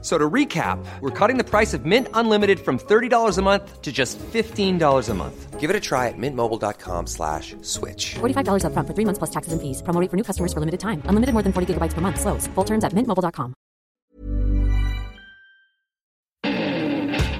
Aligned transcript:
So 0.00 0.16
to 0.16 0.30
recap, 0.30 0.78
we're 1.00 1.10
cutting 1.10 1.38
the 1.38 1.44
price 1.44 1.74
of 1.74 1.84
Mint 1.84 2.06
Unlimited 2.14 2.60
from 2.60 2.78
$30 2.78 3.36
a 3.36 3.42
month 3.42 3.82
to 3.82 3.90
just 3.90 4.16
$15 4.32 5.08
a 5.08 5.14
month. 5.14 5.58
Give 5.58 5.70
it 5.70 5.74
a 5.74 5.80
try 5.80 6.06
at 6.06 6.14
mintmobile.com 6.16 7.08
slash 7.08 7.56
switch. 7.62 8.14
$45 8.20 8.62
upfront 8.62 8.86
for 8.86 8.94
three 8.94 9.04
months 9.04 9.18
plus 9.18 9.30
taxes 9.30 9.52
and 9.52 9.60
fees. 9.60 9.82
Promo 9.82 10.00
rate 10.00 10.08
for 10.08 10.16
new 10.16 10.22
customers 10.22 10.52
for 10.52 10.60
limited 10.60 10.78
time. 10.78 11.02
Unlimited 11.06 11.32
more 11.34 11.42
than 11.42 11.52
40 11.52 11.74
gigabytes 11.74 11.94
per 11.94 12.00
month. 12.00 12.20
Slows. 12.20 12.46
Full 12.54 12.64
terms 12.64 12.84
at 12.84 12.92
mintmobile.com. 12.94 13.54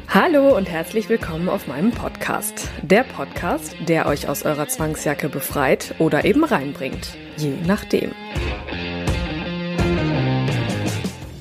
Hallo 0.09 0.57
und 0.57 0.69
herzlich 0.69 1.09
willkommen 1.09 1.49
auf 1.49 1.69
meinem 1.69 1.93
Podcast. 1.93 2.71
Der 2.83 3.05
Podcast, 3.05 3.77
der 3.87 4.07
euch 4.07 4.29
aus 4.29 4.43
eurer 4.43 4.67
Zwangsjacke 4.67 5.29
befreit 5.29 5.95
oder 6.01 6.25
eben 6.25 6.43
reinbringt. 6.45 7.17
Je 7.37 7.55
nachdem. 7.67 8.11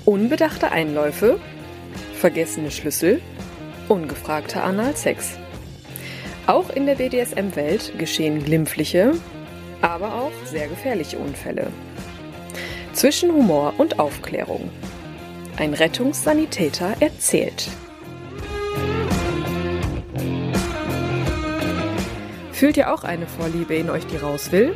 Unbedachte 0.08 0.72
Einläufe, 0.72 1.38
vergessene 2.14 2.72
Schlüssel, 2.72 3.22
ungefragter 3.90 4.64
Analsex. 4.64 5.38
Auch 6.46 6.70
in 6.70 6.86
der 6.86 6.96
BDSM-Welt 6.96 7.92
geschehen 8.00 8.42
glimpfliche, 8.42 9.16
aber 9.82 10.14
auch 10.14 10.32
sehr 10.46 10.70
gefährliche 10.70 11.18
Unfälle. 11.18 11.68
Zwischen 12.94 13.34
Humor 13.34 13.74
und 13.80 14.00
Aufklärung. 14.00 14.70
Ein 15.58 15.74
Rettungssanitäter 15.74 16.96
erzählt. 17.02 17.68
Fühlt 22.54 22.78
ihr 22.78 22.94
auch 22.94 23.04
eine 23.04 23.28
Vorliebe 23.28 23.76
in 23.76 23.90
euch, 23.90 24.08
die 24.08 24.16
raus 24.16 24.54
will? 24.54 24.74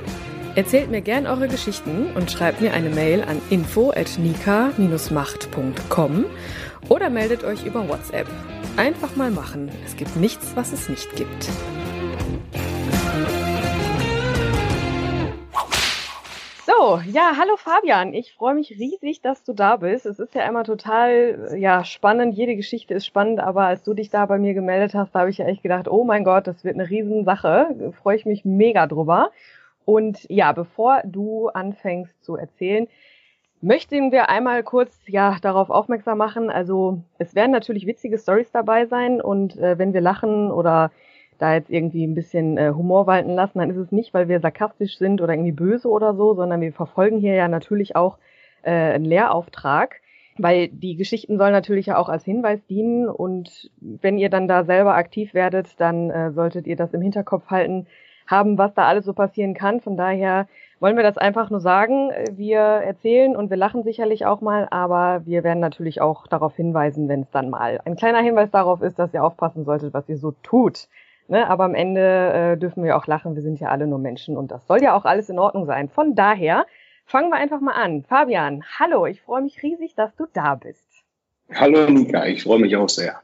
Erzählt 0.53 0.91
mir 0.91 0.99
gern 0.99 1.27
eure 1.27 1.47
Geschichten 1.47 2.07
und 2.13 2.29
schreibt 2.29 2.59
mir 2.59 2.73
eine 2.73 2.89
Mail 2.89 3.23
an 3.23 3.41
info@nika-macht.com 3.49 6.25
oder 6.89 7.09
meldet 7.09 7.45
euch 7.45 7.65
über 7.65 7.87
WhatsApp. 7.87 8.27
Einfach 8.75 9.15
mal 9.15 9.31
machen. 9.31 9.71
Es 9.85 9.95
gibt 9.95 10.17
nichts, 10.17 10.53
was 10.57 10.73
es 10.73 10.89
nicht 10.89 11.15
gibt. 11.15 11.47
So, 16.65 16.99
ja, 17.09 17.37
hallo 17.37 17.55
Fabian. 17.55 18.13
Ich 18.13 18.33
freue 18.33 18.55
mich 18.55 18.71
riesig, 18.71 19.21
dass 19.21 19.45
du 19.45 19.53
da 19.53 19.77
bist. 19.77 20.05
Es 20.05 20.19
ist 20.19 20.35
ja 20.35 20.45
immer 20.49 20.65
total 20.65 21.55
ja, 21.57 21.85
spannend. 21.85 22.35
Jede 22.35 22.57
Geschichte 22.57 22.93
ist 22.93 23.05
spannend, 23.05 23.39
aber 23.39 23.67
als 23.67 23.83
du 23.83 23.93
dich 23.93 24.09
da 24.09 24.25
bei 24.25 24.37
mir 24.37 24.53
gemeldet 24.53 24.95
hast, 24.95 25.15
da 25.15 25.21
habe 25.21 25.29
ich 25.29 25.37
ja 25.37 25.45
echt 25.45 25.63
gedacht, 25.63 25.87
oh 25.87 26.03
mein 26.03 26.25
Gott, 26.25 26.47
das 26.47 26.65
wird 26.65 26.75
eine 26.75 26.89
Riesensache. 26.89 27.93
Freue 28.01 28.17
ich 28.17 28.25
mich 28.25 28.43
mega 28.43 28.85
drüber. 28.85 29.31
Und 29.85 30.25
ja, 30.29 30.51
bevor 30.51 31.01
du 31.05 31.49
anfängst 31.49 32.23
zu 32.23 32.35
erzählen, 32.35 32.87
möchten 33.61 34.11
wir 34.11 34.29
einmal 34.29 34.63
kurz 34.63 34.99
ja 35.07 35.37
darauf 35.41 35.69
aufmerksam 35.69 36.17
machen. 36.17 36.49
Also 36.49 37.03
es 37.19 37.35
werden 37.35 37.51
natürlich 37.51 37.85
witzige 37.85 38.17
Stories 38.17 38.51
dabei 38.51 38.85
sein 38.85 39.21
und 39.21 39.57
äh, 39.57 39.77
wenn 39.77 39.93
wir 39.93 40.01
lachen 40.01 40.51
oder 40.51 40.91
da 41.37 41.55
jetzt 41.55 41.71
irgendwie 41.71 42.05
ein 42.05 42.13
bisschen 42.13 42.57
äh, 42.57 42.71
Humor 42.75 43.07
walten 43.07 43.31
lassen, 43.31 43.59
dann 43.59 43.71
ist 43.71 43.77
es 43.77 43.91
nicht, 43.91 44.13
weil 44.13 44.27
wir 44.27 44.39
sarkastisch 44.39 44.97
sind 44.97 45.21
oder 45.21 45.33
irgendwie 45.33 45.51
böse 45.51 45.89
oder 45.89 46.13
so, 46.13 46.35
sondern 46.35 46.61
wir 46.61 46.71
verfolgen 46.71 47.19
hier 47.19 47.33
ja 47.33 47.47
natürlich 47.47 47.95
auch 47.95 48.17
äh, 48.61 48.71
einen 48.71 49.05
Lehrauftrag, 49.05 50.01
weil 50.37 50.67
die 50.67 50.95
Geschichten 50.95 51.37
sollen 51.37 51.51
natürlich 51.51 51.87
ja 51.87 51.97
auch 51.97 52.09
als 52.09 52.23
Hinweis 52.23 52.63
dienen 52.67 53.09
und 53.09 53.71
wenn 53.79 54.19
ihr 54.19 54.29
dann 54.29 54.47
da 54.47 54.63
selber 54.63 54.95
aktiv 54.95 55.33
werdet, 55.33 55.79
dann 55.79 56.11
äh, 56.11 56.31
solltet 56.31 56.67
ihr 56.67 56.75
das 56.75 56.93
im 56.93 57.01
Hinterkopf 57.01 57.47
halten, 57.47 57.87
haben, 58.31 58.57
was 58.57 58.73
da 58.73 58.85
alles 58.87 59.05
so 59.05 59.13
passieren 59.13 59.53
kann. 59.53 59.81
Von 59.81 59.97
daher 59.97 60.47
wollen 60.79 60.95
wir 60.95 61.03
das 61.03 61.17
einfach 61.17 61.49
nur 61.49 61.59
sagen. 61.59 62.11
Wir 62.31 62.59
erzählen 62.59 63.35
und 63.35 63.49
wir 63.49 63.57
lachen 63.57 63.83
sicherlich 63.83 64.25
auch 64.25 64.41
mal, 64.41 64.67
aber 64.71 65.21
wir 65.25 65.43
werden 65.43 65.59
natürlich 65.59 66.01
auch 66.01 66.25
darauf 66.25 66.55
hinweisen, 66.55 67.07
wenn 67.07 67.21
es 67.21 67.31
dann 67.31 67.49
mal 67.49 67.79
ein 67.85 67.95
kleiner 67.95 68.21
Hinweis 68.21 68.49
darauf 68.49 68.81
ist, 68.81 68.97
dass 68.97 69.13
ihr 69.13 69.23
aufpassen 69.23 69.63
solltet, 69.65 69.93
was 69.93 70.09
ihr 70.09 70.17
so 70.17 70.31
tut. 70.41 70.87
Ne? 71.27 71.47
Aber 71.47 71.65
am 71.65 71.75
Ende 71.75 72.01
äh, 72.01 72.57
dürfen 72.57 72.83
wir 72.83 72.97
auch 72.97 73.05
lachen. 73.05 73.35
Wir 73.35 73.43
sind 73.43 73.59
ja 73.59 73.69
alle 73.69 73.85
nur 73.85 73.99
Menschen 73.99 74.37
und 74.37 74.51
das 74.51 74.65
soll 74.65 74.81
ja 74.81 74.95
auch 74.95 75.05
alles 75.05 75.29
in 75.29 75.37
Ordnung 75.37 75.65
sein. 75.65 75.87
Von 75.89 76.15
daher 76.15 76.65
fangen 77.05 77.29
wir 77.29 77.37
einfach 77.37 77.61
mal 77.61 77.73
an. 77.73 78.03
Fabian, 78.03 78.63
hallo, 78.79 79.05
ich 79.05 79.21
freue 79.21 79.41
mich 79.41 79.61
riesig, 79.61 79.93
dass 79.95 80.15
du 80.15 80.25
da 80.33 80.55
bist. 80.55 81.03
Hallo 81.53 81.89
Nika, 81.89 82.25
ich 82.25 82.43
freue 82.43 82.59
mich 82.59 82.75
auch 82.75 82.89
sehr. 82.89 83.21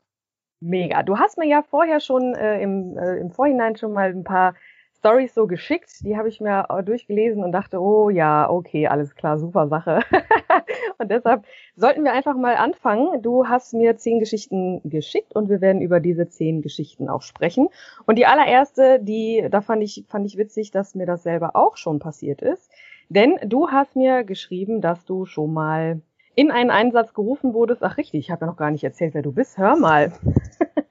Mega. 0.60 1.04
Du 1.04 1.18
hast 1.18 1.38
mir 1.38 1.48
ja 1.48 1.62
vorher 1.62 2.00
schon 2.00 2.34
äh, 2.34 2.62
im, 2.62 2.98
äh, 2.98 3.18
im 3.18 3.32
Vorhinein 3.32 3.76
schon 3.76 3.94
mal 3.94 4.10
ein 4.10 4.24
paar 4.24 4.56
Stories 5.00 5.34
so 5.34 5.48
geschickt. 5.48 6.04
Die 6.04 6.18
habe 6.18 6.28
ich 6.28 6.42
mir 6.42 6.66
durchgelesen 6.84 7.44
und 7.44 7.52
dachte, 7.52 7.80
oh 7.80 8.10
ja, 8.10 8.50
okay, 8.50 8.88
alles 8.88 9.16
klar, 9.16 9.38
super 9.38 9.68
Sache. 9.68 10.02
und 10.98 11.12
deshalb 11.12 11.46
sollten 11.76 12.04
wir 12.04 12.14
einfach 12.14 12.36
mal 12.36 12.56
anfangen. 12.56 13.22
Du 13.22 13.48
hast 13.48 13.74
mir 13.74 13.98
zehn 13.98 14.20
Geschichten 14.20 14.82
geschickt 14.84 15.36
und 15.36 15.50
wir 15.50 15.62
werden 15.62 15.82
über 15.82 16.00
diese 16.00 16.28
zehn 16.28 16.62
Geschichten 16.62 17.10
auch 17.10 17.22
sprechen. 17.22 17.70
Und 18.06 18.18
die 18.18 18.26
allererste, 18.26 19.00
die, 19.00 19.48
da 19.50 19.62
fand 19.62 19.84
ich, 19.84 20.06
fand 20.08 20.26
ich 20.26 20.38
witzig, 20.38 20.72
dass 20.72 20.96
mir 20.96 21.06
das 21.06 21.24
selber 21.24 21.56
auch 21.56 21.78
schon 21.78 22.00
passiert 22.00 22.42
ist. 22.42 22.72
Denn 23.10 23.40
du 23.46 23.70
hast 23.70 23.96
mir 23.96 24.24
geschrieben, 24.24 24.82
dass 24.82 25.06
du 25.06 25.26
schon 25.26 25.54
mal 25.54 26.02
in 26.36 26.52
einen 26.52 26.72
Einsatz 26.72 27.14
gerufen 27.14 27.54
wurdest. 27.54 27.84
Ach 27.84 27.98
richtig, 27.98 28.20
ich 28.20 28.32
habe 28.32 28.42
ja 28.42 28.52
noch 28.52 28.58
gar 28.58 28.72
nicht 28.72 28.84
erzählt, 28.84 29.14
wer 29.14 29.22
du 29.22 29.32
bist. 29.32 29.58
Hör 29.58 29.76
mal. 29.76 30.12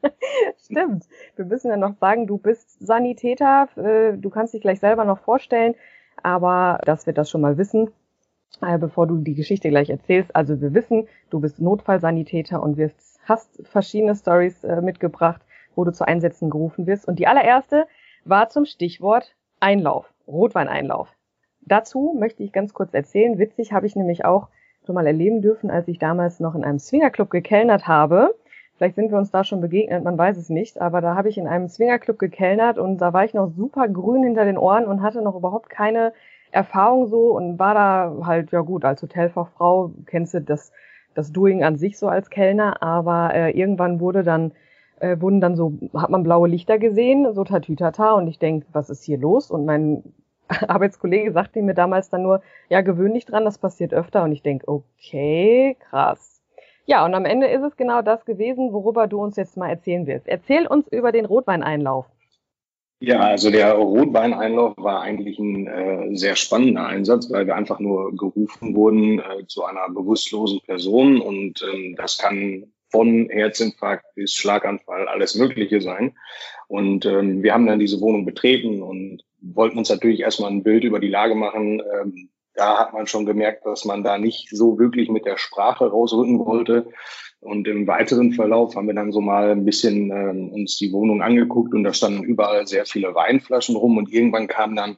Stimmt. 0.70 1.06
Wir 1.36 1.44
müssen 1.44 1.70
ja 1.70 1.76
noch 1.76 1.96
sagen, 1.98 2.26
du 2.26 2.38
bist 2.38 2.84
Sanitäter. 2.84 3.68
Äh, 3.76 4.18
du 4.18 4.30
kannst 4.30 4.54
dich 4.54 4.60
gleich 4.60 4.80
selber 4.80 5.04
noch 5.04 5.18
vorstellen, 5.18 5.74
aber 6.22 6.80
dass 6.84 7.06
wir 7.06 7.12
das 7.12 7.30
schon 7.30 7.40
mal 7.40 7.56
wissen, 7.56 7.90
äh, 8.60 8.78
bevor 8.78 9.06
du 9.06 9.18
die 9.18 9.34
Geschichte 9.34 9.68
gleich 9.68 9.90
erzählst. 9.90 10.34
Also 10.34 10.60
wir 10.60 10.74
wissen, 10.74 11.06
du 11.30 11.40
bist 11.40 11.60
Notfallsanitäter 11.60 12.62
und 12.62 12.76
wirst, 12.76 13.20
hast 13.24 13.62
verschiedene 13.66 14.16
Stories 14.16 14.64
äh, 14.64 14.80
mitgebracht, 14.80 15.40
wo 15.76 15.84
du 15.84 15.92
zu 15.92 16.06
Einsätzen 16.06 16.50
gerufen 16.50 16.86
wirst. 16.86 17.06
Und 17.06 17.18
die 17.18 17.26
allererste 17.26 17.86
war 18.24 18.48
zum 18.48 18.64
Stichwort 18.64 19.34
Einlauf, 19.60 20.12
Rotweineinlauf. 20.26 21.08
Dazu 21.60 22.14
möchte 22.18 22.42
ich 22.42 22.52
ganz 22.52 22.74
kurz 22.74 22.92
erzählen. 22.92 23.38
Witzig 23.38 23.72
habe 23.72 23.86
ich 23.86 23.96
nämlich 23.96 24.24
auch 24.24 24.48
schon 24.84 24.94
mal 24.94 25.06
erleben 25.06 25.42
dürfen, 25.42 25.70
als 25.70 25.88
ich 25.88 25.98
damals 25.98 26.40
noch 26.40 26.54
in 26.54 26.64
einem 26.64 26.78
Swingerclub 26.78 27.30
gekellnert 27.30 27.88
habe. 27.88 28.34
Vielleicht 28.76 28.96
sind 28.96 29.10
wir 29.10 29.18
uns 29.18 29.30
da 29.30 29.42
schon 29.42 29.62
begegnet, 29.62 30.04
man 30.04 30.18
weiß 30.18 30.36
es 30.36 30.50
nicht, 30.50 30.80
aber 30.80 31.00
da 31.00 31.14
habe 31.14 31.30
ich 31.30 31.38
in 31.38 31.46
einem 31.46 31.68
Swingerclub 31.68 32.18
gekellnert 32.18 32.78
und 32.78 32.98
da 32.98 33.14
war 33.14 33.24
ich 33.24 33.32
noch 33.32 33.48
super 33.48 33.88
grün 33.88 34.22
hinter 34.22 34.44
den 34.44 34.58
Ohren 34.58 34.84
und 34.84 35.02
hatte 35.02 35.22
noch 35.22 35.34
überhaupt 35.34 35.70
keine 35.70 36.12
Erfahrung 36.50 37.06
so 37.06 37.34
und 37.34 37.58
war 37.58 37.74
da 37.74 38.26
halt, 38.26 38.52
ja 38.52 38.60
gut, 38.60 38.84
als 38.84 39.02
Hotelfachfrau 39.02 39.92
kennst 40.04 40.34
du 40.34 40.42
das, 40.42 40.72
das 41.14 41.32
Doing 41.32 41.64
an 41.64 41.76
sich 41.76 41.98
so 41.98 42.08
als 42.08 42.28
Kellner, 42.28 42.82
aber 42.82 43.34
äh, 43.34 43.50
irgendwann 43.50 43.98
wurde 43.98 44.22
dann, 44.22 44.52
äh, 45.00 45.18
wurden 45.20 45.40
dann 45.40 45.56
so, 45.56 45.72
hat 45.94 46.10
man 46.10 46.22
blaue 46.22 46.48
Lichter 46.48 46.78
gesehen, 46.78 47.32
so 47.32 47.44
tatütata 47.44 48.12
und 48.12 48.28
ich 48.28 48.38
denk, 48.38 48.66
was 48.72 48.90
ist 48.90 49.04
hier 49.04 49.18
los? 49.18 49.50
Und 49.50 49.64
mein 49.64 50.02
Arbeitskollege 50.68 51.32
sagte 51.32 51.62
mir 51.62 51.74
damals 51.74 52.10
dann 52.10 52.22
nur, 52.22 52.42
ja, 52.68 52.82
gewöhn 52.82 53.14
dich 53.14 53.24
dran, 53.24 53.46
das 53.46 53.56
passiert 53.56 53.94
öfter 53.94 54.22
und 54.22 54.32
ich 54.32 54.42
denk, 54.42 54.64
okay, 54.66 55.76
krass. 55.80 56.35
Ja, 56.86 57.04
und 57.04 57.14
am 57.14 57.24
Ende 57.24 57.48
ist 57.48 57.62
es 57.62 57.76
genau 57.76 58.00
das 58.00 58.24
gewesen, 58.24 58.72
worüber 58.72 59.08
du 59.08 59.20
uns 59.20 59.36
jetzt 59.36 59.56
mal 59.56 59.68
erzählen 59.68 60.06
wirst. 60.06 60.28
Erzähl 60.28 60.66
uns 60.66 60.86
über 60.88 61.10
den 61.12 61.26
Rotweineinlauf. 61.26 62.06
Ja, 63.00 63.20
also 63.20 63.50
der 63.50 63.74
Rotweineinlauf 63.74 64.74
war 64.78 65.02
eigentlich 65.02 65.38
ein 65.38 65.66
äh, 65.66 66.16
sehr 66.16 66.34
spannender 66.34 66.86
Einsatz, 66.86 67.30
weil 67.30 67.46
wir 67.46 67.54
einfach 67.54 67.78
nur 67.78 68.16
gerufen 68.16 68.74
wurden 68.74 69.18
äh, 69.18 69.46
zu 69.46 69.64
einer 69.64 69.88
bewusstlosen 69.90 70.60
Person 70.60 71.20
und 71.20 71.62
ähm, 71.62 71.94
das 71.96 72.16
kann 72.16 72.72
von 72.90 73.28
Herzinfarkt 73.28 74.06
bis 74.14 74.32
Schlaganfall 74.32 75.08
alles 75.08 75.34
Mögliche 75.34 75.82
sein. 75.82 76.16
Und 76.68 77.04
ähm, 77.04 77.42
wir 77.42 77.52
haben 77.52 77.66
dann 77.66 77.80
diese 77.80 78.00
Wohnung 78.00 78.24
betreten 78.24 78.82
und 78.82 79.22
wollten 79.40 79.76
uns 79.76 79.90
natürlich 79.90 80.20
erstmal 80.20 80.50
ein 80.50 80.62
Bild 80.62 80.84
über 80.84 81.00
die 81.00 81.08
Lage 81.08 81.34
machen. 81.34 81.82
Ähm, 82.00 82.30
da 82.56 82.78
hat 82.78 82.92
man 82.92 83.06
schon 83.06 83.26
gemerkt, 83.26 83.66
dass 83.66 83.84
man 83.84 84.02
da 84.02 84.18
nicht 84.18 84.48
so 84.50 84.78
wirklich 84.78 85.08
mit 85.08 85.26
der 85.26 85.38
Sprache 85.38 85.90
rausrücken 85.90 86.38
wollte. 86.38 86.88
Und 87.40 87.68
im 87.68 87.86
weiteren 87.86 88.32
Verlauf 88.32 88.74
haben 88.74 88.88
wir 88.88 88.94
dann 88.94 89.12
so 89.12 89.20
mal 89.20 89.50
ein 89.50 89.64
bisschen 89.64 90.10
äh, 90.10 90.54
uns 90.54 90.76
die 90.78 90.92
Wohnung 90.92 91.22
angeguckt 91.22 91.74
und 91.74 91.84
da 91.84 91.92
standen 91.92 92.24
überall 92.24 92.66
sehr 92.66 92.86
viele 92.86 93.14
Weinflaschen 93.14 93.76
rum 93.76 93.98
und 93.98 94.10
irgendwann 94.10 94.48
kam 94.48 94.74
dann 94.74 94.96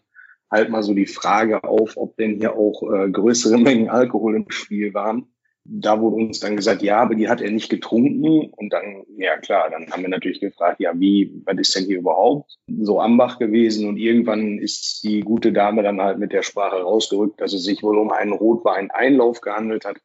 halt 0.50 0.70
mal 0.70 0.82
so 0.82 0.94
die 0.94 1.06
Frage 1.06 1.64
auf, 1.64 1.96
ob 1.96 2.16
denn 2.16 2.36
hier 2.36 2.56
auch 2.56 2.82
äh, 2.90 3.10
größere 3.10 3.58
Mengen 3.58 3.90
Alkohol 3.90 4.36
im 4.36 4.50
Spiel 4.50 4.94
waren 4.94 5.26
da 5.70 6.00
wurde 6.00 6.16
uns 6.16 6.40
dann 6.40 6.56
gesagt, 6.56 6.82
ja, 6.82 6.98
aber 6.98 7.14
die 7.14 7.28
hat 7.28 7.42
er 7.42 7.50
nicht 7.50 7.68
getrunken. 7.68 8.50
Und 8.56 8.72
dann, 8.72 9.04
ja 9.18 9.36
klar, 9.36 9.68
dann 9.70 9.90
haben 9.90 10.02
wir 10.02 10.08
natürlich 10.08 10.40
gefragt, 10.40 10.80
ja, 10.80 10.98
wie, 10.98 11.42
was 11.44 11.58
ist 11.58 11.76
denn 11.76 11.84
hier 11.84 11.98
überhaupt 11.98 12.56
so 12.80 13.00
Ambach 13.00 13.38
gewesen? 13.38 13.86
Und 13.86 13.98
irgendwann 13.98 14.58
ist 14.58 15.04
die 15.04 15.20
gute 15.20 15.52
Dame 15.52 15.82
dann 15.82 16.00
halt 16.00 16.18
mit 16.18 16.32
der 16.32 16.42
Sprache 16.42 16.76
rausgerückt, 16.76 17.40
dass 17.40 17.52
es 17.52 17.64
sich 17.64 17.82
wohl 17.82 17.98
um 17.98 18.10
einen 18.10 18.32
Rotwein-Einlauf 18.32 19.40
gehandelt 19.42 19.84
hat. 19.84 19.98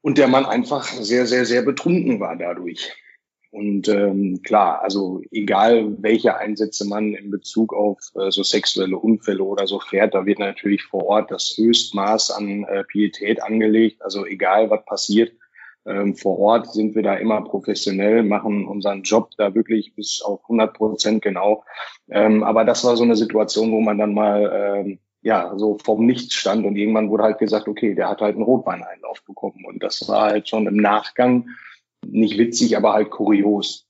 und 0.00 0.18
der 0.18 0.28
Mann 0.28 0.46
einfach 0.46 0.84
sehr, 0.84 1.26
sehr, 1.26 1.44
sehr 1.44 1.62
betrunken 1.62 2.18
war 2.18 2.36
dadurch. 2.36 2.92
Und 3.50 3.88
ähm, 3.88 4.40
klar, 4.42 4.82
also 4.82 5.22
egal 5.30 5.96
welche 6.02 6.36
Einsätze 6.36 6.86
man 6.86 7.14
in 7.14 7.30
Bezug 7.30 7.72
auf 7.72 7.98
äh, 8.14 8.30
so 8.30 8.42
sexuelle 8.42 8.98
Unfälle 8.98 9.42
oder 9.42 9.66
so 9.66 9.80
fährt, 9.80 10.14
da 10.14 10.26
wird 10.26 10.38
natürlich 10.38 10.82
vor 10.82 11.06
Ort 11.06 11.30
das 11.30 11.54
Höchstmaß 11.56 12.30
an 12.30 12.64
äh, 12.64 12.84
Pietät 12.84 13.42
angelegt. 13.42 14.02
Also 14.02 14.26
egal 14.26 14.68
was 14.68 14.84
passiert, 14.84 15.32
ähm, 15.86 16.14
vor 16.14 16.38
Ort 16.38 16.72
sind 16.72 16.94
wir 16.94 17.02
da 17.02 17.14
immer 17.14 17.42
professionell, 17.42 18.22
machen 18.22 18.66
unseren 18.66 19.02
Job 19.02 19.30
da 19.38 19.54
wirklich 19.54 19.94
bis 19.94 20.20
auf 20.22 20.42
100 20.42 20.74
Prozent 20.74 21.22
genau. 21.22 21.64
Ähm, 22.10 22.42
aber 22.42 22.64
das 22.64 22.84
war 22.84 22.96
so 22.96 23.04
eine 23.04 23.16
Situation, 23.16 23.72
wo 23.72 23.80
man 23.80 23.96
dann 23.96 24.12
mal 24.12 24.84
ähm, 24.84 24.98
ja 25.22 25.54
so 25.56 25.78
vom 25.82 26.04
Nichts 26.04 26.34
stand 26.34 26.66
und 26.66 26.76
irgendwann 26.76 27.08
wurde 27.08 27.24
halt 27.24 27.38
gesagt, 27.38 27.66
okay, 27.66 27.94
der 27.94 28.10
hat 28.10 28.20
halt 28.20 28.34
einen 28.34 28.44
Rotweineinlauf 28.44 29.24
bekommen 29.24 29.64
und 29.66 29.82
das 29.82 30.06
war 30.06 30.30
halt 30.30 30.48
schon 30.48 30.66
im 30.66 30.76
Nachgang 30.76 31.48
nicht 32.10 32.38
witzig, 32.38 32.76
aber 32.76 32.92
halt 32.92 33.10
kurios. 33.10 33.86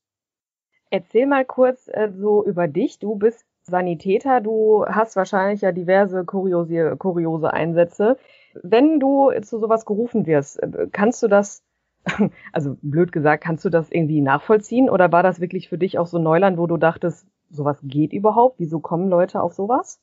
Erzähl 0.90 1.26
mal 1.26 1.44
kurz 1.44 1.88
äh, 1.88 2.10
so 2.16 2.44
über 2.44 2.68
dich. 2.68 2.98
Du 2.98 3.16
bist 3.16 3.44
Sanitäter, 3.62 4.40
du 4.40 4.84
hast 4.86 5.16
wahrscheinlich 5.16 5.60
ja 5.60 5.72
diverse 5.72 6.24
kuriose, 6.24 6.96
kuriose 6.96 7.52
Einsätze. 7.52 8.16
Wenn 8.62 8.98
du 8.98 9.30
zu 9.42 9.58
sowas 9.58 9.84
gerufen 9.84 10.26
wirst, 10.26 10.62
äh, 10.62 10.88
kannst 10.90 11.22
du 11.22 11.28
das, 11.28 11.62
also 12.52 12.76
blöd 12.80 13.12
gesagt, 13.12 13.44
kannst 13.44 13.64
du 13.64 13.70
das 13.70 13.90
irgendwie 13.90 14.20
nachvollziehen 14.20 14.88
oder 14.88 15.12
war 15.12 15.22
das 15.22 15.40
wirklich 15.40 15.68
für 15.68 15.78
dich 15.78 15.98
auch 15.98 16.06
so 16.06 16.18
Neuland, 16.18 16.58
wo 16.58 16.66
du 16.66 16.78
dachtest, 16.78 17.26
sowas 17.50 17.78
geht 17.82 18.12
überhaupt? 18.12 18.58
Wieso 18.58 18.80
kommen 18.80 19.08
Leute 19.08 19.42
auf 19.42 19.52
sowas? 19.52 20.00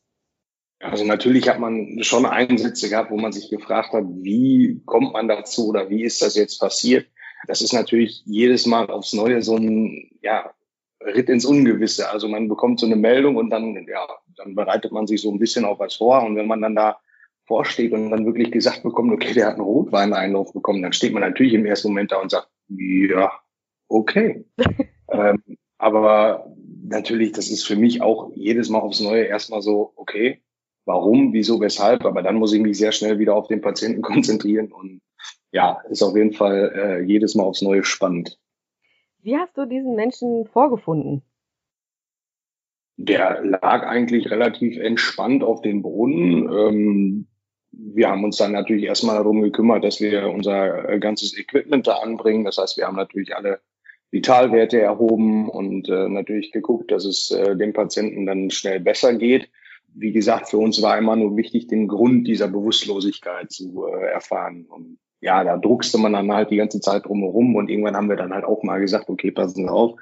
Also 0.80 1.06
natürlich 1.06 1.48
hat 1.50 1.60
man 1.60 2.04
schon 2.04 2.26
Einsätze 2.26 2.90
gehabt, 2.90 3.10
wo 3.10 3.18
man 3.18 3.32
sich 3.32 3.50
gefragt 3.50 3.94
hat, 3.94 4.04
wie 4.08 4.82
kommt 4.86 5.14
man 5.14 5.28
dazu 5.28 5.70
oder 5.70 5.90
wie 5.90 6.04
ist 6.04 6.22
das 6.22 6.36
jetzt 6.36 6.60
passiert? 6.60 7.08
Das 7.48 7.62
ist 7.62 7.74
natürlich 7.74 8.24
jedes 8.26 8.66
Mal 8.66 8.90
aufs 8.90 9.14
Neue 9.14 9.42
so 9.42 9.56
ein, 9.56 10.12
ja, 10.22 10.52
Ritt 11.04 11.30
ins 11.30 11.46
Ungewisse. 11.46 12.10
Also 12.10 12.28
man 12.28 12.48
bekommt 12.48 12.80
so 12.80 12.86
eine 12.86 12.96
Meldung 12.96 13.36
und 13.36 13.50
dann, 13.50 13.76
ja, 13.88 14.08
dann 14.38 14.56
bereitet 14.56 14.92
man 14.92 15.08
sich 15.08 15.22
so 15.22 15.32
ein 15.32 15.40
bisschen 15.40 15.66
auf 15.66 15.80
was 15.80 15.96
vor. 15.96 16.24
Und 16.24 16.36
wenn 16.36 16.48
man 16.48 16.62
dann 16.62 16.76
da 16.76 16.98
vorsteht 17.46 17.94
und 17.94 18.10
dann 18.10 18.26
wirklich 18.26 18.52
gesagt 18.52 18.84
bekommt, 18.84 19.12
okay, 19.14 19.34
der 19.34 19.48
hat 19.48 19.54
einen 19.54 19.64
Rotweineinlauf 19.64 20.52
bekommen, 20.54 20.82
dann 20.82 20.94
steht 20.94 21.14
man 21.14 21.22
natürlich 21.22 21.54
im 21.54 21.66
ersten 21.66 21.90
Moment 21.90 22.12
da 22.12 22.18
und 22.18 22.32
sagt, 22.32 22.50
ja, 22.70 23.32
okay. 23.88 24.46
ähm, 25.12 25.44
aber 25.78 26.52
natürlich, 26.84 27.34
das 27.34 27.50
ist 27.50 27.66
für 27.66 27.76
mich 27.76 28.02
auch 28.02 28.32
jedes 28.34 28.70
Mal 28.70 28.80
aufs 28.80 29.00
Neue 29.00 29.26
erstmal 29.26 29.62
so, 29.62 29.94
okay, 29.96 30.42
warum, 30.86 31.34
wieso, 31.34 31.60
weshalb, 31.60 32.06
aber 32.06 32.24
dann 32.24 32.36
muss 32.36 32.54
ich 32.54 32.62
mich 32.62 32.78
sehr 32.78 32.92
schnell 32.92 33.20
wieder 33.20 33.36
auf 33.36 33.48
den 33.48 33.62
Patienten 33.62 34.02
konzentrieren 34.02 34.72
und 34.72 35.02
ja, 35.56 35.82
ist 35.90 36.04
auf 36.04 36.18
jeden 36.18 36.34
Fall 36.34 36.74
äh, 36.76 37.02
jedes 37.06 37.34
Mal 37.34 37.44
aufs 37.44 37.62
Neue 37.62 37.86
spannend. 37.86 38.38
Wie 39.22 39.38
hast 39.38 39.58
du 39.58 39.66
diesen 39.66 39.96
Menschen 39.96 40.46
vorgefunden? 40.48 41.22
Der 42.98 43.42
lag 43.42 43.88
eigentlich 43.88 44.30
relativ 44.30 44.78
entspannt 44.78 45.46
auf 45.46 45.62
dem 45.62 45.82
Boden. 45.82 46.50
Ähm, 46.52 47.28
wir 47.72 48.10
haben 48.10 48.26
uns 48.26 48.36
dann 48.36 48.52
natürlich 48.52 48.84
erstmal 48.84 49.16
darum 49.16 49.42
gekümmert, 49.42 49.86
dass 49.86 50.02
wir 50.02 50.30
unser 50.30 50.90
äh, 50.90 51.00
ganzes 51.00 51.38
Equipment 51.38 51.88
da 51.88 52.00
anbringen. 52.00 52.44
Das 52.44 52.58
heißt, 52.58 52.76
wir 52.76 52.88
haben 52.88 52.98
natürlich 52.98 53.34
alle 53.34 53.62
Vitalwerte 54.12 54.82
erhoben 54.82 55.48
und 55.48 55.88
äh, 55.88 56.10
natürlich 56.10 56.52
geguckt, 56.52 56.92
dass 56.92 57.06
es 57.06 57.32
äh, 57.32 57.56
dem 57.56 57.72
Patienten 57.72 58.26
dann 58.26 58.50
schnell 58.52 58.82
besser 58.82 59.16
geht. 59.16 59.50
Wie 59.94 60.12
gesagt, 60.12 60.50
für 60.50 60.58
uns 60.58 60.82
war 60.82 60.98
immer 60.98 61.16
nur 61.16 61.38
wichtig, 61.38 61.68
den 61.68 61.88
Grund 61.88 62.28
dieser 62.28 62.50
Bewusstlosigkeit 62.50 63.54
zu 63.54 63.86
äh, 63.86 64.08
erfahren. 64.08 64.66
Und 64.66 65.00
ja, 65.26 65.44
da 65.44 65.58
druckste 65.58 65.98
man 65.98 66.14
dann 66.14 66.32
halt 66.32 66.52
die 66.52 66.58
ganze 66.58 66.80
Zeit 66.80 67.06
drumherum 67.06 67.56
und 67.56 67.70
irgendwann 67.70 67.96
haben 67.96 68.10
wir 68.10 68.16
dann 68.16 68.32
halt 68.32 68.46
auch 68.46 68.62
mal 68.62 68.80
gesagt, 68.80 69.10
okay, 69.10 69.32
passen 69.32 69.66
Sie 69.66 69.68
auf, 69.68 70.00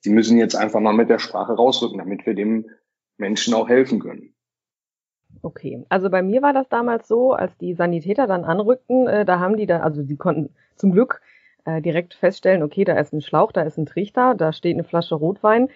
Sie 0.00 0.10
müssen 0.10 0.38
jetzt 0.38 0.56
einfach 0.56 0.80
mal 0.80 0.94
mit 0.94 1.10
der 1.10 1.18
Sprache 1.18 1.52
rausrücken, 1.52 1.98
damit 1.98 2.24
wir 2.24 2.34
dem 2.34 2.70
Menschen 3.18 3.54
auch 3.54 3.68
helfen 3.68 4.00
können. 4.00 4.34
Okay, 5.42 5.84
also 5.90 6.08
bei 6.08 6.22
mir 6.22 6.40
war 6.40 6.54
das 6.54 6.68
damals 6.68 7.06
so, 7.06 7.32
als 7.32 7.56
die 7.58 7.74
Sanitäter 7.74 8.26
dann 8.26 8.44
anrückten, 8.44 9.06
äh, 9.06 9.24
da 9.24 9.38
haben 9.38 9.56
die 9.56 9.66
dann, 9.66 9.82
also 9.82 10.02
sie 10.02 10.16
konnten 10.16 10.54
zum 10.76 10.92
Glück 10.92 11.20
äh, 11.64 11.82
direkt 11.82 12.14
feststellen, 12.14 12.62
okay, 12.62 12.84
da 12.84 12.98
ist 12.98 13.12
ein 13.12 13.20
Schlauch, 13.20 13.52
da 13.52 13.62
ist 13.62 13.76
ein 13.76 13.86
Trichter, 13.86 14.34
da 14.34 14.52
steht 14.52 14.74
eine 14.74 14.84
Flasche 14.84 15.14
Rotwein. 15.14 15.68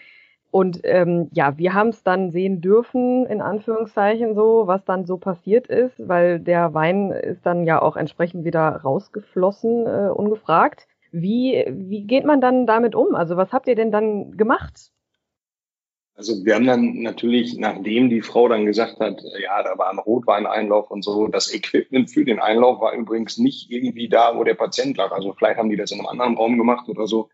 Und 0.56 0.80
ähm, 0.84 1.28
ja, 1.34 1.58
wir 1.58 1.74
haben 1.74 1.90
es 1.90 2.02
dann 2.02 2.30
sehen 2.30 2.62
dürfen, 2.62 3.26
in 3.26 3.42
Anführungszeichen 3.42 4.34
so, 4.34 4.62
was 4.66 4.82
dann 4.86 5.04
so 5.04 5.18
passiert 5.18 5.66
ist, 5.66 5.92
weil 5.98 6.40
der 6.40 6.72
Wein 6.72 7.10
ist 7.10 7.44
dann 7.44 7.64
ja 7.64 7.82
auch 7.82 7.94
entsprechend 7.94 8.46
wieder 8.46 8.66
rausgeflossen, 8.66 9.84
äh, 9.86 10.08
ungefragt. 10.08 10.88
Wie, 11.12 11.62
wie 11.68 12.04
geht 12.04 12.24
man 12.24 12.40
dann 12.40 12.66
damit 12.66 12.94
um? 12.94 13.14
Also 13.14 13.36
was 13.36 13.52
habt 13.52 13.68
ihr 13.68 13.74
denn 13.74 13.92
dann 13.92 14.38
gemacht? 14.38 14.92
Also 16.14 16.42
wir 16.46 16.54
haben 16.54 16.66
dann 16.66 17.02
natürlich, 17.02 17.58
nachdem 17.58 18.08
die 18.08 18.22
Frau 18.22 18.48
dann 18.48 18.64
gesagt 18.64 18.98
hat, 18.98 19.20
ja, 19.38 19.62
da 19.62 19.76
war 19.76 19.90
ein 19.90 19.98
Rotweineinlauf 19.98 20.90
und 20.90 21.04
so, 21.04 21.26
das 21.26 21.52
Equipment 21.52 22.10
für 22.10 22.24
den 22.24 22.40
Einlauf 22.40 22.80
war 22.80 22.94
übrigens 22.94 23.36
nicht 23.36 23.70
irgendwie 23.70 24.08
da, 24.08 24.34
wo 24.38 24.42
der 24.42 24.54
Patient 24.54 24.96
lag. 24.96 25.12
Also 25.12 25.34
vielleicht 25.34 25.58
haben 25.58 25.68
die 25.68 25.76
das 25.76 25.92
in 25.92 25.98
einem 25.98 26.08
anderen 26.08 26.38
Raum 26.38 26.56
gemacht 26.56 26.88
oder 26.88 27.06
so. 27.06 27.28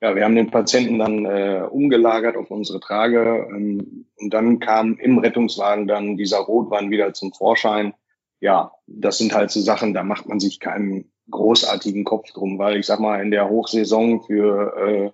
Ja, 0.00 0.16
wir 0.16 0.24
haben 0.24 0.34
den 0.34 0.50
Patienten 0.50 0.98
dann 0.98 1.24
äh, 1.24 1.62
umgelagert 1.70 2.36
auf 2.36 2.50
unsere 2.50 2.80
Trage 2.80 3.46
ähm, 3.50 4.06
und 4.16 4.34
dann 4.34 4.58
kam 4.58 4.98
im 4.98 5.18
Rettungswagen 5.18 5.86
dann 5.86 6.16
dieser 6.16 6.38
Rotwein 6.38 6.90
wieder 6.90 7.12
zum 7.14 7.32
Vorschein. 7.32 7.94
Ja, 8.40 8.72
das 8.86 9.18
sind 9.18 9.34
halt 9.34 9.50
so 9.50 9.60
Sachen, 9.60 9.94
da 9.94 10.02
macht 10.02 10.28
man 10.28 10.40
sich 10.40 10.58
keinen 10.58 11.12
großartigen 11.30 12.04
Kopf 12.04 12.32
drum, 12.32 12.58
weil 12.58 12.76
ich 12.76 12.86
sag 12.86 13.00
mal, 13.00 13.22
in 13.22 13.30
der 13.30 13.48
Hochsaison 13.48 14.22
für 14.22 14.76
äh, 14.76 15.10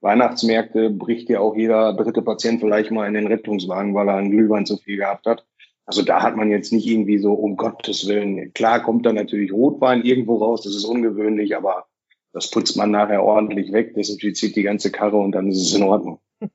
Weihnachtsmärkte 0.00 0.90
bricht 0.90 1.28
ja 1.28 1.40
auch 1.40 1.54
jeder 1.54 1.92
dritte 1.92 2.22
Patient 2.22 2.60
vielleicht 2.60 2.90
mal 2.90 3.06
in 3.06 3.14
den 3.14 3.26
Rettungswagen, 3.26 3.94
weil 3.94 4.08
er 4.08 4.16
einen 4.16 4.30
Glühwein 4.30 4.64
zu 4.64 4.78
viel 4.78 4.96
gehabt 4.96 5.26
hat. 5.26 5.46
Also 5.84 6.02
da 6.02 6.22
hat 6.22 6.36
man 6.36 6.50
jetzt 6.50 6.72
nicht 6.72 6.86
irgendwie 6.86 7.18
so, 7.18 7.32
um 7.34 7.56
Gottes 7.56 8.06
Willen, 8.08 8.52
klar 8.54 8.80
kommt 8.80 9.04
da 9.04 9.12
natürlich 9.12 9.52
Rotwein 9.52 10.02
irgendwo 10.02 10.36
raus, 10.36 10.62
das 10.62 10.74
ist 10.74 10.84
ungewöhnlich, 10.84 11.56
aber 11.56 11.86
das 12.32 12.50
putzt 12.50 12.76
man 12.76 12.90
nachher 12.90 13.22
ordentlich 13.22 13.72
weg, 13.72 13.94
desinfiziert 13.94 14.56
die 14.56 14.62
ganze 14.62 14.90
Karre 14.90 15.16
und 15.16 15.32
dann 15.32 15.48
ist 15.48 15.60
es 15.60 15.74
in 15.74 15.82
Ordnung. 15.82 16.20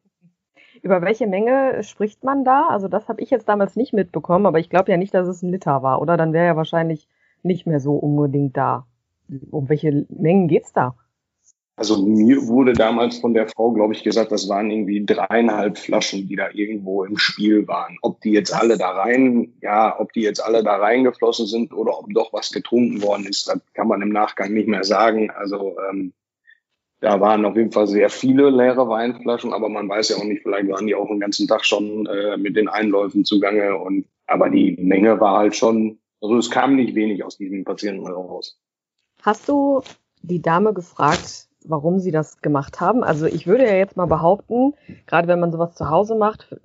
Über 0.82 1.02
welche 1.02 1.28
Menge 1.28 1.84
spricht 1.84 2.24
man 2.24 2.44
da? 2.44 2.68
Also 2.68 2.88
das 2.88 3.08
habe 3.08 3.22
ich 3.22 3.30
jetzt 3.30 3.50
damals 3.50 3.76
nicht 3.76 3.94
mitbekommen, 3.94 4.46
aber 4.46 4.60
ich 4.60 4.70
glaube 4.70 4.92
ja 4.92 4.98
nicht, 4.98 5.14
dass 5.14 5.28
es 5.28 5.42
ein 5.42 5.52
Liter 5.52 5.84
war, 5.84 6.02
oder? 6.02 6.18
Dann 6.18 6.34
wäre 6.34 6.46
ja 6.46 6.56
wahrscheinlich 6.56 7.08
nicht 7.44 7.66
mehr 7.68 7.80
so 7.80 7.96
unbedingt 7.96 8.56
da. 8.56 8.88
Um 9.52 9.70
welche 9.70 10.06
Mengen 10.10 10.48
geht's 10.48 10.72
da? 10.74 10.96
Also 11.78 12.06
mir 12.06 12.48
wurde 12.48 12.72
damals 12.72 13.18
von 13.18 13.34
der 13.34 13.48
Frau, 13.50 13.72
glaube 13.72 13.94
ich, 13.94 14.04
gesagt, 14.04 14.32
das 14.32 14.48
waren 14.48 14.72
irgendwie 14.72 15.06
dreieinhalb 15.06 15.78
Flaschen, 15.78 16.28
die 16.28 16.38
da 16.38 16.50
irgendwo 16.52 17.04
im 17.04 17.18
Spiel 17.18 17.68
waren. 17.68 17.98
Ob 18.02 18.22
die 18.22 18.32
jetzt 18.32 18.54
alle 18.54 18.78
da 18.78 18.92
rein, 18.92 19.54
ja, 19.62 20.00
ob 20.00 20.14
die 20.14 20.22
jetzt 20.22 20.42
alle 20.42 20.64
da 20.64 20.78
reingeflossen 20.78 21.48
sind 21.48 21.74
oder 21.74 22.00
ob 22.00 22.14
doch 22.14 22.32
was 22.32 22.52
getrunken 22.52 23.02
worden 23.02 23.26
ist, 23.26 23.50
das 23.50 23.60
kann 23.74 23.90
man 23.90 24.02
im 24.02 24.10
Nachgang 24.10 24.54
nicht 24.54 24.70
mehr 24.70 24.86
sagen. 24.86 25.32
Also 25.32 25.76
ähm, 25.90 26.14
da 27.02 27.20
waren 27.20 27.44
auf 27.44 27.58
jeden 27.58 27.74
Fall 27.74 27.88
sehr 27.88 28.10
viele 28.10 28.50
leere 28.50 28.88
Weinflaschen, 28.88 29.52
aber 29.52 29.68
man 29.68 29.90
weiß 29.90 30.10
ja 30.10 30.16
auch 30.16 30.24
nicht, 30.24 30.44
vielleicht 30.44 30.70
waren 30.70 30.88
die 30.88 30.96
auch 30.96 31.08
den 31.08 31.20
ganzen 31.20 31.48
Tag 31.48 31.66
schon 31.66 32.06
äh, 32.06 32.38
mit 32.38 32.56
den 32.56 32.70
Einläufen 32.70 33.26
zugange. 33.26 33.78
Und 33.78 34.06
aber 34.28 34.50
die 34.50 34.78
Menge 34.80 35.20
war 35.20 35.38
halt 35.38 35.58
schon, 35.58 36.00
also 36.22 36.38
es 36.38 36.50
kam 36.50 36.78
nicht 36.78 36.96
wenig 36.96 37.24
aus 37.26 37.38
diesem 37.38 37.66
Patienten 37.66 38.08
raus. 38.08 38.58
Hast 39.22 39.50
du 39.50 39.82
die 40.22 40.42
Dame 40.42 40.74
gefragt, 40.74 41.45
warum 41.68 42.00
sie 42.00 42.12
das 42.12 42.42
gemacht 42.42 42.80
haben. 42.80 43.04
Also 43.04 43.26
ich 43.26 43.48
würde 43.48 43.66
ja 43.66 43.76
jetzt 43.76 43.98
mal 43.98 44.06
behaupten, 44.06 44.74
gerade 45.08 45.28
wenn 45.28 45.40
man 45.40 45.52
sowas 45.52 45.76
zu 45.76 45.90
Hause 45.90 46.16
macht, 46.16 46.56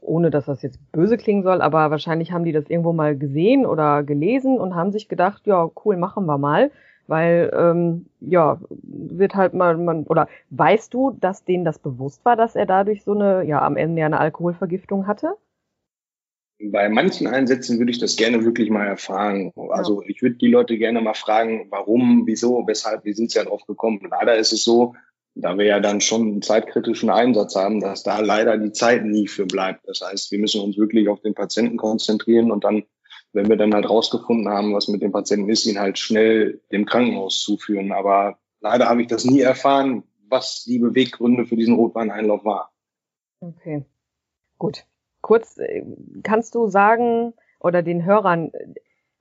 ohne 0.00 0.30
dass 0.30 0.46
das 0.46 0.62
jetzt 0.62 0.78
böse 0.92 1.16
klingen 1.16 1.42
soll, 1.42 1.60
aber 1.60 1.90
wahrscheinlich 1.90 2.32
haben 2.32 2.44
die 2.44 2.52
das 2.52 2.68
irgendwo 2.68 2.92
mal 2.92 3.16
gesehen 3.16 3.66
oder 3.66 4.02
gelesen 4.02 4.58
und 4.58 4.74
haben 4.74 4.92
sich 4.92 5.08
gedacht, 5.08 5.46
ja, 5.46 5.68
cool, 5.84 5.96
machen 5.96 6.26
wir 6.26 6.38
mal. 6.38 6.70
Weil, 7.08 7.52
ähm, 7.56 8.06
ja, 8.20 8.58
wird 8.82 9.36
halt 9.36 9.54
mal, 9.54 9.76
man, 9.76 10.02
oder 10.04 10.26
weißt 10.50 10.92
du, 10.92 11.12
dass 11.12 11.44
denen 11.44 11.64
das 11.64 11.78
bewusst 11.78 12.24
war, 12.24 12.34
dass 12.34 12.56
er 12.56 12.66
dadurch 12.66 13.04
so 13.04 13.12
eine, 13.12 13.44
ja, 13.44 13.62
am 13.62 13.76
Ende 13.76 14.00
ja 14.00 14.06
eine 14.06 14.18
Alkoholvergiftung 14.18 15.06
hatte? 15.06 15.36
Bei 16.58 16.88
manchen 16.88 17.26
Einsätzen 17.26 17.78
würde 17.78 17.90
ich 17.90 17.98
das 17.98 18.16
gerne 18.16 18.44
wirklich 18.44 18.70
mal 18.70 18.86
erfahren. 18.86 19.52
Also 19.70 20.02
ich 20.02 20.22
würde 20.22 20.36
die 20.36 20.48
Leute 20.48 20.78
gerne 20.78 21.00
mal 21.00 21.14
fragen, 21.14 21.66
warum, 21.70 22.26
wieso, 22.26 22.66
weshalb, 22.66 23.04
wie 23.04 23.12
sind 23.12 23.30
sie 23.30 23.38
ja 23.38 23.44
drauf 23.44 23.66
gekommen. 23.66 24.00
Leider 24.10 24.36
ist 24.36 24.52
es 24.52 24.64
so, 24.64 24.94
da 25.34 25.58
wir 25.58 25.66
ja 25.66 25.80
dann 25.80 26.00
schon 26.00 26.22
einen 26.22 26.42
zeitkritischen 26.42 27.10
Einsatz 27.10 27.56
haben, 27.56 27.80
dass 27.80 28.02
da 28.02 28.20
leider 28.20 28.56
die 28.56 28.72
Zeit 28.72 29.04
nie 29.04 29.28
für 29.28 29.44
bleibt. 29.44 29.86
Das 29.86 30.00
heißt, 30.00 30.32
wir 30.32 30.38
müssen 30.38 30.62
uns 30.62 30.78
wirklich 30.78 31.08
auf 31.08 31.20
den 31.20 31.34
Patienten 31.34 31.76
konzentrieren 31.76 32.50
und 32.50 32.64
dann, 32.64 32.84
wenn 33.34 33.48
wir 33.48 33.56
dann 33.56 33.74
halt 33.74 33.88
rausgefunden 33.88 34.48
haben, 34.48 34.74
was 34.74 34.88
mit 34.88 35.02
dem 35.02 35.12
Patienten 35.12 35.50
ist, 35.50 35.66
ihn 35.66 35.78
halt 35.78 35.98
schnell 35.98 36.62
dem 36.72 36.86
Krankenhaus 36.86 37.40
zuführen. 37.40 37.92
Aber 37.92 38.38
leider 38.60 38.88
habe 38.88 39.02
ich 39.02 39.08
das 39.08 39.26
nie 39.26 39.40
erfahren, 39.40 40.04
was 40.28 40.64
die 40.64 40.78
Beweggründe 40.78 41.44
für 41.44 41.56
diesen 41.56 41.74
Rotweineinlauf 41.74 42.44
war. 42.44 42.72
Okay, 43.40 43.84
gut 44.56 44.86
kurz, 45.26 45.58
äh, 45.58 45.82
kannst 46.22 46.54
du 46.54 46.68
sagen 46.68 47.34
oder 47.58 47.82
den 47.82 48.04
Hörern, 48.04 48.52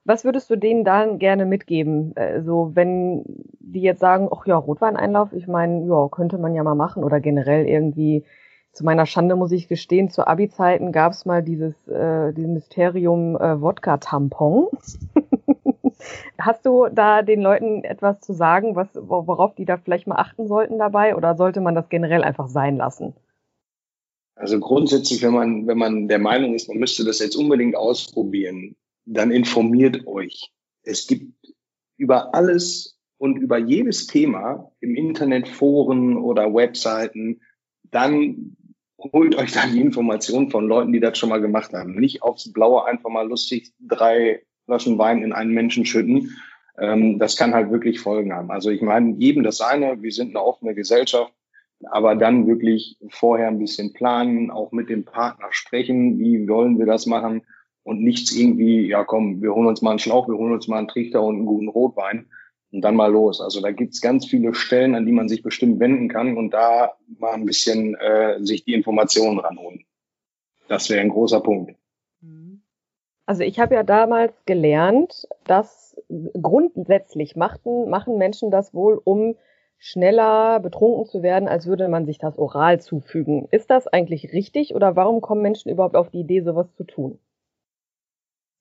Was 0.08 0.24
würdest 0.24 0.52
du 0.52 0.56
denen 0.56 0.84
dann 0.86 1.18
gerne 1.18 1.46
mitgeben? 1.46 2.14
Also 2.16 2.72
wenn 2.76 3.24
die 3.60 3.82
jetzt 3.82 4.02
sagen, 4.02 4.30
ach 4.32 4.46
ja, 4.46 4.56
Rotweineinlauf, 4.56 5.34
ich 5.34 5.48
meine, 5.48 5.88
ja, 5.88 6.08
könnte 6.10 6.38
man 6.38 6.54
ja 6.54 6.64
mal 6.64 6.76
machen 6.76 7.04
oder 7.04 7.20
generell 7.20 7.66
irgendwie. 7.68 8.24
Zu 8.72 8.86
meiner 8.86 9.06
Schande 9.08 9.36
muss 9.36 9.52
ich 9.52 9.68
gestehen, 9.68 10.10
zu 10.12 10.28
Abi-Zeiten 10.28 10.92
gab 10.92 11.14
es 11.14 11.26
mal 11.26 11.42
dieses, 11.42 11.88
äh, 11.88 12.34
dieses 12.34 12.52
Mysterium 12.52 13.36
äh, 13.38 13.60
Wodka-Tampon. 13.62 14.68
Hast 16.38 16.66
du 16.66 16.88
da 16.92 17.24
den 17.24 17.42
Leuten 17.42 17.84
etwas 17.84 18.20
zu 18.20 18.34
sagen, 18.34 18.76
was, 18.76 18.90
worauf 18.94 19.56
die 19.56 19.66
da 19.66 19.78
vielleicht 19.78 20.08
mal 20.08 20.18
achten 20.18 20.48
sollten 20.48 20.78
dabei 20.78 21.16
oder 21.16 21.36
sollte 21.36 21.62
man 21.62 21.74
das 21.74 21.90
generell 21.90 22.24
einfach 22.24 22.48
sein 22.48 22.78
lassen? 22.78 23.16
Also 24.36 24.60
grundsätzlich, 24.60 25.22
wenn 25.22 25.34
man, 25.34 25.68
wenn 25.68 25.78
man 25.78 26.08
der 26.08 26.20
Meinung 26.20 26.54
ist, 26.54 26.68
man 26.68 26.78
müsste 26.78 27.06
das 27.06 27.20
jetzt 27.20 27.36
unbedingt 27.36 27.76
ausprobieren, 27.76 28.76
dann 29.06 29.32
informiert 29.32 30.06
euch. 30.08 30.52
Es 30.84 31.08
gibt 31.08 31.34
über 31.98 32.36
alles 32.36 32.98
und 33.18 33.38
über 33.38 33.58
jedes 33.58 34.08
Thema 34.08 34.72
im 34.82 34.96
Internet 34.96 35.48
Foren 35.48 36.18
oder 36.18 36.54
Webseiten, 36.54 37.42
dann 37.84 38.58
holt 38.98 39.36
euch 39.36 39.54
dann 39.54 39.72
die 39.72 39.82
Informationen 39.82 40.52
von 40.52 40.68
Leuten, 40.68 40.92
die 40.92 41.00
das 41.00 41.18
schon 41.18 41.30
mal 41.30 41.42
gemacht 41.42 41.74
haben. 41.74 41.96
Nicht 41.96 42.22
aufs 42.22 42.52
Blaue 42.52 42.86
einfach 42.86 43.10
mal 43.10 43.28
lustig 43.28 43.74
drei 43.80 44.42
Flaschen 44.66 44.98
Wein 44.98 45.24
in 45.24 45.32
einen 45.32 45.54
Menschen 45.54 45.86
schütten. 45.86 46.36
Ähm, 46.78 47.20
das 47.20 47.38
kann 47.38 47.54
halt 47.54 47.72
wirklich 47.72 48.00
Folgen 48.00 48.34
haben. 48.34 48.52
Also 48.52 48.70
ich 48.70 48.82
meine, 48.82 49.16
jedem 49.18 49.44
das 49.44 49.62
eine, 49.62 50.02
wir 50.02 50.12
sind 50.12 50.30
eine 50.30 50.44
offene 50.44 50.76
Gesellschaft, 50.76 51.32
aber 51.84 52.16
dann 52.16 52.48
wirklich 52.48 52.98
vorher 53.10 53.48
ein 53.48 53.60
bisschen 53.60 53.94
planen, 53.94 54.52
auch 54.52 54.72
mit 54.72 54.90
dem 54.90 55.06
Partner 55.06 55.48
sprechen, 55.52 56.20
wie 56.20 56.48
wollen 56.48 56.80
wir 56.80 56.86
das 56.86 57.06
machen 57.06 57.44
und 57.84 58.02
nichts 58.02 58.36
irgendwie, 58.36 58.88
ja 58.88 59.04
komm, 59.04 59.42
wir 59.42 59.54
holen 59.54 59.68
uns 59.68 59.82
mal 59.82 59.92
einen 59.92 60.00
Schlauch, 60.00 60.28
wir 60.28 60.38
holen 60.38 60.54
uns 60.54 60.68
mal 60.68 60.78
einen 60.78 60.88
Trichter 60.88 61.22
und 61.22 61.36
einen 61.36 61.46
guten 61.46 61.68
Rotwein 61.68 62.28
und 62.72 62.82
dann 62.82 62.96
mal 62.96 63.12
los. 63.12 63.42
Also 63.42 63.62
da 63.62 63.72
gibt's 63.72 64.02
ganz 64.02 64.26
viele 64.26 64.54
Stellen, 64.54 64.96
an 64.96 65.06
die 65.06 65.12
man 65.12 65.30
sich 65.30 65.44
bestimmt 65.44 65.80
wenden 65.80 66.10
kann 66.10 66.38
und 66.38 66.52
da 66.52 66.94
mal 67.20 67.34
ein 67.34 67.46
bisschen 67.46 67.96
äh, 67.96 68.40
sich 68.42 68.66
die 68.66 68.74
Informationen 68.74 69.40
ranholen. 69.40 69.86
Das 70.68 70.90
wäre 70.90 71.02
ein 71.02 71.10
großer 71.10 71.42
Punkt. 71.42 71.76
Also 73.28 73.44
ich 73.44 73.60
habe 73.60 73.76
ja 73.76 73.84
damals 73.84 74.34
gelernt, 74.46 75.28
dass 75.46 75.98
grundsätzlich 76.42 77.36
machten, 77.36 77.90
machen 77.90 78.18
Menschen 78.18 78.52
das 78.52 78.74
wohl, 78.74 79.02
um 79.04 79.36
schneller 79.78 80.60
betrunken 80.60 81.06
zu 81.06 81.22
werden, 81.22 81.48
als 81.48 81.68
würde 81.68 81.88
man 81.88 82.06
sich 82.06 82.18
das 82.18 82.38
oral 82.38 82.82
zufügen. 82.82 83.48
Ist 83.52 83.70
das 83.70 83.88
eigentlich 83.88 84.34
richtig 84.34 84.74
oder 84.74 84.96
warum 84.96 85.22
kommen 85.22 85.42
Menschen 85.42 85.72
überhaupt 85.72 85.96
auf 85.96 86.10
die 86.10 86.22
Idee, 86.22 86.42
sowas 86.42 86.74
zu 86.76 86.84
tun? 86.84 87.20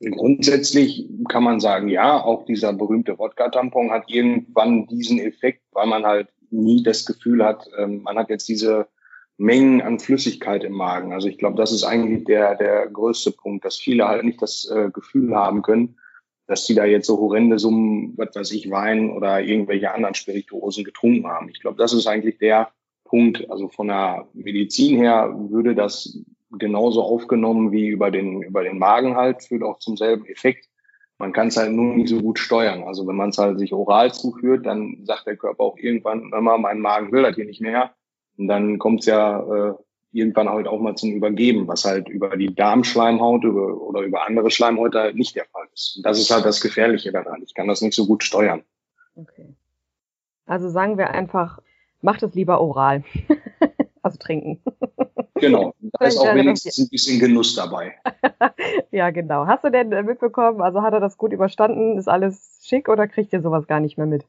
Grundsätzlich 0.00 1.08
kann 1.28 1.44
man 1.44 1.60
sagen, 1.60 1.88
ja, 1.88 2.22
auch 2.22 2.44
dieser 2.44 2.72
berühmte 2.72 3.18
Wodka-Tampon 3.18 3.90
hat 3.90 4.10
irgendwann 4.10 4.86
diesen 4.86 5.18
Effekt, 5.18 5.62
weil 5.72 5.86
man 5.86 6.04
halt 6.04 6.28
nie 6.50 6.82
das 6.82 7.06
Gefühl 7.06 7.44
hat, 7.44 7.68
ähm, 7.78 8.02
man 8.02 8.18
hat 8.18 8.28
jetzt 8.28 8.48
diese 8.48 8.88
Mengen 9.36 9.82
an 9.82 9.98
Flüssigkeit 9.98 10.62
im 10.62 10.72
Magen. 10.72 11.12
Also 11.12 11.28
ich 11.28 11.38
glaube, 11.38 11.56
das 11.56 11.72
ist 11.72 11.84
eigentlich 11.84 12.24
der, 12.24 12.54
der 12.54 12.88
größte 12.88 13.32
Punkt, 13.32 13.64
dass 13.64 13.76
viele 13.76 14.06
halt 14.06 14.24
nicht 14.24 14.42
das 14.42 14.70
äh, 14.70 14.90
Gefühl 14.90 15.34
haben 15.34 15.62
können, 15.62 15.96
dass 16.46 16.66
die 16.66 16.74
da 16.74 16.84
jetzt 16.84 17.06
so 17.06 17.18
horrende 17.18 17.58
Summen, 17.58 18.14
was 18.16 18.34
weiß 18.34 18.52
ich, 18.52 18.70
Wein 18.70 19.10
oder 19.10 19.40
irgendwelche 19.40 19.92
anderen 19.92 20.14
Spirituosen 20.14 20.84
getrunken 20.84 21.26
haben. 21.26 21.48
Ich 21.48 21.60
glaube, 21.60 21.78
das 21.78 21.92
ist 21.92 22.06
eigentlich 22.06 22.38
der 22.38 22.70
Punkt. 23.04 23.50
Also 23.50 23.68
von 23.68 23.88
der 23.88 24.28
Medizin 24.34 24.96
her 24.96 25.34
würde 25.48 25.74
das 25.74 26.18
genauso 26.58 27.02
aufgenommen 27.02 27.72
wie 27.72 27.88
über 27.88 28.10
den, 28.10 28.42
über 28.42 28.62
den 28.62 28.78
Magen 28.78 29.16
halt, 29.16 29.42
führt 29.42 29.62
auch 29.62 29.78
zum 29.78 29.96
selben 29.96 30.26
Effekt. 30.26 30.68
Man 31.18 31.32
kann 31.32 31.48
es 31.48 31.56
halt 31.56 31.72
nur 31.72 31.94
nicht 31.94 32.08
so 32.08 32.20
gut 32.20 32.38
steuern. 32.38 32.84
Also 32.84 33.06
wenn 33.06 33.16
man 33.16 33.30
es 33.30 33.38
halt 33.38 33.58
sich 33.58 33.72
oral 33.72 34.12
zuführt, 34.12 34.66
dann 34.66 34.98
sagt 35.04 35.26
der 35.26 35.36
Körper 35.36 35.64
auch 35.64 35.78
irgendwann, 35.78 36.32
immer, 36.36 36.58
mein 36.58 36.80
Magen 36.80 37.12
will 37.12 37.22
das 37.22 37.36
hier 37.36 37.44
nicht 37.46 37.60
mehr 37.60 37.94
und 38.36 38.48
dann 38.48 38.78
kommt 38.78 39.00
es 39.00 39.06
ja 39.06 39.40
äh, 39.40 39.74
irgendwann 40.14 40.48
halt 40.48 40.66
auch 40.66 40.80
mal 40.80 40.94
zum 40.94 41.12
Übergeben, 41.12 41.68
was 41.68 41.84
halt 41.84 42.08
über 42.08 42.36
die 42.36 42.54
Darmschleimhaut 42.54 43.44
über, 43.44 43.80
oder 43.80 44.02
über 44.02 44.26
andere 44.26 44.50
Schleimhäute 44.50 44.98
halt 44.98 45.16
nicht 45.16 45.34
der 45.36 45.44
Fall 45.46 45.66
ist. 45.74 45.96
Und 45.96 46.06
das 46.06 46.18
ist 46.18 46.30
halt 46.30 46.44
das 46.44 46.60
Gefährliche 46.60 47.12
daran. 47.12 47.42
Ich 47.42 47.54
kann 47.54 47.68
das 47.68 47.82
nicht 47.82 47.94
so 47.94 48.06
gut 48.06 48.22
steuern. 48.22 48.62
Okay. 49.16 49.54
Also 50.46 50.68
sagen 50.68 50.98
wir 50.98 51.10
einfach, 51.10 51.60
macht 52.00 52.22
es 52.22 52.34
lieber 52.34 52.60
oral. 52.60 53.04
also 54.02 54.18
trinken. 54.18 54.62
Genau. 55.34 55.74
Da 55.96 56.06
ist 56.06 56.18
auch 56.18 56.34
wenigstens 56.34 56.78
ein 56.78 56.88
bisschen 56.88 57.20
Genuss 57.20 57.54
dabei. 57.54 57.94
ja, 58.90 59.10
genau. 59.10 59.46
Hast 59.46 59.62
du 59.62 59.70
denn 59.70 59.90
mitbekommen, 60.04 60.60
also 60.60 60.82
hat 60.82 60.92
er 60.92 60.98
das 60.98 61.16
gut 61.16 61.32
überstanden? 61.32 61.98
Ist 61.98 62.08
alles 62.08 62.58
schick 62.64 62.88
oder 62.88 63.06
kriegt 63.06 63.32
ihr 63.32 63.40
sowas 63.40 63.68
gar 63.68 63.78
nicht 63.78 63.96
mehr 63.96 64.06
mit? 64.06 64.24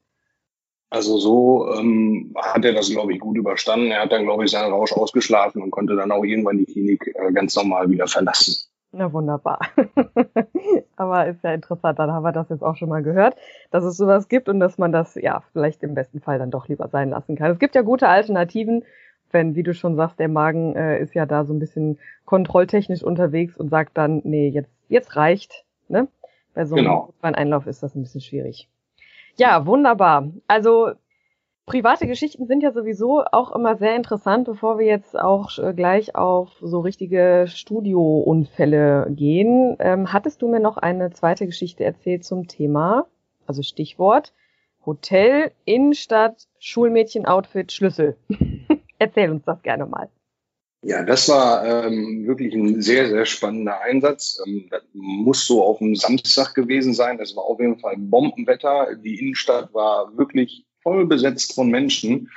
Also 0.95 1.17
so 1.17 1.73
ähm, 1.77 2.33
hat 2.37 2.63
er 2.63 2.71
das, 2.71 2.89
glaube 2.89 3.11
ich, 3.11 3.19
gut 3.19 3.35
überstanden. 3.35 3.91
Er 3.91 4.03
hat 4.03 4.13
dann, 4.13 4.23
glaube 4.23 4.45
ich, 4.45 4.51
seinen 4.51 4.71
Rausch 4.71 4.93
ausgeschlafen 4.93 5.61
und 5.61 5.69
konnte 5.69 5.97
dann 5.97 6.09
auch 6.09 6.23
irgendwann 6.23 6.57
die 6.57 6.65
Klinik 6.65 7.13
äh, 7.13 7.33
ganz 7.33 7.53
normal 7.57 7.89
wieder 7.89 8.07
verlassen. 8.07 8.55
Na 8.93 9.11
wunderbar. 9.11 9.59
Aber 10.95 11.27
ist 11.27 11.43
ja 11.43 11.53
interessant, 11.53 11.99
dann 11.99 12.13
haben 12.13 12.23
wir 12.23 12.31
das 12.31 12.47
jetzt 12.47 12.63
auch 12.63 12.77
schon 12.77 12.87
mal 12.87 13.03
gehört, 13.03 13.35
dass 13.71 13.83
es 13.83 13.97
sowas 13.97 14.29
gibt 14.29 14.47
und 14.47 14.61
dass 14.61 14.77
man 14.77 14.93
das 14.93 15.15
ja 15.15 15.43
vielleicht 15.51 15.83
im 15.83 15.95
besten 15.95 16.21
Fall 16.21 16.39
dann 16.39 16.49
doch 16.49 16.69
lieber 16.69 16.87
sein 16.87 17.09
lassen 17.09 17.35
kann. 17.35 17.51
Es 17.51 17.59
gibt 17.59 17.75
ja 17.75 17.81
gute 17.81 18.07
Alternativen, 18.07 18.85
wenn, 19.31 19.53
wie 19.55 19.63
du 19.63 19.73
schon 19.73 19.97
sagst, 19.97 20.17
der 20.17 20.29
Magen 20.29 20.77
äh, 20.77 21.01
ist 21.01 21.13
ja 21.13 21.25
da 21.25 21.43
so 21.43 21.53
ein 21.53 21.59
bisschen 21.59 21.99
kontrolltechnisch 22.23 23.03
unterwegs 23.03 23.57
und 23.57 23.69
sagt 23.69 23.97
dann, 23.97 24.21
nee, 24.23 24.47
jetzt, 24.47 24.71
jetzt 24.87 25.17
reicht. 25.17 25.65
Ne? 25.89 26.07
Bei 26.53 26.63
so 26.63 26.75
einem 26.75 26.85
genau. 26.85 27.13
Einlauf 27.21 27.67
ist 27.67 27.83
das 27.83 27.95
ein 27.95 28.01
bisschen 28.01 28.21
schwierig. 28.21 28.69
Ja, 29.37 29.65
wunderbar. 29.65 30.31
Also 30.47 30.91
private 31.65 32.07
Geschichten 32.07 32.45
sind 32.45 32.61
ja 32.61 32.71
sowieso 32.71 33.23
auch 33.31 33.53
immer 33.53 33.75
sehr 33.75 33.95
interessant, 33.95 34.45
bevor 34.45 34.79
wir 34.79 34.85
jetzt 34.85 35.17
auch 35.19 35.57
äh, 35.57 35.73
gleich 35.73 36.15
auf 36.15 36.51
so 36.61 36.79
richtige 36.79 37.45
Studiounfälle 37.47 39.07
gehen. 39.09 39.75
Ähm, 39.79 40.13
hattest 40.13 40.41
du 40.41 40.47
mir 40.47 40.59
noch 40.59 40.77
eine 40.77 41.11
zweite 41.11 41.45
Geschichte 41.45 41.83
erzählt 41.83 42.23
zum 42.23 42.47
Thema, 42.47 43.07
also 43.47 43.61
Stichwort 43.61 44.33
Hotel, 44.85 45.51
Innenstadt, 45.65 46.47
Schulmädchen-Outfit, 46.59 47.71
Schlüssel. 47.71 48.17
Erzähl 48.99 49.31
uns 49.31 49.43
das 49.43 49.61
gerne 49.63 49.85
mal. 49.85 50.09
Ja, 50.87 51.01
das 51.01 51.27
war 51.29 51.65
ähm, 51.65 52.27
wirklich 52.27 52.53
ein 52.53 52.79
sehr, 52.79 53.09
sehr 53.09 53.25
spannender 53.25 53.81
Einsatz. 53.81 54.39
Ähm, 54.45 54.67
das 54.69 54.83
muss 54.93 55.47
so 55.47 55.63
auf 55.63 55.79
dem 55.79 55.95
Samstag 55.95 56.53
gewesen 56.53 56.93
sein. 56.93 57.19
Es 57.19 57.35
war 57.35 57.45
auf 57.45 57.59
jeden 57.59 57.79
Fall 57.79 57.95
Bombenwetter. 57.97 58.95
Die 58.95 59.19
Innenstadt 59.19 59.73
war 59.73 60.15
wirklich 60.15 60.67
voll 60.83 61.07
besetzt 61.07 61.55
von 61.55 61.71
Menschen. 61.71 62.29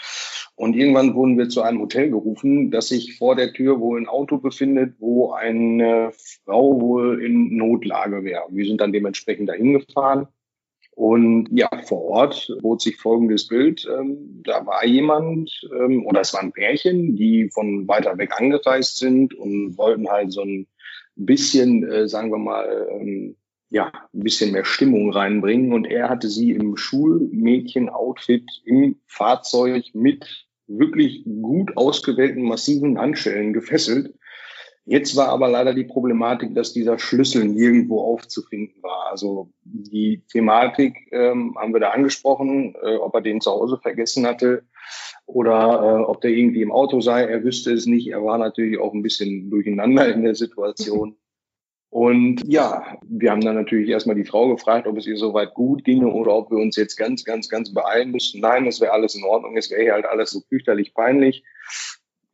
Und 0.56 0.74
irgendwann 0.74 1.14
wurden 1.14 1.36
wir 1.36 1.50
zu 1.50 1.60
einem 1.60 1.82
Hotel 1.82 2.08
gerufen, 2.08 2.70
dass 2.70 2.88
sich 2.88 3.18
vor 3.18 3.36
der 3.36 3.52
Tür 3.52 3.80
wohl 3.80 4.00
ein 4.00 4.08
Auto 4.08 4.38
befindet, 4.38 4.94
wo 4.98 5.32
eine 5.32 6.12
Frau 6.46 6.80
wohl 6.80 7.22
in 7.22 7.54
Notlage 7.54 8.24
wäre. 8.24 8.44
Wir 8.48 8.64
sind 8.64 8.80
dann 8.80 8.94
dementsprechend 8.94 9.50
dahin 9.50 9.74
gefahren 9.74 10.26
und 10.98 11.46
ja, 11.52 11.70
vor 11.86 12.02
Ort 12.06 12.52
bot 12.60 12.82
sich 12.82 12.96
folgendes 12.96 13.46
Bild. 13.46 13.86
Ähm, 13.88 14.42
da 14.42 14.66
war 14.66 14.84
jemand, 14.84 15.48
ähm, 15.72 16.04
oder 16.04 16.22
es 16.22 16.34
war 16.34 16.40
ein 16.40 16.50
Pärchen, 16.50 17.14
die 17.14 17.50
von 17.54 17.86
weiter 17.86 18.18
weg 18.18 18.32
angereist 18.36 18.96
sind 18.96 19.32
und 19.32 19.78
wollten 19.78 20.08
halt 20.08 20.32
so 20.32 20.42
ein 20.42 20.66
bisschen, 21.14 21.88
äh, 21.88 22.08
sagen 22.08 22.32
wir 22.32 22.38
mal, 22.38 22.88
ähm, 22.90 23.36
ja, 23.70 23.92
ein 24.12 24.24
bisschen 24.24 24.50
mehr 24.50 24.64
Stimmung 24.64 25.12
reinbringen. 25.12 25.72
Und 25.72 25.86
er 25.86 26.08
hatte 26.08 26.28
sie 26.28 26.50
im 26.50 26.76
Schulmädchen-Outfit 26.76 28.62
im 28.64 28.96
Fahrzeug 29.06 29.84
mit 29.92 30.48
wirklich 30.66 31.22
gut 31.24 31.76
ausgewählten 31.76 32.42
massiven 32.42 32.98
Handschellen 32.98 33.52
gefesselt 33.52 34.14
Jetzt 34.90 35.16
war 35.16 35.28
aber 35.28 35.50
leider 35.50 35.74
die 35.74 35.84
Problematik, 35.84 36.54
dass 36.54 36.72
dieser 36.72 36.98
Schlüssel 36.98 37.44
nirgendwo 37.44 38.00
aufzufinden 38.00 38.82
war. 38.82 39.10
Also 39.10 39.50
die 39.62 40.22
Thematik 40.32 40.96
ähm, 41.12 41.54
haben 41.60 41.74
wir 41.74 41.80
da 41.80 41.90
angesprochen, 41.90 42.74
äh, 42.82 42.96
ob 42.96 43.14
er 43.14 43.20
den 43.20 43.42
zu 43.42 43.50
Hause 43.50 43.76
vergessen 43.76 44.26
hatte 44.26 44.62
oder 45.26 45.82
äh, 45.82 46.04
ob 46.04 46.22
der 46.22 46.30
irgendwie 46.30 46.62
im 46.62 46.72
Auto 46.72 47.02
sei. 47.02 47.24
Er 47.24 47.44
wüsste 47.44 47.70
es 47.70 47.84
nicht. 47.84 48.08
Er 48.08 48.24
war 48.24 48.38
natürlich 48.38 48.80
auch 48.80 48.94
ein 48.94 49.02
bisschen 49.02 49.50
durcheinander 49.50 50.08
in 50.08 50.24
der 50.24 50.34
Situation. 50.34 51.16
Und 51.90 52.42
ja, 52.46 52.98
wir 53.06 53.30
haben 53.30 53.42
dann 53.42 53.56
natürlich 53.56 53.90
erstmal 53.90 54.16
die 54.16 54.24
Frau 54.24 54.48
gefragt, 54.48 54.86
ob 54.86 54.96
es 54.96 55.06
ihr 55.06 55.18
soweit 55.18 55.52
gut 55.52 55.84
ginge 55.84 56.08
oder 56.08 56.34
ob 56.34 56.50
wir 56.50 56.56
uns 56.56 56.76
jetzt 56.76 56.96
ganz, 56.96 57.24
ganz, 57.24 57.50
ganz 57.50 57.74
beeilen 57.74 58.10
müssten. 58.10 58.40
Nein, 58.40 58.66
es 58.66 58.80
wäre 58.80 58.92
alles 58.92 59.14
in 59.14 59.24
Ordnung. 59.24 59.54
Es 59.58 59.70
wäre 59.70 59.82
hier 59.82 59.92
halt 59.92 60.06
alles 60.06 60.30
so 60.30 60.40
fürchterlich 60.48 60.94
peinlich. 60.94 61.44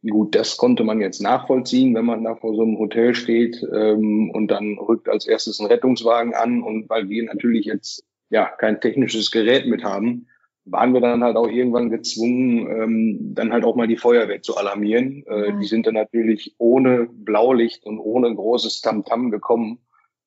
Gut, 0.08 0.34
das 0.34 0.56
konnte 0.58 0.84
man 0.84 1.00
jetzt 1.00 1.22
nachvollziehen, 1.22 1.94
wenn 1.94 2.04
man 2.04 2.24
da 2.24 2.36
vor 2.36 2.54
so 2.54 2.62
einem 2.62 2.78
Hotel 2.78 3.14
steht 3.14 3.66
ähm, 3.72 4.30
und 4.30 4.48
dann 4.48 4.76
rückt 4.78 5.08
als 5.08 5.26
erstes 5.26 5.60
ein 5.60 5.66
Rettungswagen 5.66 6.34
an 6.34 6.62
und 6.62 6.90
weil 6.90 7.08
wir 7.08 7.24
natürlich 7.24 7.66
jetzt 7.66 8.04
ja 8.28 8.44
kein 8.44 8.80
technisches 8.80 9.30
Gerät 9.30 9.66
mit 9.66 9.82
haben, 9.82 10.26
waren 10.66 10.92
wir 10.92 11.00
dann 11.00 11.24
halt 11.24 11.36
auch 11.36 11.48
irgendwann 11.48 11.90
gezwungen, 11.90 12.66
ähm, 12.70 13.34
dann 13.34 13.52
halt 13.52 13.64
auch 13.64 13.76
mal 13.76 13.88
die 13.88 13.96
Feuerwehr 13.96 14.42
zu 14.42 14.56
alarmieren. 14.56 15.24
Äh, 15.26 15.52
mhm. 15.52 15.60
Die 15.60 15.66
sind 15.66 15.86
dann 15.86 15.94
natürlich 15.94 16.54
ohne 16.58 17.08
Blaulicht 17.10 17.86
und 17.86 17.98
ohne 17.98 18.34
großes 18.34 18.82
Tamtam 18.82 19.26
-Tam 19.26 19.30
gekommen 19.30 19.78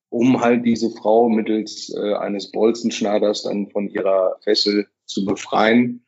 um 0.10 0.42
halt 0.42 0.66
diese 0.66 0.90
Frau 0.92 1.30
mittels 1.30 1.94
äh, 1.96 2.14
eines 2.14 2.52
Bolzenschneiders 2.52 3.44
dann 3.44 3.70
von 3.70 3.90
ihrer 3.90 4.38
Fessel 4.44 4.88
zu 5.06 5.26
befreien. 5.26 6.04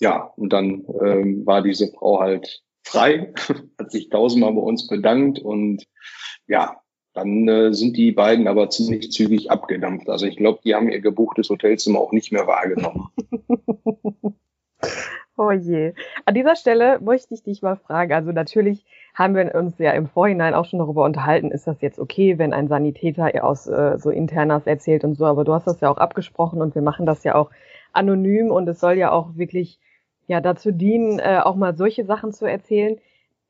Ja, 0.00 0.32
und 0.36 0.52
dann 0.52 0.84
ähm, 1.02 1.46
war 1.46 1.62
diese 1.62 1.88
Frau 1.88 2.20
halt 2.20 2.62
frei, 2.88 3.32
hat 3.78 3.90
sich 3.90 4.08
tausendmal 4.08 4.52
bei 4.52 4.60
uns 4.60 4.86
bedankt 4.86 5.38
und 5.38 5.84
ja, 6.46 6.80
dann 7.14 7.48
äh, 7.48 7.72
sind 7.72 7.96
die 7.96 8.12
beiden 8.12 8.46
aber 8.48 8.70
ziemlich 8.70 9.10
zügig 9.10 9.50
abgedampft. 9.50 10.08
Also 10.08 10.26
ich 10.26 10.36
glaube, 10.36 10.60
die 10.64 10.74
haben 10.74 10.88
ihr 10.88 11.00
gebuchtes 11.00 11.48
Hotelzimmer 11.50 11.98
auch 11.98 12.12
nicht 12.12 12.32
mehr 12.32 12.46
wahrgenommen. 12.46 13.08
oh 15.36 15.50
je. 15.50 15.94
An 16.24 16.34
dieser 16.34 16.56
Stelle 16.56 17.00
möchte 17.00 17.34
ich 17.34 17.42
dich 17.42 17.62
mal 17.62 17.76
fragen. 17.76 18.12
Also 18.12 18.32
natürlich 18.32 18.84
haben 19.14 19.34
wir 19.34 19.54
uns 19.54 19.78
ja 19.78 19.92
im 19.92 20.06
Vorhinein 20.06 20.54
auch 20.54 20.64
schon 20.64 20.78
darüber 20.78 21.04
unterhalten, 21.04 21.50
ist 21.50 21.66
das 21.66 21.80
jetzt 21.80 21.98
okay, 21.98 22.38
wenn 22.38 22.52
ein 22.52 22.68
Sanitäter 22.68 23.44
aus 23.44 23.66
äh, 23.66 23.98
so 23.98 24.10
Internas 24.10 24.66
erzählt 24.66 25.04
und 25.04 25.16
so, 25.16 25.26
aber 25.26 25.44
du 25.44 25.52
hast 25.52 25.66
das 25.66 25.80
ja 25.80 25.90
auch 25.90 25.98
abgesprochen 25.98 26.62
und 26.62 26.74
wir 26.74 26.82
machen 26.82 27.06
das 27.06 27.24
ja 27.24 27.34
auch 27.34 27.50
anonym 27.92 28.50
und 28.50 28.68
es 28.68 28.78
soll 28.78 28.96
ja 28.96 29.10
auch 29.10 29.36
wirklich 29.36 29.80
ja 30.28 30.40
dazu 30.40 30.70
dienen, 30.70 31.18
äh, 31.18 31.40
auch 31.42 31.56
mal 31.56 31.76
solche 31.76 32.04
Sachen 32.04 32.32
zu 32.32 32.46
erzählen. 32.46 32.98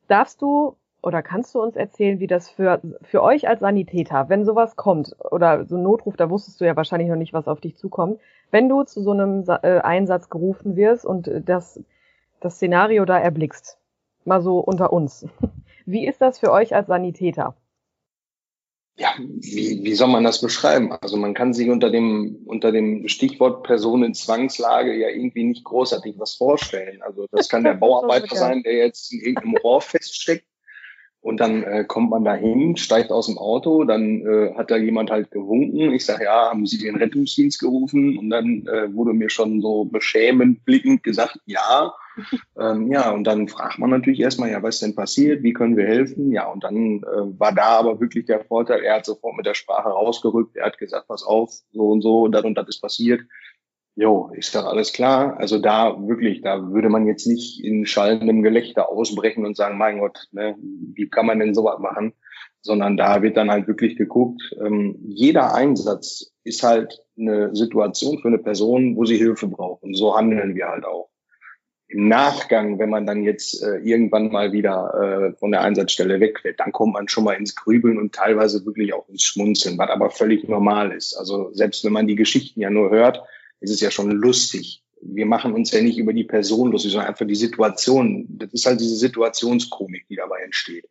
Darfst 0.07 0.41
du 0.41 0.75
oder 1.01 1.21
kannst 1.21 1.53
du 1.55 1.61
uns 1.61 1.75
erzählen, 1.75 2.19
wie 2.19 2.27
das 2.27 2.49
für, 2.49 2.81
für 3.03 3.21
euch 3.21 3.47
als 3.47 3.61
Sanitäter, 3.61 4.27
wenn 4.27 4.43
sowas 4.43 4.75
kommt 4.75 5.15
oder 5.31 5.65
so 5.65 5.77
ein 5.77 5.83
Notruf, 5.83 6.17
da 6.17 6.29
wusstest 6.29 6.59
du 6.59 6.65
ja 6.65 6.75
wahrscheinlich 6.75 7.09
noch 7.09 7.15
nicht, 7.15 7.33
was 7.33 7.47
auf 7.47 7.61
dich 7.61 7.77
zukommt, 7.77 8.19
wenn 8.51 8.67
du 8.67 8.83
zu 8.83 9.01
so 9.01 9.11
einem 9.11 9.45
äh, 9.47 9.79
Einsatz 9.79 10.29
gerufen 10.29 10.75
wirst 10.75 11.05
und 11.05 11.29
das, 11.45 11.81
das 12.41 12.55
Szenario 12.55 13.05
da 13.05 13.17
erblickst, 13.17 13.77
mal 14.25 14.41
so 14.41 14.59
unter 14.59 14.91
uns. 14.91 15.25
Wie 15.85 16.05
ist 16.05 16.21
das 16.21 16.39
für 16.39 16.51
euch 16.51 16.75
als 16.75 16.87
Sanitäter? 16.87 17.55
Ja, 18.97 19.13
wie, 19.17 19.83
wie 19.83 19.93
soll 19.93 20.09
man 20.09 20.25
das 20.25 20.41
beschreiben? 20.41 20.91
Also 20.91 21.15
man 21.15 21.33
kann 21.33 21.53
sich 21.53 21.69
unter 21.69 21.89
dem, 21.89 22.41
unter 22.45 22.73
dem 22.73 23.07
Stichwort 23.07 23.63
Personenzwangslage 23.63 24.93
ja 24.93 25.07
irgendwie 25.07 25.45
nicht 25.45 25.63
großartig 25.63 26.15
was 26.17 26.33
vorstellen. 26.33 27.01
Also 27.01 27.25
das 27.31 27.47
kann 27.47 27.63
der 27.63 27.73
Bauarbeiter 27.75 28.35
sein, 28.35 28.61
der 28.63 28.73
jetzt 28.73 29.13
in 29.13 29.21
irgendeinem 29.21 29.55
Rohr 29.57 29.81
feststeckt 29.81 30.45
und 31.21 31.41
dann 31.41 31.63
äh, 31.63 31.83
kommt 31.83 32.11
man 32.11 32.23
da 32.23 32.33
hin, 32.33 32.77
steigt 32.77 33.11
aus 33.11 33.25
dem 33.25 33.37
Auto, 33.37 33.83
dann 33.83 34.21
äh, 34.25 34.53
hat 34.55 34.71
da 34.71 34.77
jemand 34.77 35.11
halt 35.11 35.31
gewunken. 35.31 35.91
Ich 35.91 36.05
sage, 36.05 36.23
ja, 36.23 36.49
haben 36.49 36.65
Sie 36.65 36.77
den 36.77 36.95
Rettungsdienst 36.95 37.59
gerufen? 37.59 38.17
Und 38.17 38.29
dann 38.29 38.65
äh, 38.67 38.93
wurde 38.93 39.11
mir 39.11 39.29
schon 39.29 39.61
so 39.61 39.83
beschämend 39.83 40.63
blickend 40.63 41.03
gesagt, 41.03 41.37
ja. 41.45 41.93
ähm, 42.59 42.89
ja, 42.89 43.11
und 43.11 43.25
dann 43.25 43.49
fragt 43.49 43.79
man 43.79 43.89
natürlich 43.89 44.21
erstmal, 44.21 44.49
ja, 44.49 44.63
was 44.63 44.75
ist 44.75 44.81
denn 44.81 44.95
passiert? 44.95 45.43
Wie 45.43 45.53
können 45.53 45.75
wir 45.75 45.85
helfen? 45.85 46.31
Ja, 46.31 46.47
und 46.47 46.63
dann 46.63 47.03
äh, 47.03 47.39
war 47.39 47.53
da 47.53 47.79
aber 47.79 47.99
wirklich 47.99 48.25
der 48.25 48.45
Vorteil, 48.45 48.81
er 48.81 48.95
hat 48.95 49.05
sofort 49.05 49.35
mit 49.35 49.45
der 49.45 49.55
Sprache 49.55 49.89
rausgerückt, 49.89 50.55
er 50.55 50.67
hat 50.67 50.77
gesagt, 50.77 51.09
pass 51.09 51.23
auf, 51.23 51.51
so 51.73 51.89
und 51.89 52.01
so, 52.01 52.29
das 52.29 52.45
und 52.45 52.55
das 52.55 52.69
ist 52.69 52.81
passiert. 52.81 53.21
Jo, 53.99 54.31
ist 54.33 54.55
doch 54.55 54.63
alles 54.63 54.93
klar. 54.93 55.35
Also 55.39 55.59
da 55.59 55.93
wirklich, 56.07 56.41
da 56.41 56.71
würde 56.71 56.87
man 56.87 57.05
jetzt 57.05 57.27
nicht 57.27 57.61
in 57.61 57.85
schallendem 57.85 58.43
Gelächter 58.43 58.87
ausbrechen 58.87 59.45
und 59.45 59.57
sagen, 59.57 59.77
mein 59.77 59.99
Gott, 59.99 60.29
ne, 60.31 60.55
wie 60.93 61.09
kann 61.09 61.25
man 61.25 61.39
denn 61.39 61.53
sowas 61.53 61.79
machen? 61.79 62.13
Sondern 62.61 62.95
da 62.95 63.21
wird 63.21 63.35
dann 63.35 63.51
halt 63.51 63.67
wirklich 63.67 63.97
geguckt. 63.97 64.41
Ähm, 64.57 64.95
jeder 65.03 65.53
Einsatz 65.53 66.31
ist 66.45 66.63
halt 66.63 67.03
eine 67.17 67.53
Situation 67.53 68.19
für 68.19 68.29
eine 68.29 68.37
Person, 68.37 68.95
wo 68.95 69.03
sie 69.03 69.17
Hilfe 69.17 69.47
braucht. 69.47 69.83
Und 69.83 69.95
so 69.95 70.15
handeln 70.15 70.55
wir 70.55 70.69
halt 70.69 70.85
auch. 70.85 71.09
Im 71.89 72.07
Nachgang, 72.07 72.79
wenn 72.79 72.89
man 72.89 73.05
dann 73.05 73.23
jetzt 73.23 73.61
äh, 73.61 73.79
irgendwann 73.79 74.31
mal 74.31 74.53
wieder 74.53 74.93
äh, 75.33 75.37
von 75.39 75.51
der 75.51 75.59
Einsatzstelle 75.59 76.21
weg 76.21 76.45
wird, 76.45 76.61
dann 76.61 76.71
kommt 76.71 76.93
man 76.93 77.09
schon 77.09 77.25
mal 77.25 77.33
ins 77.33 77.53
Grübeln 77.53 77.97
und 77.97 78.15
teilweise 78.15 78.65
wirklich 78.65 78.93
auch 78.93 79.09
ins 79.09 79.23
Schmunzeln, 79.23 79.77
was 79.77 79.89
aber 79.89 80.09
völlig 80.09 80.47
normal 80.47 80.93
ist. 80.93 81.17
Also 81.17 81.51
selbst 81.51 81.83
wenn 81.83 81.91
man 81.91 82.07
die 82.07 82.15
Geschichten 82.15 82.61
ja 82.61 82.69
nur 82.69 82.91
hört, 82.91 83.21
es 83.59 83.71
ist 83.71 83.81
ja 83.81 83.91
schon 83.91 84.11
lustig. 84.11 84.83
Wir 85.01 85.25
machen 85.25 85.53
uns 85.53 85.71
ja 85.71 85.81
nicht 85.81 85.97
über 85.97 86.13
die 86.13 86.25
Person 86.25 86.71
lustig, 86.71 86.91
sondern 86.91 87.09
einfach 87.09 87.25
die 87.25 87.35
Situation. 87.35 88.25
Das 88.37 88.51
ist 88.51 88.65
halt 88.65 88.79
diese 88.79 88.95
Situationskomik, 88.95 90.07
die 90.09 90.15
dabei 90.15 90.41
entsteht. 90.41 90.85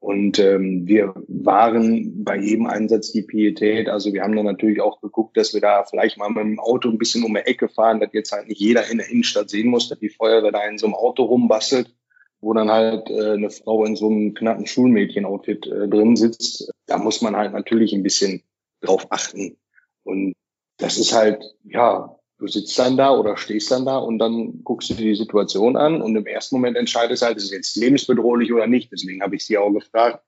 Und 0.00 0.38
ähm, 0.38 0.86
wir 0.86 1.12
waren 1.26 2.22
bei 2.22 2.38
jedem 2.38 2.66
Einsatz 2.66 3.10
die 3.10 3.22
Pietät. 3.22 3.88
Also 3.88 4.12
wir 4.12 4.22
haben 4.22 4.36
dann 4.36 4.44
natürlich 4.44 4.80
auch 4.80 5.00
geguckt, 5.00 5.36
dass 5.36 5.54
wir 5.54 5.60
da 5.60 5.84
vielleicht 5.84 6.18
mal 6.18 6.28
mit 6.28 6.44
dem 6.44 6.60
Auto 6.60 6.88
ein 6.88 6.98
bisschen 6.98 7.24
um 7.24 7.34
die 7.34 7.40
Ecke 7.40 7.68
fahren, 7.68 7.98
dass 7.98 8.12
jetzt 8.12 8.30
halt 8.30 8.46
nicht 8.46 8.60
jeder 8.60 8.88
in 8.88 8.98
der 8.98 9.08
Innenstadt 9.08 9.50
sehen 9.50 9.68
muss, 9.68 9.88
dass 9.88 9.98
die 9.98 10.08
Feuerwehr 10.08 10.52
da 10.52 10.64
in 10.68 10.78
so 10.78 10.86
einem 10.86 10.94
Auto 10.94 11.24
rumbastelt, 11.24 11.92
wo 12.40 12.52
dann 12.54 12.70
halt 12.70 13.10
äh, 13.10 13.32
eine 13.32 13.50
Frau 13.50 13.84
in 13.84 13.96
so 13.96 14.08
einem 14.08 14.34
knappen 14.34 14.66
Schulmädchen-Outfit 14.66 15.66
äh, 15.66 15.88
drin 15.88 16.14
sitzt. 16.14 16.70
Da 16.86 16.98
muss 16.98 17.20
man 17.20 17.34
halt 17.34 17.52
natürlich 17.52 17.92
ein 17.92 18.04
bisschen 18.04 18.44
drauf 18.80 19.08
achten. 19.10 19.56
Und 20.04 20.34
das 20.78 20.98
ist 20.98 21.12
halt, 21.12 21.42
ja, 21.64 22.16
du 22.38 22.46
sitzt 22.46 22.78
dann 22.78 22.96
da 22.96 23.10
oder 23.10 23.36
stehst 23.36 23.70
dann 23.70 23.84
da 23.84 23.98
und 23.98 24.18
dann 24.18 24.62
guckst 24.64 24.90
du 24.90 24.94
dir 24.94 25.04
die 25.04 25.14
Situation 25.16 25.76
an 25.76 26.00
und 26.00 26.16
im 26.16 26.26
ersten 26.26 26.56
Moment 26.56 26.76
entscheidest 26.76 27.22
halt, 27.22 27.36
ist 27.36 27.44
es 27.44 27.50
jetzt 27.50 27.76
lebensbedrohlich 27.76 28.52
oder 28.52 28.66
nicht. 28.66 28.90
Deswegen 28.92 29.22
habe 29.22 29.36
ich 29.36 29.44
sie 29.44 29.58
auch 29.58 29.70
gefragt, 29.70 30.24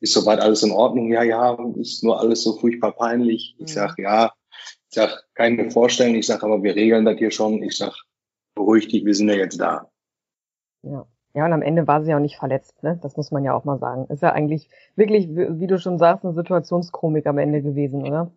ist 0.00 0.14
soweit 0.14 0.40
alles 0.40 0.62
in 0.62 0.72
Ordnung? 0.72 1.12
Ja, 1.12 1.22
ja, 1.22 1.58
ist 1.76 2.02
nur 2.02 2.18
alles 2.18 2.42
so 2.42 2.56
furchtbar 2.56 2.92
peinlich. 2.92 3.54
Ich 3.58 3.62
mhm. 3.62 3.66
sag 3.66 3.98
ja, 3.98 4.32
ich 4.88 4.94
sag 4.94 5.24
keine 5.34 5.70
Vorstellung. 5.70 6.14
Ich 6.14 6.26
sag 6.26 6.42
aber, 6.42 6.62
wir 6.62 6.74
regeln 6.74 7.04
das 7.04 7.18
hier 7.18 7.30
schon. 7.30 7.62
Ich 7.62 7.76
sag, 7.76 7.94
beruhig 8.54 8.88
dich, 8.88 9.04
wir 9.04 9.14
sind 9.14 9.28
ja 9.28 9.34
jetzt 9.34 9.60
da. 9.60 9.90
Ja. 10.82 11.06
Ja, 11.32 11.44
und 11.44 11.52
am 11.52 11.62
Ende 11.62 11.86
war 11.86 12.02
sie 12.02 12.10
ja 12.10 12.16
auch 12.16 12.20
nicht 12.20 12.38
verletzt, 12.38 12.82
ne? 12.82 12.98
Das 13.02 13.16
muss 13.16 13.30
man 13.30 13.44
ja 13.44 13.54
auch 13.54 13.62
mal 13.62 13.78
sagen. 13.78 14.06
Ist 14.08 14.20
ja 14.20 14.32
eigentlich 14.32 14.68
wirklich, 14.96 15.28
wie 15.28 15.68
du 15.68 15.78
schon 15.78 15.96
sagst, 15.96 16.24
eine 16.24 16.34
Situationskomik 16.34 17.24
am 17.26 17.38
Ende 17.38 17.62
gewesen, 17.62 18.02
oder? 18.02 18.32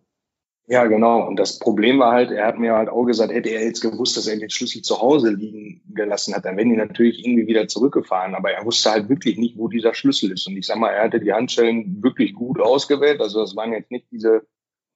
Ja, 0.66 0.86
genau. 0.86 1.26
Und 1.26 1.36
das 1.36 1.58
Problem 1.58 1.98
war 1.98 2.12
halt, 2.12 2.30
er 2.30 2.46
hat 2.46 2.58
mir 2.58 2.74
halt 2.74 2.88
auch 2.88 3.04
gesagt, 3.04 3.32
hätte 3.32 3.50
er 3.50 3.64
jetzt 3.64 3.82
gewusst, 3.82 4.16
dass 4.16 4.26
er 4.26 4.38
den 4.38 4.48
Schlüssel 4.48 4.80
zu 4.80 4.98
Hause 4.98 5.30
liegen 5.30 5.82
gelassen 5.94 6.34
hat, 6.34 6.46
dann 6.46 6.56
wären 6.56 6.70
die 6.70 6.76
natürlich 6.76 7.24
irgendwie 7.24 7.46
wieder 7.46 7.68
zurückgefahren. 7.68 8.34
Aber 8.34 8.50
er 8.50 8.64
wusste 8.64 8.90
halt 8.90 9.10
wirklich 9.10 9.36
nicht, 9.36 9.58
wo 9.58 9.68
dieser 9.68 9.92
Schlüssel 9.92 10.32
ist. 10.32 10.46
Und 10.46 10.56
ich 10.56 10.66
sag 10.66 10.78
mal, 10.78 10.90
er 10.90 11.04
hatte 11.04 11.20
die 11.20 11.34
Handschellen 11.34 12.02
wirklich 12.02 12.32
gut 12.32 12.60
ausgewählt. 12.60 13.20
Also 13.20 13.40
das 13.40 13.54
waren 13.56 13.72
jetzt 13.72 13.90
nicht 13.90 14.06
diese 14.10 14.46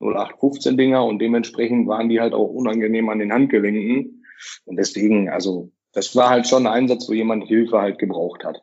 0815 0.00 0.78
Dinger 0.78 1.04
und 1.04 1.18
dementsprechend 1.18 1.87
waren 1.87 2.09
die 2.09 2.20
halt 2.20 2.33
auch 2.33 2.48
unangenehm 2.48 3.11
an 3.11 3.18
den 3.18 3.33
Handgelenken. 3.33 4.24
Und 4.64 4.76
deswegen, 4.76 5.28
also 5.28 5.70
das 5.92 6.16
war 6.16 6.31
halt 6.31 6.46
schon 6.46 6.66
ein 6.66 6.72
Einsatz, 6.72 7.09
wo 7.09 7.12
jemand 7.12 7.44
Hilfe 7.46 7.78
halt 7.78 7.98
gebraucht 7.98 8.44
hat. 8.44 8.62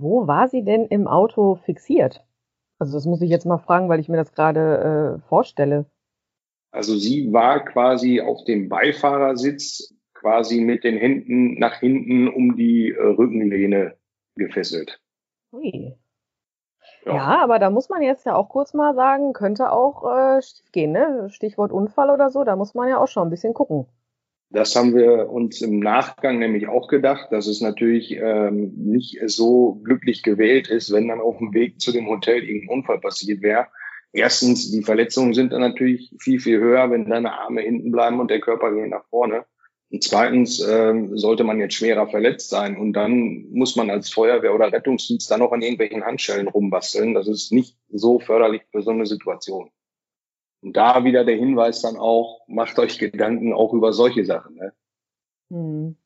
Wo 0.00 0.26
war 0.26 0.48
sie 0.48 0.64
denn 0.64 0.86
im 0.86 1.06
Auto 1.06 1.56
fixiert? 1.56 2.24
Also 2.78 2.96
das 2.96 3.06
muss 3.06 3.20
ich 3.20 3.30
jetzt 3.30 3.46
mal 3.46 3.58
fragen, 3.58 3.88
weil 3.88 4.00
ich 4.00 4.08
mir 4.08 4.16
das 4.16 4.32
gerade 4.32 5.18
äh, 5.18 5.28
vorstelle. 5.28 5.86
Also 6.72 6.96
sie 6.96 7.32
war 7.32 7.64
quasi 7.64 8.20
auf 8.20 8.44
dem 8.44 8.68
Beifahrersitz 8.68 9.94
quasi 10.14 10.60
mit 10.60 10.84
den 10.84 10.96
Händen 10.96 11.58
nach 11.58 11.80
hinten 11.80 12.28
um 12.28 12.56
die 12.56 12.90
äh, 12.90 13.02
Rückenlehne 13.02 13.96
gefesselt. 14.36 15.00
Ui. 15.52 15.94
Ja. 17.04 17.14
ja. 17.14 17.42
aber 17.42 17.58
da 17.58 17.70
muss 17.70 17.88
man 17.88 18.02
jetzt 18.02 18.26
ja 18.26 18.34
auch 18.34 18.48
kurz 18.48 18.74
mal 18.74 18.94
sagen, 18.94 19.32
könnte 19.32 19.72
auch 19.72 20.04
äh, 20.04 20.42
schief 20.42 20.70
gehen, 20.72 20.92
ne? 20.92 21.28
Stichwort 21.30 21.72
Unfall 21.72 22.10
oder 22.10 22.30
so, 22.30 22.44
da 22.44 22.56
muss 22.56 22.74
man 22.74 22.88
ja 22.88 22.98
auch 22.98 23.08
schon 23.08 23.26
ein 23.26 23.30
bisschen 23.30 23.54
gucken. 23.54 23.86
Das 24.52 24.74
haben 24.74 24.96
wir 24.96 25.30
uns 25.30 25.62
im 25.62 25.78
Nachgang 25.78 26.40
nämlich 26.40 26.66
auch 26.66 26.88
gedacht, 26.88 27.28
dass 27.30 27.46
es 27.46 27.60
natürlich 27.60 28.16
ähm, 28.16 28.72
nicht 28.76 29.20
so 29.26 29.80
glücklich 29.84 30.24
gewählt 30.24 30.68
ist, 30.68 30.92
wenn 30.92 31.06
dann 31.06 31.20
auf 31.20 31.38
dem 31.38 31.54
Weg 31.54 31.80
zu 31.80 31.92
dem 31.92 32.08
Hotel 32.08 32.42
irgendein 32.42 32.78
Unfall 32.78 32.98
passiert 32.98 33.42
wäre. 33.42 33.68
Erstens, 34.12 34.72
die 34.72 34.82
Verletzungen 34.82 35.34
sind 35.34 35.52
dann 35.52 35.60
natürlich 35.60 36.12
viel, 36.18 36.40
viel 36.40 36.58
höher, 36.58 36.90
wenn 36.90 37.08
deine 37.08 37.38
Arme 37.38 37.60
hinten 37.60 37.92
bleiben 37.92 38.18
und 38.18 38.28
der 38.28 38.40
Körper 38.40 38.74
geht 38.74 38.90
nach 38.90 39.04
vorne. 39.08 39.44
Und 39.92 40.02
zweitens 40.02 40.60
ähm, 40.60 41.16
sollte 41.16 41.44
man 41.44 41.60
jetzt 41.60 41.74
schwerer 41.74 42.08
verletzt 42.08 42.50
sein 42.50 42.76
und 42.76 42.92
dann 42.92 43.46
muss 43.52 43.76
man 43.76 43.90
als 43.90 44.10
Feuerwehr 44.10 44.54
oder 44.54 44.72
Rettungsdienst 44.72 45.30
dann 45.30 45.40
noch 45.40 45.52
an 45.52 45.62
irgendwelchen 45.62 46.04
Handschellen 46.04 46.48
rumbasteln. 46.48 47.14
Das 47.14 47.28
ist 47.28 47.52
nicht 47.52 47.76
so 47.88 48.18
förderlich 48.18 48.62
für 48.72 48.82
so 48.82 48.90
eine 48.90 49.06
Situation. 49.06 49.70
Und 50.62 50.76
da 50.76 51.04
wieder 51.04 51.24
der 51.24 51.36
Hinweis 51.36 51.80
dann 51.82 51.96
auch, 51.96 52.42
macht 52.48 52.78
euch 52.78 52.98
Gedanken 52.98 53.52
auch 53.54 53.72
über 53.72 53.92
solche 53.92 54.24
Sachen. 54.24 54.56
Ne? 54.56 54.72
Hm. 55.50 55.96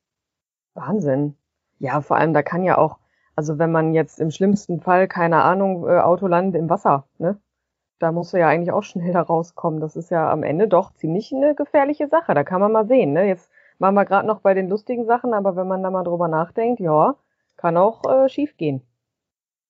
Wahnsinn. 0.73 1.35
Ja, 1.79 2.01
vor 2.01 2.17
allem, 2.17 2.33
da 2.33 2.41
kann 2.43 2.63
ja 2.63 2.77
auch 2.77 2.99
Also 3.35 3.59
wenn 3.59 3.71
man 3.71 3.93
jetzt 3.93 4.19
im 4.19 4.31
schlimmsten 4.31 4.79
Fall, 4.81 5.07
keine 5.07 5.43
Ahnung, 5.43 5.87
äh, 5.87 5.99
Auto 5.99 6.27
landet 6.27 6.59
im 6.59 6.69
Wasser, 6.69 7.07
ne? 7.17 7.39
Da 7.99 8.11
musst 8.11 8.33
du 8.33 8.37
ja 8.39 8.47
eigentlich 8.49 8.71
auch 8.73 8.83
schnell 8.83 9.13
da 9.13 9.21
rauskommen. 9.21 9.79
Das 9.81 9.95
ist 9.95 10.11
ja 10.11 10.29
am 10.31 10.43
Ende 10.43 10.67
doch 10.67 10.93
ziemlich 10.93 11.33
eine 11.33 11.55
gefährliche 11.55 12.07
Sache. 12.07 12.33
Da 12.33 12.43
kann 12.43 12.61
man 12.61 12.71
mal 12.71 12.87
sehen, 12.87 13.13
ne? 13.13 13.27
Jetzt 13.27 13.49
waren 13.79 13.95
wir 13.95 14.05
gerade 14.05 14.27
noch 14.27 14.41
bei 14.41 14.53
den 14.53 14.69
lustigen 14.69 15.05
Sachen, 15.05 15.33
aber 15.33 15.55
wenn 15.55 15.67
man 15.67 15.83
da 15.83 15.89
mal 15.91 16.03
drüber 16.03 16.27
nachdenkt, 16.27 16.79
ja, 16.81 17.15
kann 17.57 17.77
auch 17.77 18.03
äh, 18.05 18.29
schief 18.29 18.57
gehen. 18.57 18.81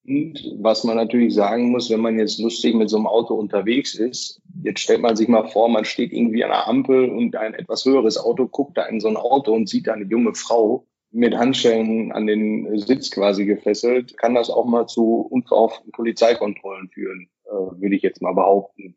Und 0.07 0.53
was 0.59 0.83
man 0.83 0.97
natürlich 0.97 1.33
sagen 1.33 1.71
muss, 1.71 1.89
wenn 1.89 1.99
man 1.99 2.19
jetzt 2.19 2.39
lustig 2.39 2.75
mit 2.75 2.89
so 2.89 2.97
einem 2.97 3.07
Auto 3.07 3.33
unterwegs 3.33 3.95
ist, 3.95 4.39
jetzt 4.63 4.81
stellt 4.81 5.01
man 5.01 5.15
sich 5.15 5.27
mal 5.27 5.47
vor, 5.47 5.67
man 5.67 5.85
steht 5.85 6.13
irgendwie 6.13 6.43
an 6.43 6.51
einer 6.51 6.67
Ampel 6.67 7.09
und 7.09 7.35
ein 7.35 7.55
etwas 7.55 7.85
höheres 7.85 8.17
Auto 8.17 8.47
guckt 8.47 8.77
da 8.77 8.85
in 8.85 8.99
so 8.99 9.07
ein 9.07 9.17
Auto 9.17 9.53
und 9.53 9.67
sieht 9.67 9.87
da 9.87 9.93
eine 9.93 10.05
junge 10.05 10.35
Frau 10.35 10.85
mit 11.11 11.35
Handschellen 11.35 12.11
an 12.11 12.27
den 12.27 12.77
Sitz 12.77 13.09
quasi 13.09 13.45
gefesselt, 13.45 14.17
kann 14.17 14.35
das 14.35 14.49
auch 14.49 14.65
mal 14.65 14.85
zu 14.85 15.21
unverhofften 15.21 15.91
Polizeikontrollen 15.91 16.89
führen, 16.89 17.29
äh, 17.45 17.49
würde 17.49 17.95
ich 17.95 18.01
jetzt 18.01 18.21
mal 18.21 18.33
behaupten. 18.33 18.95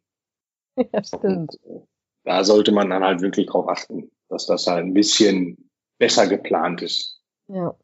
Ja, 0.77 1.03
stimmt. 1.03 1.23
Und, 1.23 1.55
äh, 1.65 1.81
da 2.25 2.45
sollte 2.45 2.73
man 2.73 2.91
dann 2.91 3.03
halt 3.03 3.23
wirklich 3.23 3.47
drauf 3.47 3.69
achten, 3.69 4.11
dass 4.29 4.47
das 4.47 4.67
halt 4.67 4.85
ein 4.85 4.95
bisschen 4.95 5.71
besser 5.99 6.27
geplant 6.27 6.83
ist. 6.83 7.23
Ja. 7.49 7.75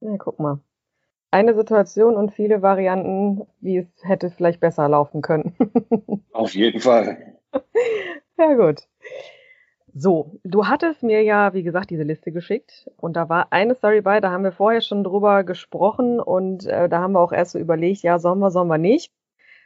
Ja, 0.00 0.16
guck 0.18 0.38
mal. 0.38 0.60
Eine 1.32 1.54
Situation 1.54 2.14
und 2.14 2.32
viele 2.32 2.60
Varianten, 2.60 3.46
wie 3.60 3.78
es 3.78 3.86
hätte 4.02 4.30
vielleicht 4.30 4.60
besser 4.60 4.86
laufen 4.86 5.22
können. 5.22 5.56
Auf 6.32 6.54
jeden 6.54 6.78
Fall. 6.80 7.38
Ja, 8.38 8.54
gut. 8.54 8.86
So, 9.94 10.38
du 10.44 10.66
hattest 10.66 11.02
mir 11.02 11.22
ja, 11.22 11.54
wie 11.54 11.62
gesagt, 11.62 11.88
diese 11.88 12.02
Liste 12.02 12.32
geschickt 12.32 12.90
und 12.98 13.16
da 13.16 13.30
war 13.30 13.46
eine 13.50 13.74
Story 13.74 14.02
bei, 14.02 14.20
da 14.20 14.30
haben 14.30 14.44
wir 14.44 14.52
vorher 14.52 14.82
schon 14.82 15.04
drüber 15.04 15.42
gesprochen 15.42 16.20
und 16.20 16.66
äh, 16.66 16.88
da 16.90 17.00
haben 17.00 17.12
wir 17.12 17.20
auch 17.20 17.32
erst 17.32 17.52
so 17.52 17.58
überlegt, 17.58 18.02
ja, 18.02 18.18
sollen 18.18 18.38
wir, 18.38 18.50
sollen 18.50 18.68
wir 18.68 18.78
nicht. 18.78 19.10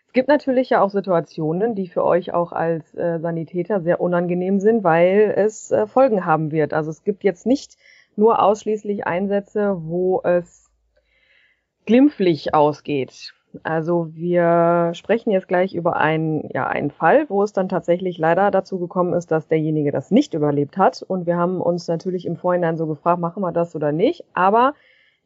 Es 0.06 0.12
gibt 0.12 0.28
natürlich 0.28 0.70
ja 0.70 0.82
auch 0.82 0.90
Situationen, 0.90 1.74
die 1.74 1.88
für 1.88 2.04
euch 2.04 2.32
auch 2.32 2.52
als 2.52 2.94
äh, 2.94 3.18
Sanitäter 3.18 3.80
sehr 3.80 4.00
unangenehm 4.00 4.60
sind, 4.60 4.84
weil 4.84 5.34
es 5.36 5.72
äh, 5.72 5.88
Folgen 5.88 6.24
haben 6.24 6.52
wird. 6.52 6.74
Also 6.74 6.90
es 6.90 7.02
gibt 7.02 7.24
jetzt 7.24 7.44
nicht 7.44 7.76
nur 8.14 8.40
ausschließlich 8.40 9.06
Einsätze, 9.06 9.76
wo 9.80 10.22
es 10.22 10.65
glimpflich 11.86 12.54
ausgeht. 12.54 13.32
Also 13.62 14.08
wir 14.12 14.90
sprechen 14.94 15.30
jetzt 15.30 15.48
gleich 15.48 15.74
über 15.74 15.96
einen, 15.96 16.48
ja, 16.52 16.66
einen 16.66 16.90
Fall, 16.90 17.26
wo 17.28 17.42
es 17.42 17.52
dann 17.52 17.68
tatsächlich 17.68 18.18
leider 18.18 18.50
dazu 18.50 18.78
gekommen 18.78 19.14
ist, 19.14 19.30
dass 19.30 19.48
derjenige 19.48 19.92
das 19.92 20.10
nicht 20.10 20.34
überlebt 20.34 20.76
hat. 20.76 21.02
Und 21.02 21.26
wir 21.26 21.36
haben 21.36 21.60
uns 21.60 21.88
natürlich 21.88 22.26
im 22.26 22.36
Vorhinein 22.36 22.76
so 22.76 22.86
gefragt, 22.86 23.20
machen 23.20 23.42
wir 23.42 23.52
das 23.52 23.74
oder 23.74 23.92
nicht. 23.92 24.24
Aber 24.34 24.74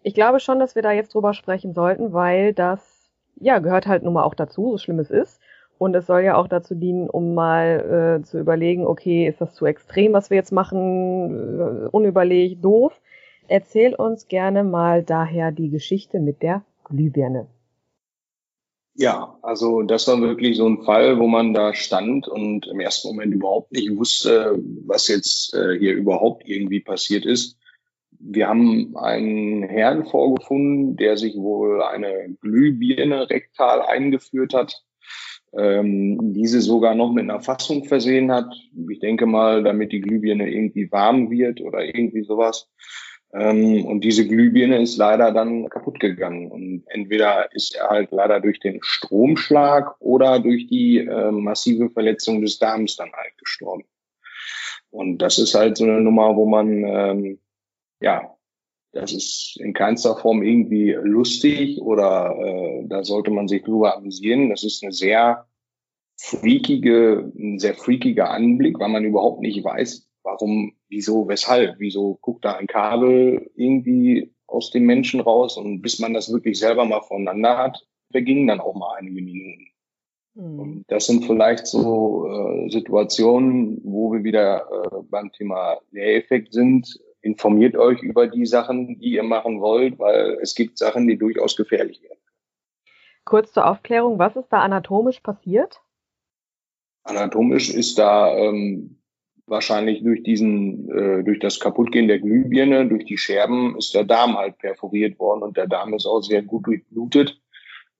ich 0.02 0.14
glaube 0.14 0.40
schon, 0.40 0.58
dass 0.58 0.74
wir 0.74 0.82
da 0.82 0.92
jetzt 0.92 1.14
drüber 1.14 1.34
sprechen 1.34 1.74
sollten, 1.74 2.12
weil 2.12 2.52
das, 2.54 3.10
ja, 3.36 3.58
gehört 3.58 3.86
halt 3.86 4.02
nun 4.02 4.14
mal 4.14 4.24
auch 4.24 4.34
dazu, 4.34 4.72
so 4.72 4.78
schlimm 4.78 4.98
es 4.98 5.10
ist. 5.10 5.40
Und 5.78 5.94
es 5.96 6.06
soll 6.06 6.20
ja 6.20 6.36
auch 6.36 6.46
dazu 6.46 6.74
dienen, 6.74 7.08
um 7.08 7.34
mal 7.34 8.18
äh, 8.20 8.22
zu 8.22 8.38
überlegen, 8.38 8.86
okay, 8.86 9.26
ist 9.26 9.40
das 9.40 9.54
zu 9.54 9.64
extrem, 9.64 10.12
was 10.12 10.28
wir 10.28 10.36
jetzt 10.36 10.52
machen, 10.52 11.86
äh, 11.86 11.88
unüberlegt, 11.88 12.62
doof. 12.62 12.99
Erzähl 13.50 13.96
uns 13.96 14.28
gerne 14.28 14.62
mal 14.62 15.02
daher 15.02 15.50
die 15.50 15.70
Geschichte 15.70 16.20
mit 16.20 16.40
der 16.40 16.64
Glühbirne. 16.84 17.48
Ja, 18.94 19.36
also 19.42 19.82
das 19.82 20.06
war 20.06 20.20
wirklich 20.20 20.56
so 20.56 20.68
ein 20.68 20.82
Fall, 20.84 21.18
wo 21.18 21.26
man 21.26 21.52
da 21.52 21.74
stand 21.74 22.28
und 22.28 22.68
im 22.68 22.78
ersten 22.78 23.08
Moment 23.08 23.34
überhaupt 23.34 23.72
nicht 23.72 23.96
wusste, 23.96 24.56
was 24.86 25.08
jetzt 25.08 25.52
äh, 25.52 25.76
hier 25.76 25.94
überhaupt 25.94 26.48
irgendwie 26.48 26.78
passiert 26.78 27.26
ist. 27.26 27.58
Wir 28.20 28.46
haben 28.46 28.96
einen 28.96 29.64
Herrn 29.64 30.06
vorgefunden, 30.06 30.96
der 30.96 31.16
sich 31.16 31.34
wohl 31.34 31.82
eine 31.82 32.36
Glühbirne 32.40 33.30
rektal 33.30 33.82
eingeführt 33.82 34.54
hat 34.54 34.80
ähm, 35.52 36.32
diese 36.32 36.60
sogar 36.60 36.94
noch 36.94 37.12
mit 37.12 37.24
einer 37.24 37.40
Fassung 37.40 37.84
versehen 37.84 38.30
hat. 38.30 38.54
Ich 38.88 39.00
denke 39.00 39.26
mal, 39.26 39.62
damit 39.64 39.92
die 39.92 40.00
Glühbirne 40.00 40.48
irgendwie 40.48 40.90
warm 40.92 41.30
wird 41.30 41.60
oder 41.60 41.84
irgendwie 41.84 42.22
sowas. 42.22 42.70
Ähm, 43.32 43.84
und 43.84 44.02
diese 44.02 44.26
Glühbirne 44.26 44.82
ist 44.82 44.96
leider 44.96 45.32
dann 45.32 45.68
kaputt 45.68 46.00
gegangen. 46.00 46.50
Und 46.50 46.84
entweder 46.88 47.54
ist 47.54 47.74
er 47.76 47.88
halt 47.88 48.10
leider 48.10 48.40
durch 48.40 48.60
den 48.60 48.80
Stromschlag 48.82 50.00
oder 50.00 50.40
durch 50.40 50.66
die 50.66 50.98
äh, 50.98 51.30
massive 51.30 51.90
Verletzung 51.90 52.42
des 52.42 52.58
Darms 52.58 52.96
dann 52.96 53.12
halt 53.12 53.36
gestorben. 53.38 53.84
Und 54.90 55.18
das 55.18 55.38
ist 55.38 55.54
halt 55.54 55.76
so 55.76 55.84
eine 55.84 56.00
Nummer, 56.00 56.34
wo 56.36 56.46
man 56.46 56.84
ähm, 56.84 57.38
ja 58.00 58.36
das 58.92 59.12
ist 59.12 59.56
in 59.60 59.72
keinster 59.72 60.16
Form 60.16 60.42
irgendwie 60.42 60.92
lustig 60.92 61.80
oder 61.80 62.34
äh, 62.36 62.84
da 62.88 63.04
sollte 63.04 63.30
man 63.30 63.46
sich 63.46 63.62
drüber 63.62 63.96
amüsieren. 63.96 64.50
Das 64.50 64.64
ist 64.64 64.82
eine 64.82 64.92
sehr 64.92 65.46
freakige, 66.16 67.32
ein 67.36 67.58
sehr 67.58 67.74
freakiger 67.74 68.30
Anblick, 68.30 68.78
weil 68.80 68.88
man 68.88 69.04
überhaupt 69.04 69.40
nicht 69.40 69.62
weiß, 69.64 70.08
warum, 70.22 70.74
wieso, 70.90 71.28
weshalb, 71.28 71.76
wieso 71.78 72.18
guckt 72.20 72.44
da 72.44 72.56
ein 72.56 72.66
Kabel 72.66 73.50
irgendwie 73.54 74.34
aus 74.46 74.70
dem 74.70 74.84
Menschen 74.84 75.20
raus 75.20 75.56
und 75.56 75.80
bis 75.80 75.98
man 75.98 76.12
das 76.12 76.32
wirklich 76.32 76.58
selber 76.58 76.84
mal 76.84 77.00
voneinander 77.00 77.56
hat, 77.56 77.86
vergingen 78.10 78.48
dann 78.48 78.60
auch 78.60 78.74
mal 78.74 78.96
einige 78.98 79.22
Minuten. 79.22 79.68
Mhm. 80.34 80.58
Und 80.58 80.84
das 80.88 81.06
sind 81.06 81.24
vielleicht 81.24 81.66
so 81.66 82.26
äh, 82.26 82.68
Situationen, 82.70 83.80
wo 83.84 84.12
wir 84.12 84.24
wieder 84.24 84.66
äh, 84.70 85.02
beim 85.08 85.32
Thema 85.32 85.78
Lehreffekt 85.90 86.52
sind 86.52 87.00
informiert 87.22 87.76
euch 87.76 88.02
über 88.02 88.26
die 88.26 88.46
Sachen, 88.46 88.98
die 88.98 89.12
ihr 89.12 89.22
machen 89.22 89.60
wollt, 89.60 89.98
weil 89.98 90.38
es 90.40 90.54
gibt 90.54 90.78
Sachen, 90.78 91.06
die 91.06 91.18
durchaus 91.18 91.56
gefährlich 91.56 92.02
werden. 92.02 92.18
Kurz 93.24 93.52
zur 93.52 93.66
Aufklärung, 93.66 94.18
was 94.18 94.36
ist 94.36 94.48
da 94.48 94.60
anatomisch 94.60 95.20
passiert? 95.20 95.80
Anatomisch 97.04 97.70
ist 97.70 97.98
da 97.98 98.34
ähm, 98.36 98.99
wahrscheinlich 99.46 100.02
durch 100.02 100.22
diesen, 100.22 100.90
äh, 100.90 101.24
durch 101.24 101.38
das 101.38 101.60
Kaputtgehen 101.60 102.08
der 102.08 102.18
Glühbirne, 102.18 102.88
durch 102.88 103.04
die 103.04 103.18
Scherben 103.18 103.76
ist 103.76 103.94
der 103.94 104.04
Darm 104.04 104.36
halt 104.36 104.58
perforiert 104.58 105.18
worden 105.18 105.42
und 105.42 105.56
der 105.56 105.66
Darm 105.66 105.94
ist 105.94 106.06
auch 106.06 106.22
sehr 106.22 106.42
gut 106.42 106.66
durchblutet. 106.66 107.40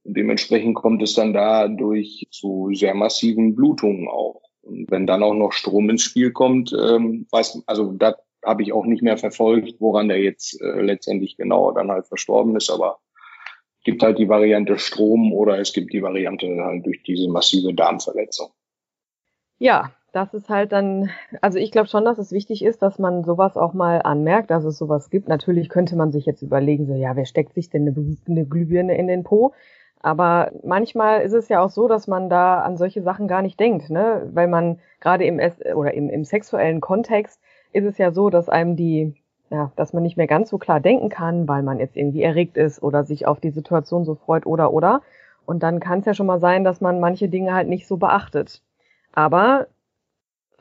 Und 0.05 0.17
dementsprechend 0.17 0.75
kommt 0.77 1.03
es 1.03 1.15
dann 1.15 1.33
dadurch 1.33 2.27
zu 2.31 2.71
sehr 2.73 2.95
massiven 2.95 3.55
Blutungen 3.55 4.09
auch. 4.09 4.43
Und 4.63 4.91
wenn 4.91 5.07
dann 5.07 5.23
auch 5.23 5.35
noch 5.35 5.53
Strom 5.53 5.91
ins 5.91 6.03
Spiel 6.03 6.33
kommt, 6.33 6.73
ähm, 6.73 7.27
weiß, 7.31 7.63
also 7.67 7.93
da 7.93 8.17
habe 8.45 8.63
ich 8.63 8.73
auch 8.73 8.87
nicht 8.87 9.03
mehr 9.03 9.19
verfolgt, 9.19 9.75
woran 9.81 10.09
der 10.09 10.21
jetzt 10.21 10.61
äh, 10.61 10.81
letztendlich 10.81 11.37
genau 11.37 11.73
dann 11.73 11.91
halt 11.91 12.07
verstorben 12.07 12.57
ist, 12.57 12.71
aber 12.71 13.01
gibt 13.85 14.03
halt 14.03 14.19
die 14.19 14.29
Variante 14.29 14.79
Strom 14.79 15.33
oder 15.33 15.59
es 15.59 15.73
gibt 15.73 15.93
die 15.93 16.03
Variante 16.03 16.47
halt 16.63 16.85
durch 16.87 17.03
diese 17.03 17.29
massive 17.29 17.75
Darmverletzung. 17.75 18.51
Ja, 19.59 19.93
das 20.13 20.35
ist 20.35 20.49
halt 20.49 20.73
dann, 20.73 21.11
also 21.41 21.59
ich 21.59 21.71
glaube 21.71 21.89
schon, 21.89 22.05
dass 22.05 22.19
es 22.19 22.33
wichtig 22.33 22.65
ist, 22.65 22.83
dass 22.83 22.99
man 22.99 23.25
sowas 23.25 23.57
auch 23.57 23.73
mal 23.73 24.03
anmerkt, 24.03 24.51
dass 24.51 24.65
es 24.65 24.79
sowas 24.79 25.11
gibt. 25.11 25.29
Natürlich 25.29 25.69
könnte 25.69 25.97
man 25.97 26.13
sich 26.13 26.27
jetzt 26.27 26.43
überlegen, 26.43 26.87
so 26.87 26.95
ja, 26.95 27.17
wer 27.17 27.27
steckt 27.27 27.55
sich 27.55 27.71
denn 27.71 27.83
eine, 27.89 28.17
eine 28.29 28.45
Glühbirne 28.47 28.97
in 28.97 29.07
den 29.07 29.25
Po? 29.25 29.53
Aber 30.03 30.53
manchmal 30.65 31.23
ist 31.23 31.35
es 31.35 31.49
ja 31.49 31.63
auch 31.63 31.71
so, 31.71 31.87
dass 31.87 32.07
man 32.09 32.31
da 32.31 32.61
an 32.61 32.77
solche 32.77 33.03
Sachen 33.03 33.29
gar 33.29 33.43
nicht 33.43 33.61
denkt, 33.61 33.91
ne? 33.91 34.29
Weil 34.33 34.49
man 34.49 34.79
gerade 35.01 35.25
im 35.25 35.41
oder 35.75 35.93
im, 35.95 36.09
im 36.09 36.25
sexuellen 36.25 36.81
Kontext 36.81 37.41
ist 37.73 37.85
es 37.85 37.99
ja 37.99 38.11
so, 38.11 38.31
dass 38.31 38.49
einem 38.49 38.77
die, 38.77 39.15
ja, 39.51 39.73
dass 39.77 39.93
man 39.93 40.03
nicht 40.03 40.17
mehr 40.17 40.27
ganz 40.27 40.49
so 40.51 40.59
klar 40.59 40.81
denken 40.81 41.11
kann, 41.11 41.47
weil 41.49 41.63
man 41.63 41.79
jetzt 41.79 41.97
irgendwie 41.97 42.23
erregt 42.23 42.57
ist 42.57 42.83
oder 42.83 43.05
sich 43.05 43.27
auf 43.27 43.41
die 43.41 43.51
Situation 43.51 44.05
so 44.05 44.15
freut 44.15 44.47
oder 44.47 44.73
oder. 44.73 45.03
Und 45.45 45.63
dann 45.63 45.81
kann 45.81 46.01
es 46.01 46.07
ja 46.07 46.15
schon 46.15 46.27
mal 46.27 46.41
sein, 46.41 46.65
dass 46.65 46.81
man 46.81 47.01
manche 47.01 47.29
Dinge 47.29 47.53
halt 47.53 47.69
nicht 47.69 47.87
so 47.87 47.97
beachtet. 47.99 48.63
Aber 49.13 49.67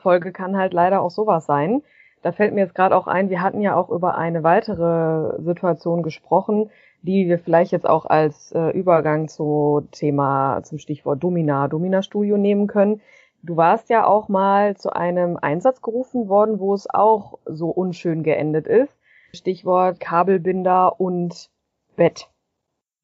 Folge 0.00 0.32
kann 0.32 0.56
halt 0.56 0.72
leider 0.72 1.00
auch 1.00 1.10
sowas 1.10 1.46
sein. 1.46 1.82
Da 2.22 2.32
fällt 2.32 2.52
mir 2.52 2.60
jetzt 2.60 2.74
gerade 2.74 2.96
auch 2.96 3.06
ein, 3.06 3.30
wir 3.30 3.42
hatten 3.42 3.62
ja 3.62 3.74
auch 3.76 3.88
über 3.88 4.18
eine 4.18 4.42
weitere 4.42 5.40
Situation 5.42 6.02
gesprochen, 6.02 6.70
die 7.02 7.28
wir 7.28 7.38
vielleicht 7.38 7.72
jetzt 7.72 7.88
auch 7.88 8.04
als 8.04 8.52
äh, 8.52 8.70
Übergang 8.70 9.28
zu 9.28 9.86
Thema, 9.90 10.60
zum 10.62 10.78
Stichwort 10.78 11.22
Domina, 11.22 11.68
Domina-Studio 11.68 12.36
nehmen 12.36 12.66
können. 12.66 13.00
Du 13.42 13.56
warst 13.56 13.88
ja 13.88 14.06
auch 14.06 14.28
mal 14.28 14.76
zu 14.76 14.94
einem 14.94 15.38
Einsatz 15.38 15.80
gerufen 15.80 16.28
worden, 16.28 16.60
wo 16.60 16.74
es 16.74 16.90
auch 16.90 17.38
so 17.46 17.70
unschön 17.70 18.22
geendet 18.22 18.66
ist. 18.66 18.94
Stichwort 19.32 19.98
Kabelbinder 19.98 21.00
und 21.00 21.50
Bett. 21.96 22.28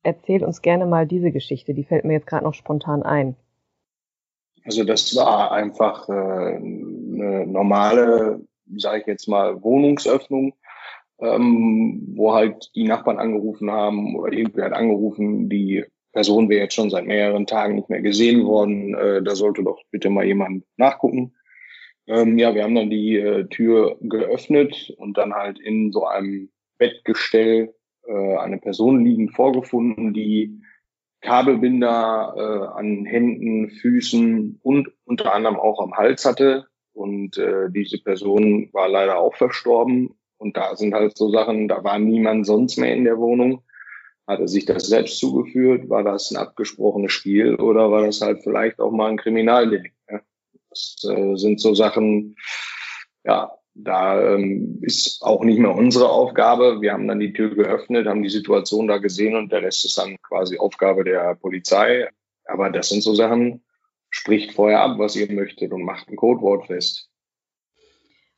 Erzähl 0.02 0.44
uns 0.44 0.60
gerne 0.60 0.84
mal 0.84 1.06
diese 1.06 1.32
Geschichte, 1.32 1.72
die 1.72 1.84
fällt 1.84 2.04
mir 2.04 2.12
jetzt 2.12 2.26
gerade 2.26 2.44
noch 2.44 2.54
spontan 2.54 3.02
ein. 3.02 3.34
Also 4.66 4.82
das 4.82 5.14
war 5.14 5.52
einfach 5.52 6.08
äh, 6.08 6.12
eine 6.12 7.46
normale, 7.46 8.40
sage 8.76 9.00
ich 9.00 9.06
jetzt 9.06 9.28
mal, 9.28 9.62
Wohnungsöffnung, 9.62 10.54
ähm, 11.20 12.14
wo 12.16 12.34
halt 12.34 12.70
die 12.74 12.82
Nachbarn 12.82 13.18
angerufen 13.18 13.70
haben 13.70 14.16
oder 14.16 14.32
irgendwer 14.32 14.66
hat 14.66 14.72
angerufen, 14.72 15.48
die 15.48 15.84
Person 16.12 16.48
wäre 16.48 16.62
jetzt 16.62 16.74
schon 16.74 16.90
seit 16.90 17.06
mehreren 17.06 17.46
Tagen 17.46 17.76
nicht 17.76 17.90
mehr 17.90 18.02
gesehen 18.02 18.44
worden. 18.44 18.94
Äh, 18.94 19.22
da 19.22 19.36
sollte 19.36 19.62
doch 19.62 19.80
bitte 19.92 20.10
mal 20.10 20.24
jemand 20.24 20.64
nachgucken. 20.76 21.34
Ähm, 22.08 22.36
ja, 22.36 22.54
wir 22.54 22.64
haben 22.64 22.74
dann 22.74 22.90
die 22.90 23.16
äh, 23.16 23.46
Tür 23.48 23.98
geöffnet 24.00 24.94
und 24.98 25.16
dann 25.16 25.32
halt 25.32 25.60
in 25.60 25.92
so 25.92 26.06
einem 26.06 26.50
Bettgestell 26.78 27.72
äh, 28.06 28.36
eine 28.38 28.58
Person 28.58 29.04
liegend 29.04 29.32
vorgefunden, 29.34 30.12
die 30.12 30.60
Kabelbinder 31.26 32.34
äh, 32.36 32.78
an 32.78 33.04
Händen, 33.04 33.68
Füßen 33.68 34.60
und 34.62 34.88
unter 35.04 35.34
anderem 35.34 35.56
auch 35.56 35.80
am 35.82 35.94
Hals 35.94 36.24
hatte. 36.24 36.66
Und 36.92 37.36
äh, 37.36 37.68
diese 37.68 37.98
Person 37.98 38.70
war 38.72 38.88
leider 38.88 39.18
auch 39.18 39.34
verstorben. 39.34 40.14
Und 40.38 40.56
da 40.56 40.76
sind 40.76 40.94
halt 40.94 41.16
so 41.16 41.30
Sachen, 41.30 41.66
da 41.66 41.82
war 41.82 41.98
niemand 41.98 42.46
sonst 42.46 42.78
mehr 42.78 42.94
in 42.94 43.04
der 43.04 43.18
Wohnung. 43.18 43.62
Hat 44.26 44.38
er 44.38 44.48
sich 44.48 44.66
das 44.66 44.86
selbst 44.86 45.18
zugeführt? 45.18 45.88
War 45.88 46.04
das 46.04 46.30
ein 46.30 46.36
abgesprochenes 46.36 47.12
Spiel 47.12 47.56
oder 47.56 47.90
war 47.90 48.06
das 48.06 48.20
halt 48.20 48.42
vielleicht 48.42 48.78
auch 48.78 48.92
mal 48.92 49.10
ein 49.10 49.18
Kriminaldelikt? 49.18 49.96
Ne? 50.08 50.22
Das 50.70 51.04
äh, 51.08 51.34
sind 51.36 51.60
so 51.60 51.74
Sachen, 51.74 52.36
ja, 53.24 53.52
da 53.78 54.34
ähm, 54.34 54.78
ist 54.82 55.22
auch 55.22 55.44
nicht 55.44 55.58
mehr 55.58 55.74
unsere 55.74 56.08
Aufgabe. 56.08 56.80
Wir 56.80 56.92
haben 56.92 57.06
dann 57.06 57.20
die 57.20 57.32
Tür 57.32 57.54
geöffnet, 57.54 58.06
haben 58.06 58.22
die 58.22 58.30
Situation 58.30 58.88
da 58.88 58.98
gesehen 58.98 59.36
und 59.36 59.52
der 59.52 59.62
Rest 59.62 59.84
ist 59.84 59.98
dann 59.98 60.16
quasi 60.22 60.58
Aufgabe 60.58 61.04
der 61.04 61.34
Polizei. 61.34 62.08
Aber 62.46 62.70
das 62.70 62.88
sind 62.88 63.02
so 63.02 63.14
Sachen, 63.14 63.64
spricht 64.08 64.52
vorher 64.52 64.80
ab, 64.80 64.98
was 64.98 65.14
ihr 65.16 65.30
möchtet 65.30 65.72
und 65.72 65.82
macht 65.82 66.08
ein 66.08 66.16
Codewort 66.16 66.66
fest. 66.66 67.10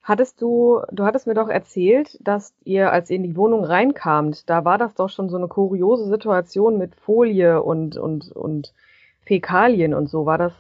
Hattest 0.03 0.41
du, 0.41 0.81
du 0.91 1.05
hattest 1.05 1.27
mir 1.27 1.35
doch 1.35 1.49
erzählt, 1.49 2.19
dass 2.21 2.55
ihr, 2.65 2.91
als 2.91 3.11
ihr 3.11 3.17
in 3.17 3.23
die 3.23 3.37
Wohnung 3.37 3.63
reinkamt, 3.63 4.49
da 4.49 4.65
war 4.65 4.79
das 4.79 4.95
doch 4.95 5.11
schon 5.11 5.29
so 5.29 5.37
eine 5.37 5.49
kuriose 5.49 6.09
Situation 6.09 6.79
mit 6.79 6.97
Folie 6.97 7.63
und, 7.63 7.97
und, 7.97 8.33
und 8.33 8.73
Fäkalien 9.21 9.95
und 9.95 10.09
so. 10.09 10.25
War 10.27 10.39
das, 10.39 10.53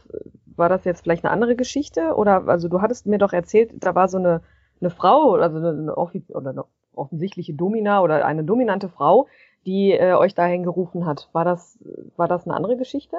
war 0.55 0.69
das 0.69 0.85
jetzt 0.85 1.03
vielleicht 1.03 1.25
eine 1.25 1.33
andere 1.33 1.57
Geschichte? 1.57 2.15
Oder, 2.15 2.47
also 2.47 2.69
du 2.69 2.81
hattest 2.83 3.07
mir 3.07 3.19
doch 3.19 3.33
erzählt, 3.33 3.73
da 3.75 3.95
war 3.95 4.09
so 4.09 4.19
eine, 4.19 4.43
eine 4.81 4.91
Frau, 4.91 5.35
also 5.35 5.59
eine, 5.59 5.97
offiz 5.97 6.31
oder 6.31 6.51
eine 6.51 6.65
offensichtliche 6.95 7.55
Domina 7.55 8.03
oder 8.03 8.25
eine 8.25 8.45
dominante 8.45 8.89
Frau, 8.89 9.29
die 9.67 9.93
äh, 9.93 10.15
euch 10.15 10.35
dahin 10.35 10.63
gerufen 10.63 11.07
hat. 11.07 11.29
War 11.33 11.45
das, 11.45 11.79
war 12.17 12.29
das 12.29 12.47
eine 12.47 12.55
andere 12.55 12.77
Geschichte? 12.77 13.17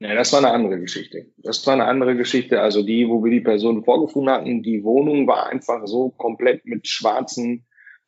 Ja, 0.00 0.14
das 0.14 0.32
war 0.32 0.40
eine 0.40 0.50
andere 0.50 0.78
Geschichte. 0.80 1.26
Das 1.38 1.66
war 1.66 1.74
eine 1.74 1.84
andere 1.84 2.16
Geschichte. 2.16 2.60
Also 2.60 2.82
die, 2.82 3.08
wo 3.08 3.24
wir 3.24 3.30
die 3.30 3.40
Person 3.40 3.84
vorgefunden 3.84 4.30
hatten, 4.30 4.62
die 4.62 4.84
Wohnung 4.84 5.26
war 5.26 5.46
einfach 5.46 5.86
so 5.86 6.10
komplett 6.10 6.66
mit 6.66 6.86
schwarzen, 6.88 7.64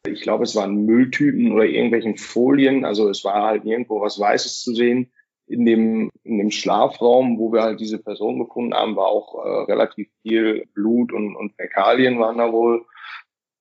ich 0.07 0.20
glaube, 0.20 0.44
es 0.44 0.55
waren 0.55 0.85
Mülltüten 0.85 1.52
oder 1.52 1.64
irgendwelchen 1.64 2.16
Folien. 2.16 2.85
Also 2.85 3.09
es 3.09 3.24
war 3.24 3.44
halt 3.44 3.64
irgendwo 3.64 4.00
was 4.00 4.18
Weißes 4.18 4.62
zu 4.62 4.74
sehen. 4.74 5.11
In 5.48 5.64
dem, 5.64 6.11
in 6.24 6.38
dem 6.38 6.50
Schlafraum, 6.50 7.38
wo 7.38 7.52
wir 7.52 7.62
halt 7.62 7.78
diese 7.80 7.98
Person 7.98 8.38
gefunden 8.38 8.74
haben, 8.74 8.96
war 8.96 9.06
auch 9.06 9.44
äh, 9.44 9.72
relativ 9.72 10.09
viel 10.22 10.66
Blut 10.74 11.12
und, 11.12 11.37
und 11.37 11.54
Fäkalien 11.54 12.18
waren 12.18 12.38
da 12.38 12.52
wohl. 12.52 12.85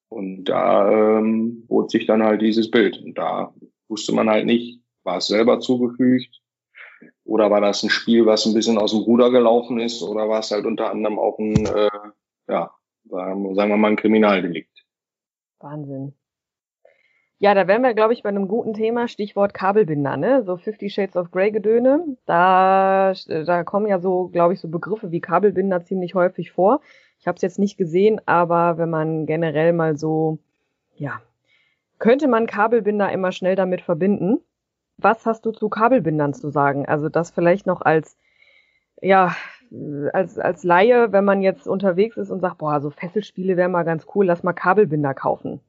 Und 0.09 0.45
da 0.45 1.17
ähm, 1.19 1.65
bot 1.67 1.91
sich 1.91 2.05
dann 2.05 2.23
halt 2.23 2.41
dieses 2.41 2.71
Bild. 2.71 2.97
Und 3.03 3.17
da 3.17 3.53
wusste 3.87 4.13
man 4.13 4.29
halt 4.29 4.45
nicht, 4.45 4.81
war 5.03 5.17
es 5.17 5.27
selber 5.27 5.59
zugefügt, 5.59 6.41
oder 7.23 7.49
war 7.49 7.61
das 7.61 7.83
ein 7.83 7.89
Spiel, 7.89 8.25
was 8.25 8.45
ein 8.45 8.53
bisschen 8.53 8.77
aus 8.77 8.91
dem 8.91 9.01
Ruder 9.01 9.31
gelaufen 9.31 9.79
ist? 9.79 10.03
Oder 10.03 10.29
war 10.29 10.39
es 10.39 10.51
halt 10.51 10.65
unter 10.65 10.91
anderem 10.91 11.19
auch 11.19 11.37
ein, 11.39 11.65
äh, 11.65 11.89
ja, 12.47 12.71
sagen 13.03 13.55
wir 13.55 13.77
mal 13.77 13.89
ein 13.89 13.95
Kriminaldelikt? 13.95 14.85
Wahnsinn. 15.59 16.13
Ja, 17.45 17.53
da 17.53 17.67
wären 17.67 17.83
wir, 17.83 17.93
glaube 17.93 18.13
ich, 18.13 18.23
bei 18.23 18.29
einem 18.29 18.47
guten 18.47 18.73
Thema, 18.73 19.07
Stichwort 19.07 19.53
Kabelbinder, 19.53 20.17
ne? 20.17 20.41
So 20.41 20.57
Fifty 20.57 20.89
Shades 20.89 21.15
of 21.15 21.29
Grey 21.29 21.51
Gedöne. 21.51 22.17
Da, 22.25 23.13
da 23.27 23.63
kommen 23.63 23.85
ja 23.85 23.99
so, 23.99 24.29
glaube 24.29 24.55
ich, 24.55 24.59
so 24.59 24.67
Begriffe 24.67 25.11
wie 25.11 25.21
Kabelbinder 25.21 25.83
ziemlich 25.83 26.15
häufig 26.15 26.51
vor. 26.51 26.81
Ich 27.19 27.27
habe 27.27 27.35
es 27.35 27.43
jetzt 27.43 27.59
nicht 27.59 27.77
gesehen, 27.77 28.19
aber 28.25 28.79
wenn 28.79 28.89
man 28.89 29.27
generell 29.27 29.73
mal 29.73 29.95
so, 29.95 30.39
ja, 30.95 31.21
könnte 31.99 32.27
man 32.27 32.47
Kabelbinder 32.47 33.11
immer 33.11 33.31
schnell 33.31 33.55
damit 33.55 33.81
verbinden. 33.81 34.39
Was 34.97 35.27
hast 35.27 35.45
du 35.45 35.51
zu 35.51 35.69
Kabelbindern 35.69 36.33
zu 36.33 36.49
sagen? 36.49 36.87
Also 36.87 37.09
das 37.09 37.29
vielleicht 37.29 37.67
noch 37.67 37.81
als, 37.81 38.17
ja, 39.03 39.35
als, 40.13 40.39
als 40.39 40.63
Laie, 40.63 41.11
wenn 41.11 41.25
man 41.25 41.43
jetzt 41.43 41.67
unterwegs 41.67 42.17
ist 42.17 42.31
und 42.31 42.39
sagt, 42.39 42.57
boah, 42.57 42.81
so 42.81 42.89
Fesselspiele 42.89 43.55
wäre 43.55 43.69
mal 43.69 43.83
ganz 43.83 44.07
cool, 44.15 44.25
lass 44.25 44.41
mal 44.41 44.53
Kabelbinder 44.53 45.13
kaufen. 45.13 45.61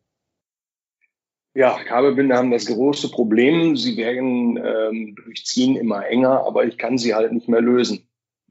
Ja, 1.57 1.83
Kabelbinder 1.85 2.37
haben 2.37 2.51
das 2.51 2.67
große 2.67 3.11
Problem, 3.11 3.79
sie 3.79 3.97
werden 3.97 4.59
ähm, 4.63 5.15
durchziehen 5.15 5.77
immer 5.77 6.07
enger, 6.07 6.45
aber 6.47 6.67
ich 6.67 6.77
kann 6.77 6.99
sie 6.99 7.15
halt 7.15 7.33
nicht 7.33 7.49
mehr 7.49 7.63
lösen. 7.63 8.07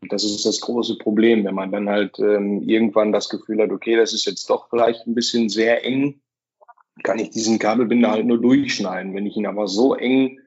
das 0.10 0.24
ist 0.24 0.44
das 0.44 0.60
große 0.60 0.98
Problem, 0.98 1.46
wenn 1.46 1.54
man 1.54 1.72
dann 1.72 1.88
halt 1.88 2.18
ähm, 2.18 2.64
irgendwann 2.64 3.12
das 3.12 3.30
Gefühl 3.30 3.62
hat, 3.62 3.70
okay, 3.70 3.96
das 3.96 4.12
ist 4.12 4.26
jetzt 4.26 4.50
doch 4.50 4.72
vielleicht 4.72 5.06
ein 5.06 5.14
bisschen 5.14 5.50
sehr 5.50 5.86
eng, 5.86 6.20
kann 7.04 7.20
ich 7.20 7.30
diesen 7.30 7.60
Kabelbinder 7.60 8.10
halt 8.10 8.26
nur 8.26 8.42
durchschneiden. 8.42 9.14
Wenn 9.14 9.28
ich 9.28 9.38
ihn 9.38 9.46
aber 9.46 9.68
so 9.68 9.94
eng 9.94 10.40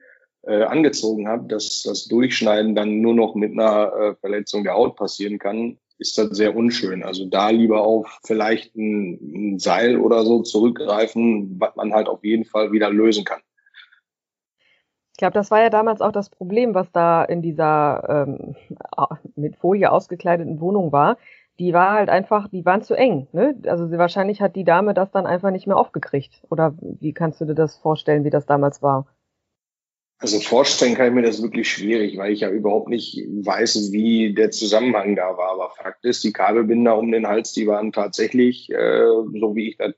äh, 0.42 0.64
angezogen 0.64 1.28
habe, 1.28 1.46
dass 1.46 1.84
das 1.84 2.06
Durchschneiden 2.08 2.74
dann 2.74 3.00
nur 3.00 3.14
noch 3.14 3.36
mit 3.36 3.52
einer 3.52 3.92
äh, 3.92 4.14
Verletzung 4.16 4.64
der 4.64 4.74
Haut 4.74 4.96
passieren 4.96 5.38
kann, 5.38 5.78
ist 5.98 6.16
das 6.16 6.30
sehr 6.30 6.56
unschön. 6.56 7.02
Also 7.02 7.26
da 7.26 7.50
lieber 7.50 7.82
auf 7.82 8.20
vielleicht 8.24 8.74
ein, 8.76 9.58
Seil 9.58 9.98
oder 9.98 10.24
so 10.24 10.42
zurückgreifen, 10.42 11.60
was 11.60 11.74
man 11.76 11.92
halt 11.92 12.08
auf 12.08 12.24
jeden 12.24 12.44
Fall 12.44 12.72
wieder 12.72 12.90
lösen 12.90 13.24
kann. 13.24 13.40
Ich 15.12 15.18
glaube, 15.18 15.34
das 15.34 15.50
war 15.50 15.60
ja 15.60 15.68
damals 15.68 16.00
auch 16.00 16.12
das 16.12 16.30
Problem, 16.30 16.74
was 16.74 16.92
da 16.92 17.24
in 17.24 17.42
dieser 17.42 18.26
ähm, 18.28 18.54
mit 19.34 19.56
Folie 19.56 19.90
ausgekleideten 19.90 20.60
Wohnung 20.60 20.92
war. 20.92 21.16
Die 21.58 21.72
war 21.72 21.90
halt 21.90 22.08
einfach, 22.08 22.46
die 22.46 22.64
waren 22.64 22.82
zu 22.82 22.94
eng. 22.94 23.26
Ne? 23.32 23.56
Also 23.66 23.88
sie, 23.88 23.98
wahrscheinlich 23.98 24.40
hat 24.40 24.54
die 24.54 24.62
Dame 24.62 24.94
das 24.94 25.10
dann 25.10 25.26
einfach 25.26 25.50
nicht 25.50 25.66
mehr 25.66 25.76
aufgekriegt. 25.76 26.40
Oder 26.50 26.74
wie 26.80 27.12
kannst 27.12 27.40
du 27.40 27.46
dir 27.46 27.56
das 27.56 27.76
vorstellen, 27.78 28.22
wie 28.22 28.30
das 28.30 28.46
damals 28.46 28.80
war? 28.80 29.06
Also 30.20 30.40
vorstellen 30.40 30.96
kann 30.96 31.08
ich 31.08 31.12
mir 31.12 31.22
das 31.22 31.42
wirklich 31.42 31.70
schwierig, 31.70 32.18
weil 32.18 32.32
ich 32.32 32.40
ja 32.40 32.50
überhaupt 32.50 32.88
nicht 32.88 33.24
weiß, 33.28 33.92
wie 33.92 34.34
der 34.34 34.50
Zusammenhang 34.50 35.14
da 35.14 35.36
war. 35.36 35.52
Aber 35.52 35.70
Fakt 35.70 36.04
ist, 36.04 36.24
die 36.24 36.32
Kabelbinder 36.32 36.98
um 36.98 37.12
den 37.12 37.28
Hals, 37.28 37.52
die 37.52 37.68
waren 37.68 37.92
tatsächlich, 37.92 38.68
äh, 38.70 39.06
so 39.06 39.54
wie 39.54 39.70
ich 39.70 39.76
das 39.76 39.94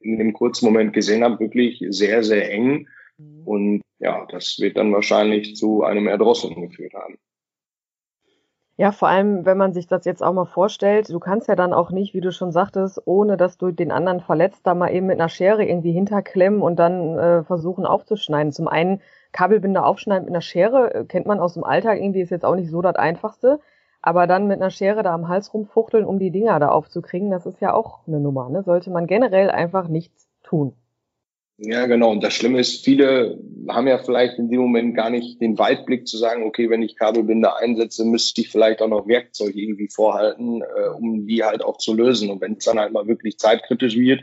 in 0.00 0.18
dem 0.18 0.32
kurzen 0.32 0.64
Moment 0.64 0.92
gesehen 0.92 1.22
habe, 1.22 1.38
wirklich 1.38 1.84
sehr, 1.90 2.24
sehr 2.24 2.50
eng. 2.50 2.88
Mhm. 3.18 3.42
Und 3.44 3.82
ja, 4.00 4.26
das 4.30 4.58
wird 4.58 4.76
dann 4.76 4.92
wahrscheinlich 4.92 5.54
zu 5.54 5.84
einem 5.84 6.08
Erdrosseln 6.08 6.60
geführt 6.60 6.94
haben. 6.94 7.16
Ja, 8.76 8.92
vor 8.92 9.08
allem, 9.08 9.44
wenn 9.44 9.58
man 9.58 9.74
sich 9.74 9.86
das 9.86 10.06
jetzt 10.06 10.22
auch 10.22 10.32
mal 10.32 10.46
vorstellt, 10.46 11.10
du 11.10 11.20
kannst 11.20 11.48
ja 11.48 11.54
dann 11.54 11.74
auch 11.74 11.90
nicht, 11.90 12.14
wie 12.14 12.22
du 12.22 12.32
schon 12.32 12.50
sagtest, 12.50 13.02
ohne 13.04 13.36
dass 13.36 13.58
du 13.58 13.72
den 13.72 13.92
anderen 13.92 14.20
verletzt, 14.20 14.62
da 14.64 14.74
mal 14.74 14.88
eben 14.88 15.06
mit 15.06 15.20
einer 15.20 15.28
Schere 15.28 15.64
irgendwie 15.64 15.92
hinterklemmen 15.92 16.62
und 16.62 16.76
dann 16.76 17.18
äh, 17.18 17.44
versuchen 17.44 17.84
aufzuschneiden. 17.84 18.52
Zum 18.52 18.68
einen 18.68 19.02
Kabelbinder 19.32 19.86
aufschneiden 19.86 20.24
mit 20.24 20.32
einer 20.32 20.40
Schere, 20.40 20.94
äh, 20.94 21.04
kennt 21.04 21.26
man 21.26 21.40
aus 21.40 21.54
dem 21.54 21.64
Alltag 21.64 21.98
irgendwie, 21.98 22.20
ist 22.20 22.30
jetzt 22.30 22.44
auch 22.44 22.56
nicht 22.56 22.70
so 22.70 22.82
das 22.82 22.96
Einfachste. 22.96 23.60
Aber 24.02 24.26
dann 24.26 24.46
mit 24.46 24.60
einer 24.60 24.70
Schere 24.70 25.02
da 25.02 25.12
am 25.12 25.28
Hals 25.28 25.52
rumfuchteln, 25.52 26.06
um 26.06 26.18
die 26.18 26.30
Dinger 26.30 26.58
da 26.58 26.68
aufzukriegen, 26.68 27.30
das 27.30 27.44
ist 27.44 27.60
ja 27.60 27.74
auch 27.74 28.06
eine 28.06 28.18
Nummer. 28.18 28.48
Ne? 28.48 28.62
Sollte 28.62 28.90
man 28.90 29.06
generell 29.06 29.50
einfach 29.50 29.88
nichts 29.88 30.28
tun. 30.42 30.74
Ja, 31.62 31.84
genau. 31.84 32.10
Und 32.10 32.24
das 32.24 32.32
Schlimme 32.32 32.58
ist, 32.58 32.82
viele 32.82 33.38
haben 33.68 33.86
ja 33.86 33.98
vielleicht 33.98 34.38
in 34.38 34.48
dem 34.48 34.60
Moment 34.60 34.96
gar 34.96 35.10
nicht 35.10 35.42
den 35.42 35.58
Weitblick 35.58 36.08
zu 36.08 36.16
sagen, 36.16 36.44
okay, 36.44 36.70
wenn 36.70 36.80
ich 36.80 36.96
Kabelbinder 36.96 37.58
einsetze, 37.58 38.06
müsste 38.06 38.40
ich 38.40 38.48
vielleicht 38.48 38.80
auch 38.80 38.88
noch 38.88 39.06
Werkzeug 39.06 39.54
irgendwie 39.54 39.88
vorhalten, 39.88 40.62
äh, 40.62 40.88
um 40.88 41.26
die 41.26 41.44
halt 41.44 41.62
auch 41.62 41.76
zu 41.76 41.92
lösen. 41.92 42.30
Und 42.30 42.40
wenn 42.40 42.54
es 42.54 42.64
dann 42.64 42.78
halt 42.78 42.94
mal 42.94 43.06
wirklich 43.06 43.36
zeitkritisch 43.36 43.94
wird, 43.94 44.22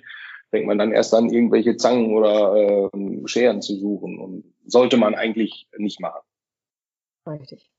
fängt 0.50 0.66
man 0.66 0.80
dann 0.80 0.92
erst 0.92 1.14
an, 1.14 1.30
irgendwelche 1.30 1.78
Zangen 1.78 2.16
oder 2.16 2.90
äh, 2.92 3.28
Scheren 3.28 3.62
zu 3.62 3.76
suchen. 3.76 4.18
Und 4.18 4.44
sollte 4.68 4.98
man 4.98 5.16
eigentlich 5.16 5.68
nicht 5.78 6.00
machen. 6.00 6.22
Richtig. 7.26 7.70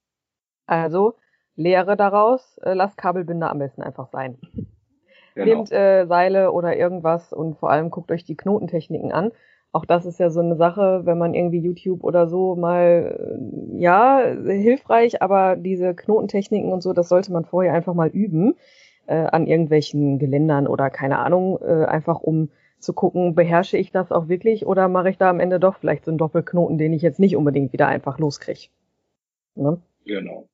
Also, 0.66 1.14
Lehre 1.56 1.96
daraus, 1.96 2.58
äh, 2.58 2.74
lasst 2.74 2.96
Kabelbinder 2.96 3.50
am 3.50 3.58
besten 3.58 3.82
einfach 3.82 4.08
sein. 4.08 4.38
Genau. 5.34 5.46
Nehmt 5.46 5.72
äh, 5.72 6.06
Seile 6.06 6.52
oder 6.52 6.76
irgendwas 6.76 7.32
und 7.32 7.58
vor 7.58 7.70
allem 7.70 7.90
guckt 7.90 8.10
euch 8.10 8.24
die 8.24 8.36
Knotentechniken 8.36 9.12
an. 9.12 9.30
Auch 9.70 9.84
das 9.84 10.06
ist 10.06 10.18
ja 10.18 10.30
so 10.30 10.40
eine 10.40 10.56
Sache, 10.56 11.02
wenn 11.04 11.18
man 11.18 11.34
irgendwie 11.34 11.60
YouTube 11.60 12.02
oder 12.02 12.26
so 12.26 12.56
mal, 12.56 13.38
äh, 13.74 13.80
ja, 13.80 14.20
hilfreich, 14.46 15.22
aber 15.22 15.56
diese 15.56 15.94
Knotentechniken 15.94 16.72
und 16.72 16.82
so, 16.82 16.92
das 16.92 17.08
sollte 17.08 17.32
man 17.32 17.44
vorher 17.44 17.74
einfach 17.74 17.94
mal 17.94 18.08
üben 18.08 18.56
äh, 19.06 19.26
an 19.26 19.46
irgendwelchen 19.46 20.18
Geländern 20.18 20.66
oder 20.66 20.90
keine 20.90 21.18
Ahnung, 21.18 21.58
äh, 21.60 21.84
einfach 21.84 22.20
um 22.20 22.50
zu 22.78 22.92
gucken, 22.92 23.34
beherrsche 23.34 23.76
ich 23.76 23.90
das 23.90 24.12
auch 24.12 24.28
wirklich 24.28 24.66
oder 24.66 24.88
mache 24.88 25.10
ich 25.10 25.18
da 25.18 25.30
am 25.30 25.40
Ende 25.40 25.60
doch 25.60 25.76
vielleicht 25.78 26.04
so 26.04 26.10
einen 26.10 26.18
Doppelknoten, 26.18 26.78
den 26.78 26.92
ich 26.92 27.02
jetzt 27.02 27.18
nicht 27.18 27.36
unbedingt 27.36 27.72
wieder 27.72 27.88
einfach 27.88 28.18
loskriege. 28.18 28.68
Ne? 29.54 29.80
Genau. 30.04 30.48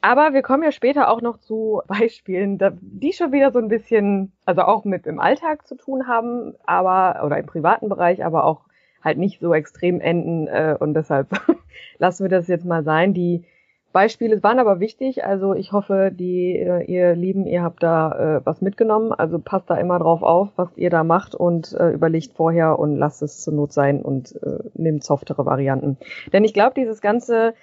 Aber 0.00 0.32
wir 0.32 0.42
kommen 0.42 0.64
ja 0.64 0.72
später 0.72 1.08
auch 1.08 1.22
noch 1.22 1.38
zu 1.38 1.80
Beispielen, 1.86 2.58
die 2.80 3.12
schon 3.12 3.32
wieder 3.32 3.52
so 3.52 3.60
ein 3.60 3.68
bisschen, 3.68 4.32
also 4.44 4.62
auch 4.62 4.84
mit 4.84 5.06
im 5.06 5.20
Alltag 5.20 5.66
zu 5.66 5.76
tun 5.76 6.08
haben, 6.08 6.54
aber 6.64 7.24
oder 7.24 7.38
im 7.38 7.46
privaten 7.46 7.88
Bereich, 7.88 8.24
aber 8.24 8.44
auch 8.44 8.62
halt 9.02 9.18
nicht 9.18 9.40
so 9.40 9.54
extrem 9.54 10.00
enden 10.00 10.48
äh, 10.48 10.76
und 10.78 10.94
deshalb 10.94 11.28
lassen 11.98 12.24
wir 12.24 12.30
das 12.30 12.48
jetzt 12.48 12.64
mal 12.64 12.82
sein. 12.82 13.14
Die 13.14 13.44
Beispiele 13.92 14.42
waren 14.42 14.58
aber 14.58 14.80
wichtig. 14.80 15.24
Also 15.24 15.54
ich 15.54 15.72
hoffe, 15.72 16.10
die, 16.12 16.56
äh, 16.56 16.84
ihr 16.84 17.14
Lieben, 17.14 17.46
ihr 17.46 17.62
habt 17.62 17.82
da 17.82 18.38
äh, 18.38 18.46
was 18.46 18.60
mitgenommen. 18.60 19.12
Also 19.12 19.38
passt 19.38 19.68
da 19.70 19.76
immer 19.76 19.98
drauf 19.98 20.22
auf, 20.22 20.48
was 20.56 20.68
ihr 20.76 20.90
da 20.90 21.04
macht 21.04 21.34
und 21.34 21.72
äh, 21.74 21.90
überlegt 21.90 22.32
vorher 22.34 22.78
und 22.78 22.96
lasst 22.96 23.22
es 23.22 23.42
zur 23.42 23.54
Not 23.54 23.72
sein 23.72 24.02
und 24.02 24.34
äh, 24.42 24.58
nehmt 24.74 25.04
softere 25.04 25.46
Varianten. 25.46 25.98
Denn 26.32 26.44
ich 26.44 26.54
glaube, 26.54 26.74
dieses 26.74 27.00
ganze 27.00 27.54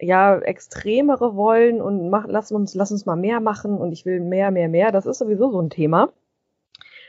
ja 0.00 0.38
extremere 0.38 1.36
wollen 1.36 1.80
und 1.80 2.10
mach, 2.10 2.26
lass 2.26 2.50
uns 2.50 2.74
lass 2.74 2.90
uns 2.90 3.06
mal 3.06 3.16
mehr 3.16 3.40
machen 3.40 3.78
und 3.78 3.92
ich 3.92 4.04
will 4.04 4.20
mehr 4.20 4.50
mehr 4.50 4.68
mehr, 4.68 4.90
das 4.90 5.06
ist 5.06 5.18
sowieso 5.18 5.50
so 5.50 5.60
ein 5.60 5.70
Thema. 5.70 6.08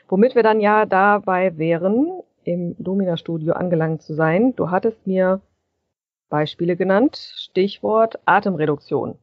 Womit 0.07 0.35
wir 0.35 0.43
dann 0.43 0.59
ja 0.59 0.85
dabei 0.85 1.57
wären, 1.57 2.21
im 2.43 2.75
Domina 2.77 3.17
Studio 3.17 3.53
angelangt 3.53 4.01
zu 4.01 4.13
sein. 4.13 4.55
Du 4.55 4.69
hattest 4.69 5.07
mir 5.07 5.41
Beispiele 6.33 6.75
genannt. 6.75 7.15
Stichwort 7.35 8.17
Atemreduktion. 8.25 9.19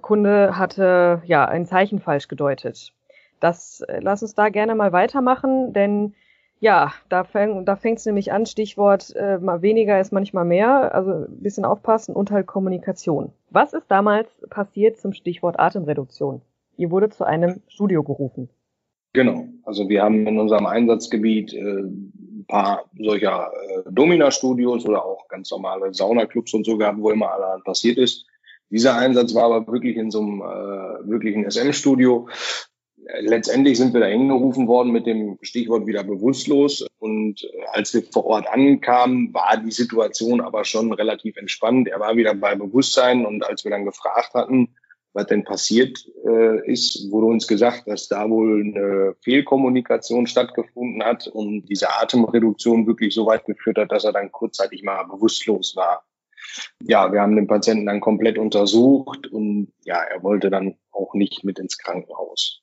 Kunde 0.00 0.56
hatte 0.56 1.20
ja 1.24 1.44
ein 1.44 1.66
Zeichen 1.66 1.98
falsch 1.98 2.28
gedeutet. 2.28 2.92
Das 3.40 3.80
äh, 3.80 3.98
lass 4.00 4.22
uns 4.22 4.36
da 4.36 4.48
gerne 4.48 4.76
mal 4.76 4.92
weitermachen, 4.92 5.72
denn 5.72 6.14
ja, 6.60 6.92
da, 7.08 7.24
fäng, 7.24 7.64
da 7.64 7.74
fängt 7.74 7.98
es 7.98 8.06
nämlich 8.06 8.30
an, 8.32 8.46
Stichwort 8.46 9.12
äh, 9.16 9.38
mal 9.38 9.62
weniger 9.62 9.98
ist 9.98 10.12
manchmal 10.12 10.44
mehr, 10.44 10.94
also 10.94 11.10
ein 11.10 11.40
bisschen 11.40 11.64
aufpassen 11.64 12.14
und 12.14 12.30
halt 12.30 12.46
Kommunikation. 12.46 13.32
Was 13.50 13.72
ist 13.72 13.90
damals 13.90 14.28
passiert 14.48 14.98
zum 14.98 15.12
Stichwort 15.14 15.58
Atemreduktion? 15.58 16.42
Ihr 16.76 16.92
wurde 16.92 17.10
zu 17.10 17.24
einem 17.24 17.60
Studio 17.66 18.04
gerufen. 18.04 18.48
Genau, 19.14 19.48
also 19.64 19.88
wir 19.88 20.04
haben 20.04 20.28
in 20.28 20.38
unserem 20.38 20.66
Einsatzgebiet 20.66 21.52
äh, 21.54 21.82
paar 22.46 22.84
solcher 22.98 23.50
äh, 23.68 23.82
Domina-Studios 23.90 24.84
oder 24.86 25.04
auch 25.04 25.28
ganz 25.28 25.50
normale 25.50 25.92
Saunaclubs 25.92 26.54
und 26.54 26.64
so 26.64 26.76
gehabt, 26.76 26.98
wo 27.00 27.10
immer 27.10 27.32
allerhand 27.32 27.64
passiert 27.64 27.98
ist. 27.98 28.26
Dieser 28.70 28.96
Einsatz 28.96 29.34
war 29.34 29.44
aber 29.44 29.70
wirklich 29.70 29.96
in 29.96 30.10
so 30.10 30.20
einem 30.20 30.40
äh, 30.40 31.08
wirklichen 31.10 31.50
SM-Studio. 31.50 32.28
Letztendlich 33.20 33.76
sind 33.76 33.92
wir 33.92 34.00
da 34.00 34.06
hingerufen 34.06 34.68
worden 34.68 34.92
mit 34.92 35.06
dem 35.06 35.38
Stichwort 35.42 35.86
wieder 35.86 36.04
bewusstlos. 36.04 36.86
Und 36.98 37.44
äh, 37.44 37.48
als 37.72 37.92
wir 37.92 38.02
vor 38.02 38.24
Ort 38.24 38.48
ankamen, 38.48 39.34
war 39.34 39.56
die 39.58 39.72
Situation 39.72 40.40
aber 40.40 40.64
schon 40.64 40.92
relativ 40.92 41.36
entspannt. 41.36 41.88
Er 41.88 42.00
war 42.00 42.16
wieder 42.16 42.34
bei 42.34 42.54
Bewusstsein 42.54 43.26
und 43.26 43.44
als 43.44 43.64
wir 43.64 43.70
dann 43.70 43.84
gefragt 43.84 44.32
hatten, 44.34 44.74
was 45.14 45.26
denn 45.26 45.44
passiert 45.44 46.06
äh, 46.24 46.70
ist, 46.70 47.10
wurde 47.10 47.26
uns 47.26 47.46
gesagt, 47.46 47.86
dass 47.86 48.08
da 48.08 48.28
wohl 48.30 48.62
eine 48.62 49.14
Fehlkommunikation 49.22 50.26
stattgefunden 50.26 51.04
hat 51.04 51.26
und 51.26 51.66
diese 51.66 51.90
Atemreduktion 51.90 52.86
wirklich 52.86 53.14
so 53.14 53.26
weit 53.26 53.44
geführt 53.44 53.78
hat, 53.78 53.92
dass 53.92 54.04
er 54.04 54.12
dann 54.12 54.32
kurzzeitig 54.32 54.82
mal 54.82 55.02
bewusstlos 55.04 55.76
war. 55.76 56.04
Ja, 56.82 57.12
wir 57.12 57.20
haben 57.20 57.36
den 57.36 57.46
Patienten 57.46 57.86
dann 57.86 58.00
komplett 58.00 58.38
untersucht 58.38 59.26
und 59.26 59.72
ja, 59.84 60.02
er 60.02 60.22
wollte 60.22 60.50
dann 60.50 60.76
auch 60.90 61.14
nicht 61.14 61.44
mit 61.44 61.58
ins 61.58 61.78
Krankenhaus. 61.78 62.62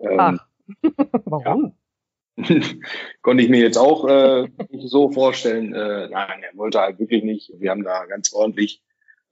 Ähm, 0.00 0.18
Ach, 0.18 0.38
warum? 1.24 1.64
Ja. 1.64 1.72
Konnte 3.22 3.44
ich 3.44 3.48
mir 3.48 3.60
jetzt 3.60 3.78
auch 3.78 4.06
äh, 4.08 4.48
nicht 4.70 4.88
so 4.90 5.10
vorstellen. 5.10 5.72
Äh, 5.72 6.08
nein, 6.08 6.42
er 6.42 6.56
wollte 6.56 6.80
halt 6.80 6.98
wirklich 6.98 7.22
nicht. 7.22 7.52
Wir 7.58 7.70
haben 7.70 7.84
da 7.84 8.06
ganz 8.06 8.32
ordentlich 8.32 8.82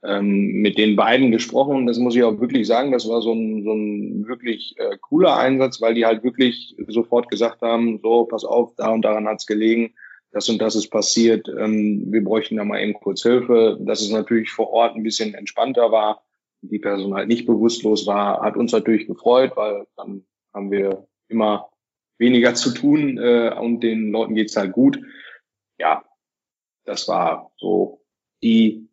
ähm, 0.05 0.61
mit 0.63 0.79
den 0.79 0.97
beiden 0.97 1.31
gesprochen. 1.31 1.87
Das 1.87 1.99
muss 1.99 2.17
ich 2.17 2.23
auch 2.23 2.41
wirklich 2.41 2.67
sagen, 2.67 2.93
das 2.93 3.09
war 3.09 3.23
so 3.23 3.33
ein, 3.33 3.63
so 3.65 3.73
ein 3.73 4.27
wirklich 4.27 4.75
äh, 4.79 4.97
cooler 5.01 5.37
Einsatz, 5.37 5.81
weil 5.81 5.95
die 5.95 6.05
halt 6.05 6.25
wirklich 6.25 6.75
sofort 6.89 7.29
gesagt 7.29 7.63
haben, 7.63 8.01
so, 8.03 8.25
pass 8.25 8.45
auf, 8.45 8.75
da 8.77 8.91
und 8.91 9.03
daran 9.03 9.27
hat's 9.27 9.47
gelegen, 9.47 9.95
das 10.33 10.49
und 10.49 10.61
das 10.61 10.75
ist 10.75 10.89
passiert, 10.89 11.49
ähm, 11.49 12.07
wir 12.11 12.25
bräuchten 12.25 12.57
da 12.57 12.65
mal 12.65 12.81
eben 12.81 12.95
kurz 12.95 13.23
Hilfe. 13.23 13.79
Dass 13.81 14.01
es 14.01 14.11
natürlich 14.11 14.51
vor 14.51 14.71
Ort 14.71 14.97
ein 14.97 15.03
bisschen 15.03 15.35
entspannter 15.35 15.93
war, 15.93 16.23
die 16.63 16.79
Person 16.79 17.15
halt 17.15 17.29
nicht 17.29 17.47
bewusstlos 17.47 18.07
war, 18.07 18.41
hat 18.41 18.57
uns 18.57 18.73
natürlich 18.73 19.07
gefreut, 19.07 19.53
weil 19.57 19.87
dann 19.97 20.25
haben 20.55 20.71
wir 20.71 21.07
immer 21.29 21.69
weniger 22.19 22.55
zu 22.55 22.73
tun 22.73 23.19
äh, 23.19 23.55
und 23.59 23.81
den 23.81 24.11
Leuten 24.11 24.35
geht's 24.35 24.57
halt 24.57 24.73
gut. 24.73 25.01
Ja, 25.79 26.05
das 26.85 27.09
war 27.09 27.53
so 27.57 28.01
die 28.43 28.89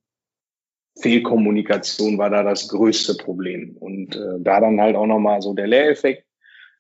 Fehlkommunikation 1.02 2.18
war 2.18 2.30
da 2.30 2.44
das 2.44 2.68
größte 2.68 3.16
Problem. 3.16 3.78
Und 3.78 4.16
äh, 4.16 4.40
da 4.40 4.60
dann 4.60 4.80
halt 4.80 4.96
auch 4.96 5.06
nochmal 5.06 5.42
so 5.42 5.54
der 5.54 5.68
Lehreffekt, 5.68 6.26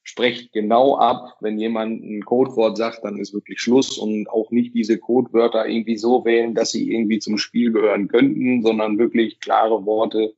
sprecht 0.03 0.53
genau 0.53 0.97
ab, 0.97 1.37
wenn 1.39 1.59
jemand 1.59 2.03
ein 2.03 2.25
Codewort 2.25 2.77
sagt, 2.77 3.03
dann 3.03 3.19
ist 3.19 3.33
wirklich 3.33 3.59
Schluss 3.59 3.97
und 3.97 4.29
auch 4.29 4.49
nicht 4.49 4.73
diese 4.73 4.97
Codewörter 4.97 5.67
irgendwie 5.67 5.97
so 5.97 6.25
wählen, 6.25 6.55
dass 6.55 6.71
sie 6.71 6.91
irgendwie 6.91 7.19
zum 7.19 7.37
Spiel 7.37 7.71
gehören 7.71 8.07
könnten, 8.07 8.63
sondern 8.63 8.97
wirklich 8.97 9.39
klare 9.39 9.85
Worte, 9.85 10.33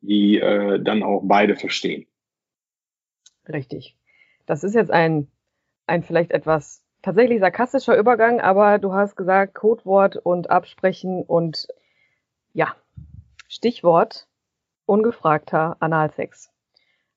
die 0.00 0.38
äh, 0.38 0.82
dann 0.82 1.02
auch 1.02 1.22
beide 1.24 1.56
verstehen. 1.56 2.06
Richtig. 3.48 3.96
Das 4.46 4.64
ist 4.64 4.74
jetzt 4.74 4.90
ein, 4.90 5.28
ein 5.86 6.02
vielleicht 6.02 6.32
etwas 6.32 6.82
tatsächlich 7.02 7.40
sarkastischer 7.40 7.96
Übergang, 7.96 8.40
aber 8.40 8.78
du 8.78 8.92
hast 8.92 9.16
gesagt, 9.16 9.54
Codewort 9.54 10.16
und 10.16 10.50
Absprechen 10.50 11.22
und 11.22 11.68
ja, 12.54 12.74
Stichwort 13.52 14.28
ungefragter 14.86 15.76
Analsex. 15.78 16.50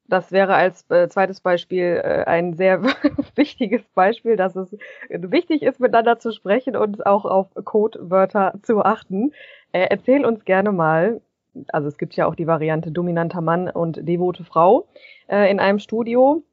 Das 0.03 0.33
wäre 0.33 0.53
als 0.55 0.85
äh, 0.91 1.07
zweites 1.07 1.39
Beispiel 1.39 2.01
äh, 2.03 2.25
ein 2.25 2.55
sehr 2.55 2.83
wichtiges 3.35 3.87
Beispiel, 3.93 4.35
dass 4.35 4.57
es 4.57 4.75
wichtig 5.09 5.63
ist, 5.63 5.79
miteinander 5.79 6.19
zu 6.19 6.33
sprechen 6.33 6.75
und 6.75 7.05
auch 7.05 7.23
auf 7.23 7.47
Codewörter 7.63 8.53
zu 8.63 8.83
achten. 8.83 9.31
Äh, 9.71 9.87
erzähl 9.89 10.25
uns 10.25 10.43
gerne 10.43 10.73
mal, 10.73 11.21
also 11.69 11.87
es 11.87 11.97
gibt 11.97 12.17
ja 12.17 12.25
auch 12.25 12.35
die 12.35 12.47
Variante 12.47 12.91
dominanter 12.91 13.39
Mann 13.39 13.69
und 13.69 14.05
devote 14.05 14.43
Frau 14.43 14.89
äh, 15.29 15.49
in 15.49 15.61
einem 15.61 15.79
Studio. 15.79 16.43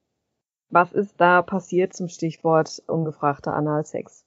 Was 0.70 0.92
ist 0.92 1.20
da 1.20 1.42
passiert 1.42 1.92
zum 1.92 2.06
Stichwort 2.06 2.80
ungefragter 2.86 3.52
Analsex? 3.52 4.24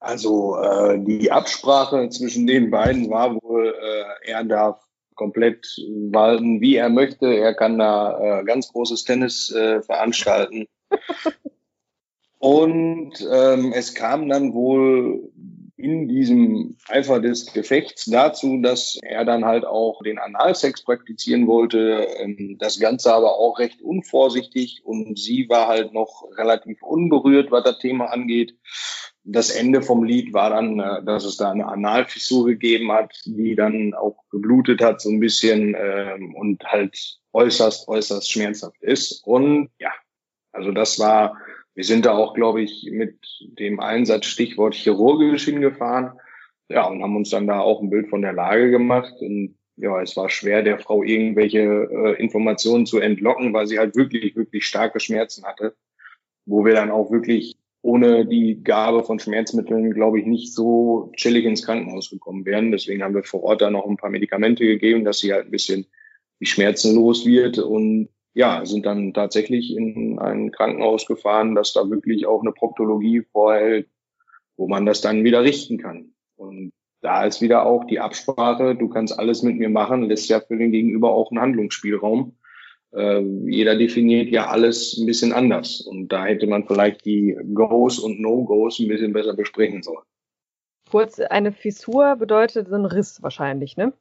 Also 0.00 0.56
äh, 0.56 0.98
die 0.98 1.30
Absprache 1.30 2.08
zwischen 2.08 2.46
den 2.46 2.70
beiden 2.70 3.10
war 3.10 3.34
wohl, 3.42 3.74
äh, 3.78 4.30
er 4.30 4.44
darf 4.44 4.82
komplett 5.14 5.76
walten, 6.10 6.62
wie 6.62 6.76
er 6.76 6.88
möchte. 6.88 7.26
Er 7.26 7.54
kann 7.54 7.78
da 7.78 8.40
äh, 8.40 8.44
ganz 8.44 8.72
großes 8.72 9.04
Tennis 9.04 9.52
äh, 9.52 9.82
veranstalten. 9.82 10.66
Und 12.38 13.12
ähm, 13.30 13.74
es 13.74 13.94
kam 13.94 14.26
dann 14.30 14.54
wohl 14.54 15.30
in 15.76 16.08
diesem 16.08 16.78
Eifer 16.88 17.20
des 17.20 17.52
Gefechts 17.52 18.06
dazu, 18.06 18.58
dass 18.62 18.98
er 19.02 19.26
dann 19.26 19.44
halt 19.44 19.66
auch 19.66 20.02
den 20.02 20.18
Analsex 20.18 20.82
praktizieren 20.82 21.46
wollte. 21.46 22.06
Ähm, 22.18 22.56
das 22.58 22.80
Ganze 22.80 23.12
aber 23.12 23.38
auch 23.38 23.58
recht 23.58 23.82
unvorsichtig 23.82 24.80
und 24.84 25.18
sie 25.18 25.50
war 25.50 25.68
halt 25.68 25.92
noch 25.92 26.24
relativ 26.38 26.82
unberührt, 26.82 27.50
was 27.50 27.64
das 27.64 27.78
Thema 27.78 28.06
angeht 28.06 28.54
das 29.24 29.50
Ende 29.50 29.82
vom 29.82 30.04
Lied 30.04 30.32
war 30.32 30.50
dann, 30.50 30.78
äh, 30.80 31.04
dass 31.04 31.24
es 31.24 31.36
da 31.36 31.50
eine 31.50 31.66
Analfissur 31.66 32.46
gegeben 32.46 32.90
hat, 32.92 33.14
die 33.24 33.54
dann 33.54 33.94
auch 33.94 34.24
geblutet 34.30 34.82
hat 34.82 35.00
so 35.00 35.10
ein 35.10 35.20
bisschen 35.20 35.76
ähm, 35.78 36.34
und 36.34 36.64
halt 36.64 37.18
äußerst, 37.32 37.88
äußerst 37.88 38.30
schmerzhaft 38.30 38.82
ist. 38.82 39.22
Und 39.24 39.70
ja, 39.78 39.90
also 40.52 40.72
das 40.72 40.98
war, 40.98 41.36
wir 41.74 41.84
sind 41.84 42.06
da 42.06 42.12
auch, 42.12 42.34
glaube 42.34 42.62
ich, 42.62 42.88
mit 42.90 43.18
dem 43.58 43.80
Einsatz 43.80 44.26
Stichwort 44.26 44.74
chirurgisch 44.74 45.44
hingefahren. 45.44 46.18
Ja, 46.68 46.86
und 46.86 47.02
haben 47.02 47.16
uns 47.16 47.30
dann 47.30 47.46
da 47.46 47.60
auch 47.60 47.82
ein 47.82 47.90
Bild 47.90 48.08
von 48.08 48.22
der 48.22 48.32
Lage 48.32 48.70
gemacht. 48.70 49.14
Und 49.20 49.58
ja, 49.76 50.00
es 50.00 50.16
war 50.16 50.28
schwer, 50.28 50.62
der 50.62 50.78
Frau 50.78 51.02
irgendwelche 51.02 51.58
äh, 51.58 52.22
Informationen 52.22 52.86
zu 52.86 52.98
entlocken, 52.98 53.52
weil 53.52 53.66
sie 53.66 53.78
halt 53.78 53.96
wirklich, 53.96 54.36
wirklich 54.36 54.66
starke 54.66 55.00
Schmerzen 55.00 55.44
hatte, 55.44 55.74
wo 56.46 56.64
wir 56.64 56.74
dann 56.74 56.90
auch 56.90 57.10
wirklich 57.10 57.56
ohne 57.82 58.26
die 58.26 58.62
Gabe 58.62 59.04
von 59.04 59.18
Schmerzmitteln, 59.18 59.92
glaube 59.92 60.20
ich, 60.20 60.26
nicht 60.26 60.54
so 60.54 61.12
chillig 61.16 61.44
ins 61.44 61.64
Krankenhaus 61.64 62.10
gekommen 62.10 62.44
wären. 62.44 62.72
Deswegen 62.72 63.02
haben 63.02 63.14
wir 63.14 63.24
vor 63.24 63.42
Ort 63.42 63.62
da 63.62 63.70
noch 63.70 63.86
ein 63.86 63.96
paar 63.96 64.10
Medikamente 64.10 64.64
gegeben, 64.66 65.04
dass 65.04 65.20
sie 65.20 65.32
halt 65.32 65.46
ein 65.46 65.50
bisschen 65.50 65.86
die 66.40 66.46
Schmerzen 66.46 66.94
los 66.94 67.24
wird 67.24 67.58
und 67.58 68.08
ja, 68.32 68.64
sind 68.64 68.86
dann 68.86 69.12
tatsächlich 69.12 69.74
in 69.76 70.18
ein 70.18 70.52
Krankenhaus 70.52 71.06
gefahren, 71.06 71.54
das 71.54 71.72
da 71.72 71.88
wirklich 71.90 72.26
auch 72.26 72.42
eine 72.42 72.52
Proktologie 72.52 73.22
vorhält, 73.32 73.88
wo 74.56 74.68
man 74.68 74.86
das 74.86 75.00
dann 75.00 75.24
wieder 75.24 75.42
richten 75.42 75.78
kann. 75.78 76.12
Und 76.36 76.72
da 77.00 77.24
ist 77.24 77.40
wieder 77.40 77.66
auch 77.66 77.84
die 77.84 77.98
Absprache, 77.98 78.76
du 78.76 78.88
kannst 78.88 79.18
alles 79.18 79.42
mit 79.42 79.56
mir 79.56 79.70
machen, 79.70 80.02
lässt 80.02 80.28
ja 80.28 80.40
für 80.40 80.56
den 80.56 80.70
Gegenüber 80.70 81.12
auch 81.12 81.30
einen 81.30 81.40
Handlungsspielraum 81.40 82.36
äh, 82.92 83.20
jeder 83.20 83.76
definiert 83.76 84.28
ja 84.30 84.48
alles 84.48 84.98
ein 84.98 85.06
bisschen 85.06 85.32
anders. 85.32 85.80
Und 85.80 86.08
da 86.08 86.24
hätte 86.24 86.46
man 86.46 86.66
vielleicht 86.66 87.04
die 87.04 87.36
Goes 87.54 87.98
und 87.98 88.20
No-Goes 88.20 88.78
ein 88.78 88.88
bisschen 88.88 89.12
besser 89.12 89.34
besprechen 89.34 89.82
sollen. 89.82 90.04
Kurz, 90.90 91.20
eine 91.20 91.52
Fissur 91.52 92.16
bedeutet 92.16 92.68
so 92.68 92.74
ein 92.74 92.84
Riss 92.84 93.22
wahrscheinlich, 93.22 93.76
ne? 93.76 93.92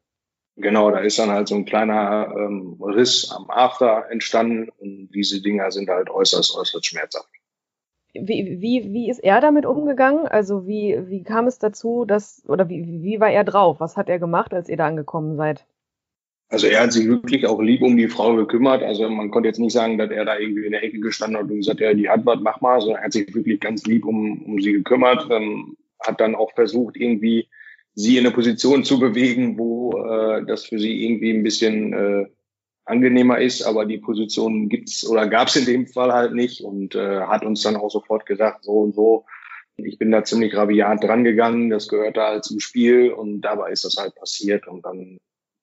Genau, 0.55 0.91
da 0.91 0.99
ist 0.99 1.19
dann 1.19 1.29
halt 1.29 1.47
so 1.47 1.55
ein 1.55 1.65
kleiner 1.65 2.33
ähm, 2.35 2.77
Riss 2.81 3.31
am 3.31 3.49
After 3.49 4.05
entstanden 4.09 4.69
und 4.77 5.09
diese 5.13 5.41
Dinger 5.41 5.71
sind 5.71 5.87
halt 5.87 6.09
äußerst, 6.09 6.57
äußerst 6.57 6.85
schmerzhaft. 6.85 7.29
Wie, 8.13 8.57
wie, 8.59 8.91
wie 8.91 9.09
ist 9.09 9.19
er 9.19 9.39
damit 9.39 9.65
umgegangen? 9.65 10.27
Also 10.27 10.67
wie, 10.67 10.99
wie 11.07 11.23
kam 11.23 11.47
es 11.47 11.59
dazu, 11.59 12.05
dass, 12.05 12.43
oder 12.47 12.67
wie, 12.67 13.03
wie 13.03 13.19
war 13.19 13.29
er 13.29 13.43
drauf? 13.43 13.79
Was 13.79 13.95
hat 13.95 14.09
er 14.09 14.19
gemacht, 14.19 14.53
als 14.53 14.67
ihr 14.67 14.77
da 14.77 14.87
angekommen 14.87 15.37
seid? 15.37 15.65
Also 16.51 16.65
er 16.65 16.81
hat 16.81 16.93
sich 16.93 17.07
wirklich 17.07 17.45
auch 17.45 17.61
lieb 17.61 17.83
um 17.83 17.95
die 17.95 18.07
Frau 18.07 18.35
gekümmert. 18.35 18.81
Also 18.81 19.07
man 19.07 19.29
konnte 19.29 19.47
jetzt 19.47 19.59
nicht 19.59 19.71
sagen, 19.71 19.99
dass 19.99 20.09
er 20.09 20.25
da 20.25 20.37
irgendwie 20.37 20.65
in 20.65 20.71
der 20.71 20.83
Ecke 20.83 20.99
gestanden 20.99 21.37
hat 21.37 21.49
und 21.49 21.57
gesagt, 21.57 21.79
ja, 21.79 21.93
die 21.93 22.09
hat 22.09 22.25
was, 22.25 22.39
mach 22.41 22.59
mal. 22.59 22.81
Sondern 22.81 22.97
er 23.01 23.05
hat 23.05 23.13
sich 23.13 23.33
wirklich 23.35 23.59
ganz 23.59 23.85
lieb 23.85 24.03
um, 24.03 24.41
um 24.41 24.59
sie 24.59 24.71
gekümmert. 24.71 25.27
Ähm, 25.29 25.77
hat 25.99 26.19
dann 26.19 26.33
auch 26.33 26.51
versucht, 26.53 26.97
irgendwie 26.97 27.47
sie 27.93 28.17
in 28.17 28.25
eine 28.25 28.33
Position 28.33 28.83
zu 28.83 28.99
bewegen, 28.99 29.59
wo 29.59 29.91
äh, 30.03 30.43
das 30.45 30.65
für 30.65 30.79
sie 30.79 31.05
irgendwie 31.05 31.31
ein 31.31 31.43
bisschen 31.43 31.93
äh, 31.93 32.25
angenehmer 32.85 33.39
ist. 33.39 33.61
Aber 33.61 33.85
die 33.85 33.99
Position 33.99 34.69
gibt's 34.69 35.07
oder 35.07 35.27
gab's 35.27 35.55
in 35.55 35.65
dem 35.65 35.85
Fall 35.85 36.11
halt 36.11 36.33
nicht 36.33 36.61
und 36.61 36.95
äh, 36.95 37.21
hat 37.21 37.45
uns 37.45 37.61
dann 37.61 37.75
auch 37.75 37.91
sofort 37.91 38.25
gesagt, 38.25 38.63
so 38.63 38.71
und 38.71 38.95
so. 38.95 39.25
Ich 39.77 39.99
bin 39.99 40.09
da 40.09 40.23
ziemlich 40.23 40.55
rabiat 40.55 41.03
dran 41.03 41.23
gegangen. 41.23 41.69
Das 41.69 41.87
gehört 41.87 42.17
da 42.17 42.29
halt 42.29 42.43
zum 42.43 42.59
Spiel 42.59 43.11
und 43.11 43.41
dabei 43.41 43.71
ist 43.71 43.85
das 43.85 43.97
halt 43.97 44.15
passiert 44.15 44.67
und 44.67 44.83
dann 44.83 45.19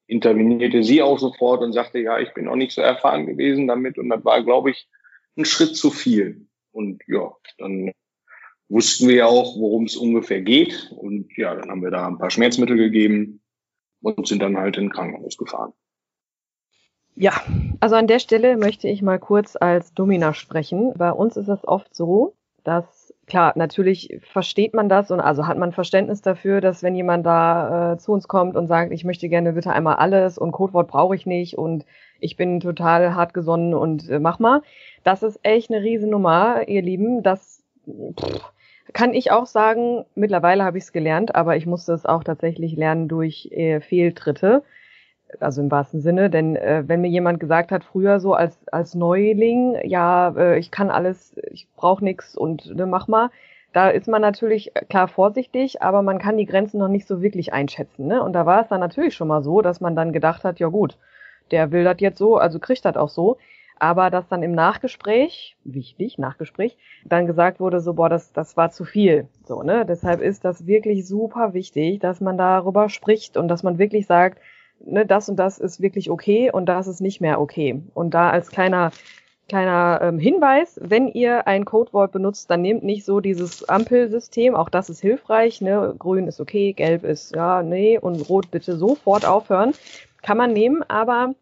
intervenierte 0.06 0.82
sie 0.82 1.02
auch 1.02 1.18
sofort 1.18 1.62
und 1.62 1.72
sagte, 1.72 1.98
ja, 1.98 2.18
ich 2.18 2.32
bin 2.34 2.44
noch 2.44 2.56
nicht 2.56 2.72
so 2.72 2.80
erfahren 2.80 3.26
gewesen 3.26 3.66
damit 3.66 3.98
und 3.98 4.08
das 4.08 4.24
war, 4.24 4.42
glaube 4.42 4.70
ich, 4.70 4.88
ein 5.36 5.44
Schritt 5.44 5.76
zu 5.76 5.90
viel. 5.90 6.46
Und 6.72 7.02
ja, 7.06 7.32
dann 7.58 7.92
wussten 8.68 9.08
wir 9.08 9.16
ja 9.16 9.26
auch, 9.26 9.56
worum 9.58 9.84
es 9.84 9.96
ungefähr 9.96 10.40
geht. 10.40 10.92
Und 10.96 11.36
ja, 11.36 11.54
dann 11.54 11.70
haben 11.70 11.82
wir 11.82 11.90
da 11.90 12.06
ein 12.06 12.18
paar 12.18 12.30
Schmerzmittel 12.30 12.76
gegeben 12.76 13.40
und 14.02 14.26
sind 14.26 14.42
dann 14.42 14.56
halt 14.56 14.76
in 14.76 14.90
Krankenhaus 14.90 15.36
gefahren. 15.36 15.72
Ja, 17.14 17.32
also 17.80 17.96
an 17.96 18.06
der 18.06 18.18
Stelle 18.18 18.58
möchte 18.58 18.88
ich 18.88 19.00
mal 19.00 19.18
kurz 19.18 19.56
als 19.56 19.94
Domina 19.94 20.34
sprechen. 20.34 20.92
Bei 20.96 21.10
uns 21.10 21.36
ist 21.36 21.48
es 21.48 21.66
oft 21.66 21.94
so, 21.94 22.34
dass 22.62 22.95
klar, 23.26 23.52
natürlich 23.56 24.20
versteht 24.22 24.74
man 24.74 24.88
das 24.88 25.10
und 25.10 25.20
also 25.20 25.46
hat 25.46 25.58
man 25.58 25.72
Verständnis 25.72 26.22
dafür, 26.22 26.60
dass 26.60 26.82
wenn 26.82 26.94
jemand 26.94 27.26
da 27.26 27.92
äh, 27.92 27.98
zu 27.98 28.12
uns 28.12 28.28
kommt 28.28 28.56
und 28.56 28.66
sagt, 28.66 28.92
ich 28.92 29.04
möchte 29.04 29.28
gerne 29.28 29.52
bitte 29.52 29.72
einmal 29.72 29.96
alles 29.96 30.38
und 30.38 30.52
Codewort 30.52 30.88
brauche 30.88 31.14
ich 31.14 31.26
nicht 31.26 31.58
und 31.58 31.84
ich 32.20 32.36
bin 32.36 32.60
total 32.60 33.14
hart 33.14 33.34
gesonnen 33.34 33.74
und 33.74 34.08
äh, 34.08 34.18
mach 34.18 34.38
mal. 34.38 34.62
Das 35.04 35.22
ist 35.22 35.40
echt 35.42 35.70
eine 35.70 35.82
Riesennummer, 35.82 36.68
ihr 36.68 36.82
Lieben. 36.82 37.22
Das 37.22 37.62
pff, 37.88 38.52
kann 38.92 39.14
ich 39.14 39.32
auch 39.32 39.46
sagen, 39.46 40.04
mittlerweile 40.14 40.64
habe 40.64 40.78
ich 40.78 40.84
es 40.84 40.92
gelernt, 40.92 41.34
aber 41.34 41.56
ich 41.56 41.66
musste 41.66 41.92
es 41.92 42.06
auch 42.06 42.24
tatsächlich 42.24 42.76
lernen 42.76 43.08
durch 43.08 43.48
äh, 43.50 43.80
Fehltritte 43.80 44.62
also 45.40 45.60
im 45.60 45.70
wahrsten 45.70 46.00
Sinne, 46.00 46.30
denn 46.30 46.56
äh, 46.56 46.84
wenn 46.86 47.00
mir 47.00 47.10
jemand 47.10 47.40
gesagt 47.40 47.72
hat, 47.72 47.84
früher 47.84 48.20
so 48.20 48.34
als, 48.34 48.58
als 48.70 48.94
Neuling, 48.94 49.76
ja, 49.84 50.34
äh, 50.36 50.58
ich 50.58 50.70
kann 50.70 50.90
alles, 50.90 51.36
ich 51.50 51.68
brauche 51.76 52.04
nichts 52.04 52.36
und 52.36 52.74
ne, 52.74 52.86
mach 52.86 53.08
mal, 53.08 53.30
da 53.72 53.88
ist 53.90 54.08
man 54.08 54.22
natürlich 54.22 54.74
äh, 54.74 54.84
klar 54.84 55.08
vorsichtig, 55.08 55.82
aber 55.82 56.02
man 56.02 56.18
kann 56.18 56.36
die 56.36 56.46
Grenzen 56.46 56.78
noch 56.78 56.88
nicht 56.88 57.06
so 57.06 57.20
wirklich 57.20 57.52
einschätzen. 57.52 58.06
Ne? 58.06 58.22
Und 58.22 58.32
da 58.32 58.46
war 58.46 58.62
es 58.62 58.68
dann 58.68 58.80
natürlich 58.80 59.14
schon 59.14 59.28
mal 59.28 59.42
so, 59.42 59.60
dass 59.60 59.80
man 59.80 59.94
dann 59.94 60.12
gedacht 60.12 60.44
hat, 60.44 60.58
ja 60.60 60.68
gut, 60.68 60.96
der 61.50 61.72
will 61.72 61.84
das 61.84 61.96
jetzt 62.00 62.18
so, 62.18 62.36
also 62.36 62.58
kriegt 62.58 62.84
das 62.84 62.96
auch 62.96 63.10
so. 63.10 63.36
Aber 63.78 64.08
dass 64.08 64.26
dann 64.28 64.42
im 64.42 64.52
Nachgespräch, 64.52 65.58
wichtig, 65.62 66.16
Nachgespräch, 66.16 66.78
dann 67.04 67.26
gesagt 67.26 67.60
wurde, 67.60 67.80
so, 67.80 67.92
boah, 67.92 68.08
das, 68.08 68.32
das 68.32 68.56
war 68.56 68.70
zu 68.70 68.84
viel. 68.86 69.28
So, 69.44 69.62
ne? 69.62 69.84
Deshalb 69.84 70.22
ist 70.22 70.46
das 70.46 70.66
wirklich 70.66 71.06
super 71.06 71.52
wichtig, 71.52 72.00
dass 72.00 72.22
man 72.22 72.38
darüber 72.38 72.88
spricht 72.88 73.36
und 73.36 73.48
dass 73.48 73.62
man 73.62 73.76
wirklich 73.76 74.06
sagt, 74.06 74.40
ne, 74.84 75.06
das 75.06 75.28
und 75.28 75.36
das 75.36 75.58
ist 75.58 75.80
wirklich 75.80 76.10
okay 76.10 76.50
und 76.50 76.66
das 76.66 76.86
ist 76.86 77.00
nicht 77.00 77.20
mehr 77.20 77.40
okay. 77.40 77.82
Und 77.94 78.14
da 78.14 78.30
als 78.30 78.50
kleiner 78.50 78.90
kleiner 79.48 80.00
ähm, 80.02 80.18
Hinweis, 80.18 80.78
wenn 80.82 81.08
ihr 81.08 81.46
ein 81.46 81.64
Codewort 81.64 82.12
benutzt, 82.12 82.50
dann 82.50 82.62
nehmt 82.62 82.82
nicht 82.82 83.04
so 83.04 83.20
dieses 83.20 83.68
Ampelsystem, 83.68 84.54
auch 84.54 84.68
das 84.68 84.90
ist 84.90 85.00
hilfreich, 85.00 85.60
ne? 85.60 85.94
Grün 85.98 86.26
ist 86.26 86.40
okay, 86.40 86.72
gelb 86.72 87.04
ist 87.04 87.34
ja, 87.34 87.62
nee 87.62 87.98
und 87.98 88.28
rot 88.28 88.50
bitte 88.50 88.76
sofort 88.76 89.24
aufhören. 89.24 89.72
Kann 90.22 90.36
man 90.36 90.52
nehmen, 90.52 90.82
aber 90.88 91.34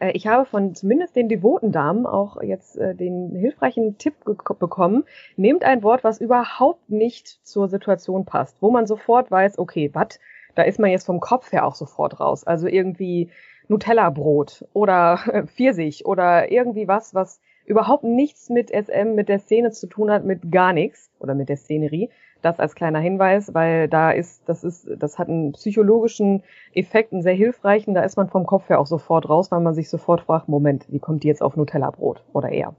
äh, 0.00 0.10
ich 0.12 0.26
habe 0.26 0.44
von 0.44 0.74
zumindest 0.74 1.14
den 1.14 1.28
devoten 1.28 1.72
Damen 1.72 2.06
auch 2.06 2.42
jetzt 2.42 2.76
äh, 2.76 2.94
den 2.94 3.34
hilfreichen 3.36 3.98
Tipp 3.98 4.14
bekommen, 4.58 5.04
nehmt 5.36 5.64
ein 5.64 5.82
Wort, 5.82 6.04
was 6.04 6.20
überhaupt 6.20 6.90
nicht 6.90 7.46
zur 7.46 7.68
Situation 7.68 8.24
passt, 8.24 8.56
wo 8.60 8.70
man 8.70 8.86
sofort 8.86 9.30
weiß, 9.30 9.58
okay, 9.58 9.90
was 9.92 10.18
da 10.56 10.62
ist 10.62 10.80
man 10.80 10.90
jetzt 10.90 11.06
vom 11.06 11.20
Kopf 11.20 11.52
her 11.52 11.64
auch 11.64 11.76
sofort 11.76 12.18
raus. 12.18 12.44
Also 12.44 12.66
irgendwie 12.66 13.30
Nutella-Brot 13.68 14.66
oder 14.72 15.18
Pfirsich 15.46 16.04
oder 16.04 16.50
irgendwie 16.50 16.88
was, 16.88 17.14
was 17.14 17.40
überhaupt 17.66 18.04
nichts 18.04 18.48
mit 18.48 18.70
SM, 18.70 19.14
mit 19.14 19.28
der 19.28 19.38
Szene 19.38 19.70
zu 19.70 19.86
tun 19.86 20.10
hat, 20.10 20.24
mit 20.24 20.50
gar 20.50 20.72
nichts 20.72 21.10
oder 21.20 21.34
mit 21.34 21.48
der 21.48 21.56
Szenerie. 21.56 22.10
Das 22.42 22.60
als 22.60 22.74
kleiner 22.74 23.00
Hinweis, 23.00 23.54
weil 23.54 23.88
da 23.88 24.10
ist, 24.10 24.48
das 24.48 24.62
ist, 24.62 24.88
das 24.98 25.18
hat 25.18 25.28
einen 25.28 25.52
psychologischen 25.52 26.42
Effekt, 26.74 27.12
einen 27.12 27.22
sehr 27.22 27.34
hilfreichen. 27.34 27.94
Da 27.94 28.02
ist 28.02 28.16
man 28.16 28.28
vom 28.28 28.46
Kopf 28.46 28.68
her 28.68 28.78
auch 28.78 28.86
sofort 28.86 29.28
raus, 29.28 29.50
weil 29.50 29.60
man 29.60 29.74
sich 29.74 29.90
sofort 29.90 30.22
fragt, 30.22 30.48
Moment, 30.48 30.86
wie 30.88 30.98
kommt 30.98 31.24
die 31.24 31.28
jetzt 31.28 31.42
auf 31.42 31.56
Nutella-Brot 31.56 32.22
oder 32.32 32.50
eher? 32.50 32.74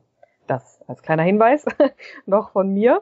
Das 0.47 0.79
als 0.87 1.01
kleiner 1.01 1.23
Hinweis 1.23 1.65
noch 2.25 2.51
von 2.51 2.73
mir 2.73 3.01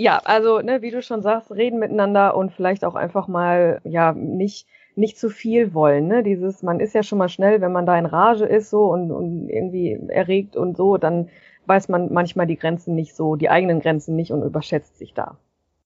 ja, 0.00 0.18
also, 0.24 0.60
ne, 0.60 0.80
wie 0.80 0.90
du 0.90 1.02
schon 1.02 1.20
sagst, 1.20 1.50
reden 1.52 1.78
miteinander 1.78 2.34
und 2.34 2.52
vielleicht 2.52 2.86
auch 2.86 2.94
einfach 2.94 3.28
mal, 3.28 3.82
ja, 3.84 4.12
nicht, 4.12 4.66
nicht 4.96 5.18
zu 5.18 5.28
viel 5.28 5.74
wollen, 5.74 6.08
ne? 6.08 6.22
Dieses, 6.22 6.62
man 6.62 6.80
ist 6.80 6.94
ja 6.94 7.02
schon 7.02 7.18
mal 7.18 7.28
schnell, 7.28 7.60
wenn 7.60 7.72
man 7.72 7.84
da 7.84 7.98
in 7.98 8.06
Rage 8.06 8.46
ist 8.46 8.70
so 8.70 8.86
und, 8.90 9.12
und 9.12 9.50
irgendwie 9.50 9.92
erregt 10.08 10.56
und 10.56 10.74
so, 10.74 10.96
dann 10.96 11.28
weiß 11.66 11.90
man 11.90 12.10
manchmal 12.12 12.46
die 12.46 12.56
Grenzen 12.56 12.94
nicht 12.94 13.14
so, 13.14 13.36
die 13.36 13.50
eigenen 13.50 13.80
Grenzen 13.80 14.16
nicht 14.16 14.32
und 14.32 14.42
überschätzt 14.42 14.96
sich 14.96 15.12
da. 15.12 15.36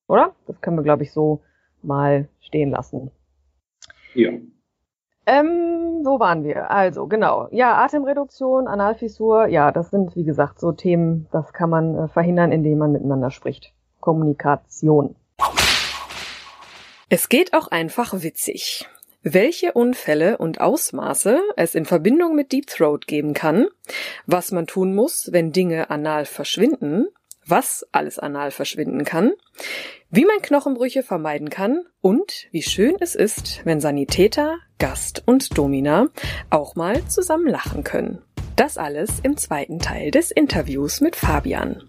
Oder? 0.07 0.33
Das 0.47 0.61
können 0.61 0.77
wir, 0.77 0.85
glaube 0.85 1.03
ich, 1.03 1.13
so 1.13 1.41
mal 1.83 2.29
stehen 2.39 2.71
lassen. 2.71 3.11
Ja. 4.15 4.31
Ähm, 5.27 6.03
wo 6.05 6.21
waren 6.21 6.45
wir? 6.45 6.71
Also, 6.71 7.09
genau. 7.09 7.49
Ja, 7.51 7.83
Atemreduktion, 7.83 8.69
Analfissur, 8.69 9.49
ja, 9.49 9.73
das 9.73 9.91
sind, 9.91 10.15
wie 10.15 10.25
gesagt, 10.25 10.61
so 10.61 10.71
Themen, 10.71 11.27
das 11.33 11.53
kann 11.53 11.71
man 11.71 11.97
äh, 11.97 12.09
verhindern, 12.09 12.53
indem 12.53 12.79
man 12.79 12.93
miteinander 12.93 13.31
spricht. 13.31 13.74
Kommunikation. 14.05 15.17
Es 17.09 17.31
geht 17.31 17.55
auch 17.55 17.69
einfach 17.69 18.13
witzig. 18.23 18.87
Welche 19.23 19.73
Unfälle 19.73 20.37
und 20.37 20.61
Ausmaße 20.61 21.41
es 21.57 21.75
in 21.75 21.87
Verbindung 21.87 22.35
mit 22.35 22.53
Deep 22.53 22.67
Throat 22.67 23.07
geben 23.07 23.33
kann, 23.33 23.67
was 24.27 24.53
man 24.53 24.67
tun 24.67 24.95
muss, 24.95 25.31
wenn 25.33 25.53
Dinge 25.53 25.89
anal 25.89 26.27
verschwinden, 26.27 27.07
was 27.47 27.87
alles 27.93 28.19
anal 28.19 28.51
verschwinden 28.51 29.05
kann, 29.07 29.33
wie 30.11 30.27
man 30.27 30.43
Knochenbrüche 30.43 31.03
vermeiden 31.03 31.49
kann 31.49 31.87
und 32.03 32.49
wie 32.51 32.63
schön 32.63 32.97
es 33.01 33.15
ist, 33.15 33.63
wenn 33.65 33.81
Sanitäter, 33.81 34.59
Gast 34.79 35.23
und 35.25 35.57
Domina 35.57 36.09
auch 36.51 36.75
mal 36.75 37.03
zusammen 37.09 37.47
lachen 37.47 37.85
können. 37.85 38.21
Das 38.55 38.77
alles 38.77 39.21
im 39.23 39.39
zweiten 39.39 39.79
Teil 39.79 40.11
des 40.11 40.31
Interviews 40.31 41.01
mit 41.01 41.17
Fabian. 41.17 41.89